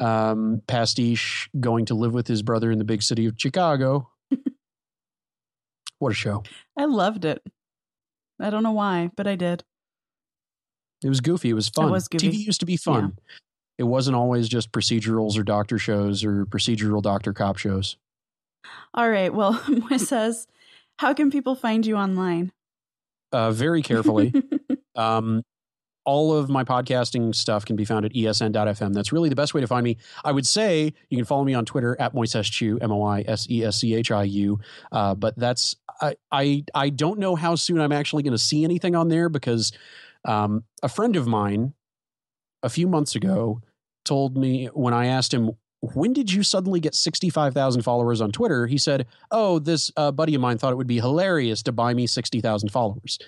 [0.00, 4.10] um pastiche going to live with his brother in the big city of Chicago
[6.00, 6.42] what a show
[6.76, 7.42] I loved it.
[8.40, 9.62] I don't know why, but I did.
[11.04, 12.30] it was goofy it was fun was goofy.
[12.30, 13.16] tv used to be fun
[13.80, 17.96] it wasn't always just procedurals or doctor shows or procedural doctor cop shows
[18.94, 19.34] All right.
[19.34, 20.46] Well, Moises,
[20.98, 22.52] how can people find you online?
[23.32, 24.32] uh very carefully
[24.96, 25.42] Um,
[26.04, 28.92] all of my podcasting stuff can be found at esn.fm.
[28.92, 29.98] That's really the best way to find me.
[30.24, 33.46] I would say you can follow me on Twitter at Moiseschiu, M O I S
[33.50, 34.58] E S C H I U.
[34.90, 38.64] Uh, but that's, I, I, I don't know how soon I'm actually going to see
[38.64, 39.72] anything on there because
[40.24, 41.74] um, a friend of mine
[42.62, 43.60] a few months ago
[44.04, 48.66] told me when I asked him, when did you suddenly get 65,000 followers on Twitter?
[48.66, 51.94] He said, Oh, this uh, buddy of mine thought it would be hilarious to buy
[51.94, 53.18] me 60,000 followers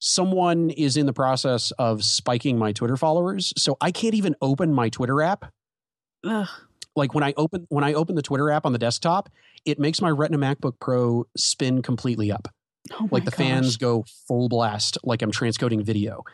[0.00, 4.72] someone is in the process of spiking my Twitter followers, so I can't even open
[4.72, 5.52] my Twitter app.
[6.24, 6.48] Ugh.
[6.96, 9.28] Like when I open when I open the Twitter app on the desktop,
[9.64, 12.48] it makes my Retina MacBook Pro spin completely up.
[12.92, 13.38] Oh Like the gosh.
[13.38, 16.24] fans go full blast, like I'm transcoding video.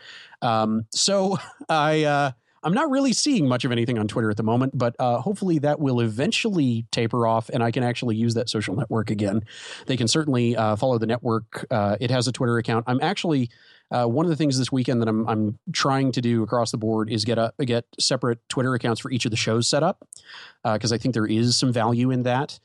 [0.41, 1.39] Um, so
[1.69, 2.31] I uh,
[2.65, 5.59] I'm not really seeing much of anything on Twitter at the moment, but uh, hopefully
[5.61, 9.45] that will eventually taper off, and I can actually use that social network again.
[9.87, 11.67] They can certainly uh, follow the network.
[11.71, 12.85] Uh, it has a Twitter account.
[12.89, 13.51] I'm actually
[13.91, 16.79] uh, one of the things this weekend that I'm I'm trying to do across the
[16.79, 20.07] board is get a get separate Twitter accounts for each of the shows set up
[20.65, 22.59] because I think there is some value in that.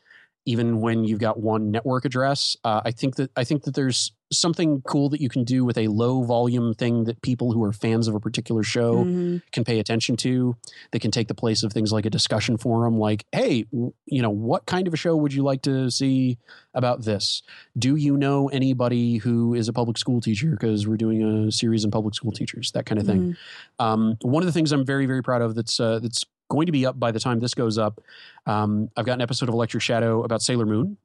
[0.45, 4.13] Even when you've got one network address, uh, I think that I think that there's
[4.31, 7.73] something cool that you can do with a low volume thing that people who are
[7.73, 9.41] fans of a particular show Mhm.
[9.51, 10.55] can pay attention to.
[10.91, 14.21] That can take the place of things like a discussion forum like hey w- you
[14.21, 16.37] know what kind of a show would you like to see
[16.73, 17.41] about this?
[17.77, 20.51] Do you know anybody who is a public school teacher?
[20.51, 23.35] Because we're doing a series on public school teachers that kind of thing.
[23.79, 23.83] Mhm.
[23.83, 26.71] um, one of the things i'm very very proud of that's uh, that's going to
[26.71, 28.01] be up by the time this goes up
[28.45, 30.97] um, i've got an episode of electric shadow about sailor moon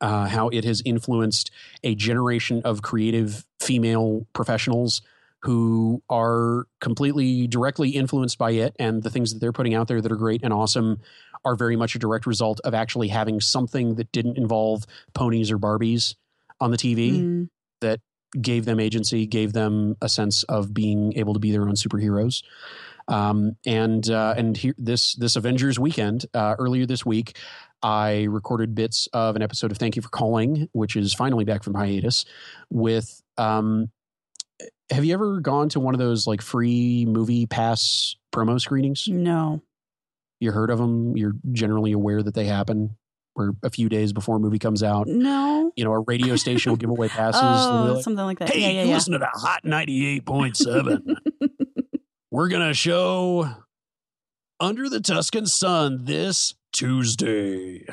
[0.00, 1.50] uh, how it has influenced
[1.82, 5.02] a generation of creative female professionals
[5.42, 10.00] who are completely directly influenced by it and the things that they're putting out there
[10.00, 11.00] that are great and awesome
[11.44, 14.84] are very much a direct result of actually having something that didn't involve
[15.14, 16.14] ponies or barbies
[16.60, 17.48] on the TV Mm.
[18.42, 22.42] gave them agency, gave them a sense of being able to be their own superheroes.
[23.06, 27.38] Um, and uh, and here, this this Avengers weekend uh, earlier this week,
[27.82, 31.62] I recorded bits of an episode of Thank You for Calling, which is finally back
[31.62, 32.24] from hiatus.
[32.70, 33.90] With um,
[34.90, 39.06] have you ever gone to one of those like free movie pass promo screenings?
[39.08, 39.62] No.
[40.40, 41.16] You heard of them?
[41.16, 42.96] You're generally aware that they happen.
[43.34, 45.70] Where a few days before a movie comes out, No.
[45.76, 47.40] you know, a radio station will give away passes.
[47.40, 48.50] Oh, like, something like that.
[48.50, 48.94] Hey, yeah, yeah, yeah.
[48.94, 51.16] listen to the Hot 98.7.
[52.32, 53.48] We're going to show
[54.58, 57.86] Under the Tuscan Sun this Tuesday.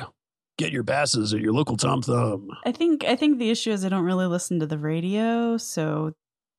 [0.58, 2.48] Get your passes at your local Tom Thumb.
[2.64, 6.12] I think I think the issue is I don't really listen to the radio, so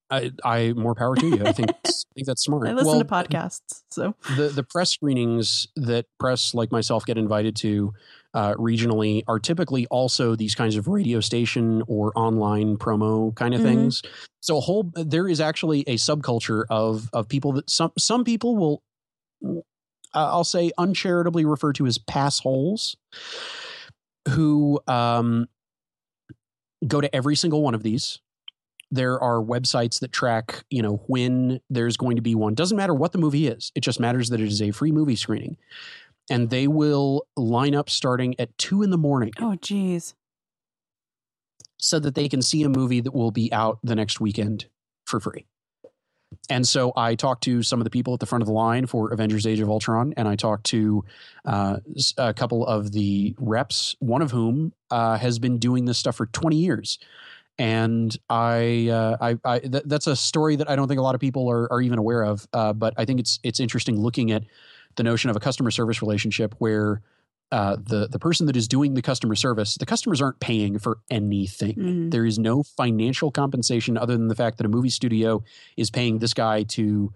[0.09, 1.45] I, I more power to you.
[1.45, 2.67] I think I think that's smart.
[2.67, 3.81] I listen Well, to podcasts.
[3.89, 7.93] So The the press screenings that press like myself get invited to
[8.35, 13.61] uh, regionally are typically also these kinds of radio station or online promo kind of
[13.61, 13.63] Mhm.
[13.63, 14.03] things.
[14.41, 18.55] So a whole there is actually a subculture of of people that some some people
[18.55, 18.83] will
[20.25, 22.97] I'll say uncharitably refer to as pass holes
[24.29, 25.47] who um,
[26.85, 28.19] go to every single one of these.
[28.89, 32.55] There are websites that track, you know, when there's going to be one.
[32.55, 33.71] Doesn't matter what the movie is.
[33.75, 35.57] It just matters that it is a free movie screening.
[36.29, 40.13] And they will line up starting at two in the morning oh geez.
[41.77, 44.67] so that they can see a movie that will be out the next weekend
[45.05, 45.45] for free.
[46.49, 48.85] And so I talked to some of the people at the front of the line
[48.85, 51.03] for Avengers: Age of Ultron, and I talked to
[51.45, 51.77] uh,
[52.17, 56.25] a couple of the reps, one of whom uh, has been doing this stuff for
[56.27, 56.99] 20 years.
[57.59, 61.15] And I, uh, I, I th- that's a story that I don't think a lot
[61.15, 62.47] of people are, are even aware of.
[62.53, 64.43] Uh, but I think it's it's interesting looking at
[64.95, 67.01] the notion of a customer service relationship where
[67.51, 70.99] uh, the the person that is doing the customer service, the customers aren't paying for
[71.09, 71.75] anything.
[71.75, 72.11] Mhm.
[72.11, 75.43] There is no financial compensation other than the fact that a movie studio
[75.77, 77.13] is paying this guy to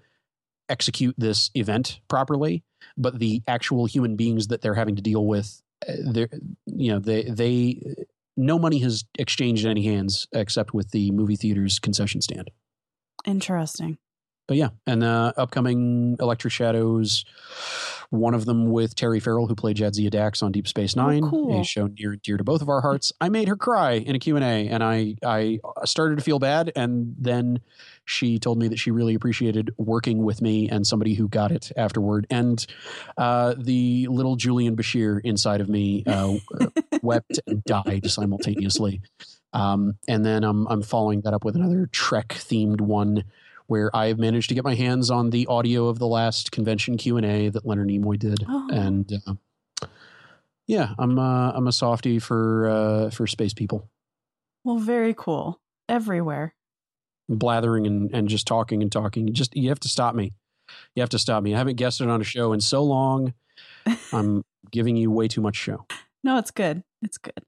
[0.69, 2.63] execute this event properly.
[2.97, 6.29] But the actual human beings that they're having to deal with, uh, they're
[6.65, 7.95] you know they they
[8.37, 12.49] no money has exchanged in any hands except with the movie theater's concession stand.
[13.25, 13.97] Interesting.
[14.47, 17.23] But yeah, and uh, upcoming Electric Shadows,
[18.09, 21.61] one of them with Terry Farrell, who played Jadzia Dax on Deep Space Nine, cool.
[21.61, 23.13] a show near and dear to both of our hearts.
[23.21, 27.15] I made her cry in a Q&A, and I, I started to feel bad, and
[27.17, 27.61] then
[28.03, 31.71] she told me that she really appreciated working with me and somebody who got it
[31.77, 32.27] afterward.
[32.29, 32.65] And
[33.17, 36.33] uh, the little Julian Bashir inside of me uh,
[37.01, 39.01] wept and died simultaneously.
[39.53, 43.23] Um, and then I'm, I'm following that up with another Trek themed one
[43.71, 47.15] where I've managed to get my hands on the audio of the last convention Q
[47.15, 48.67] and A that Leonard Nimoy did, Oh.
[48.69, 49.87] and uh,
[50.67, 53.89] yeah, I'm uh, I'm a softie for uh, for space people,
[54.65, 55.59] Well, very cool.
[55.87, 56.53] Everywhere.
[57.29, 59.33] blathering and, and just talking and talking.
[59.33, 60.33] Just you have to stop me.
[60.95, 61.53] You have to stop me.
[61.53, 63.33] I haven't guested on a show in so long.
[64.13, 65.85] I'm giving you way too much show.
[66.23, 66.83] No, it's good.
[67.01, 67.43] It's good.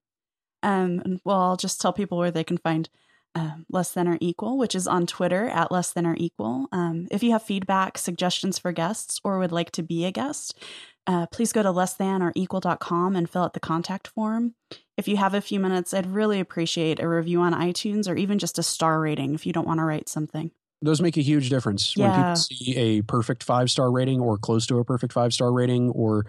[0.61, 2.89] Um, and, well, I'll just tell people where they can find
[3.35, 6.67] um, Less Than or Equal, which is on Twitter at Less Than or Equal.
[6.71, 10.57] Um, if you have feedback, suggestions for guests, or would like to be a guest,
[11.05, 14.55] uh, please go to lessthanorEqual.com and fill out the contact form.
[14.97, 18.39] If you have a few minutes, I'd really appreciate a review on iTunes or even
[18.39, 20.51] just a star rating if you don't want to write something.
[20.83, 24.67] Those make a huge difference when people see a perfect five star rating or close
[24.67, 26.25] to a perfect five star rating or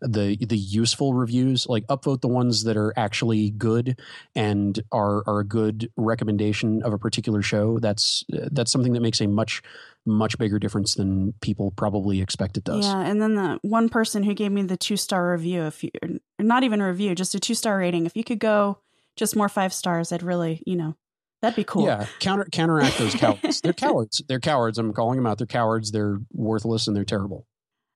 [0.00, 1.66] the the useful reviews.
[1.66, 4.00] Like upvote the ones that are actually good
[4.34, 7.78] and are are a good recommendation of a particular show.
[7.80, 9.60] That's that's something that makes a much
[10.06, 12.86] much bigger difference than people probably expect it does.
[12.86, 15.90] Yeah, and then the one person who gave me the two star review, if you
[16.38, 18.78] not even a review, just a two star rating, if you could go
[19.16, 20.96] just more five stars, I'd really, you know,
[21.42, 21.86] that'd be cool.
[21.86, 23.60] Yeah, counter counteract those cowards.
[23.60, 24.22] They're cowards.
[24.28, 24.78] They're cowards.
[24.78, 25.38] I'm calling them out.
[25.38, 25.92] They're cowards.
[25.92, 27.46] They're worthless and they're terrible.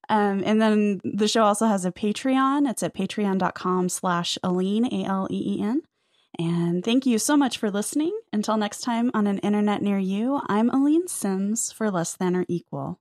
[0.08, 2.68] Um, and then the show also has a Patreon.
[2.68, 5.82] It's at patreon.com slash Aleen, A L E E N.
[6.38, 8.18] And thank you so much for listening.
[8.32, 12.44] Until next time on an internet near you, I'm Aleen Sims for Less Than or
[12.48, 12.98] Equal.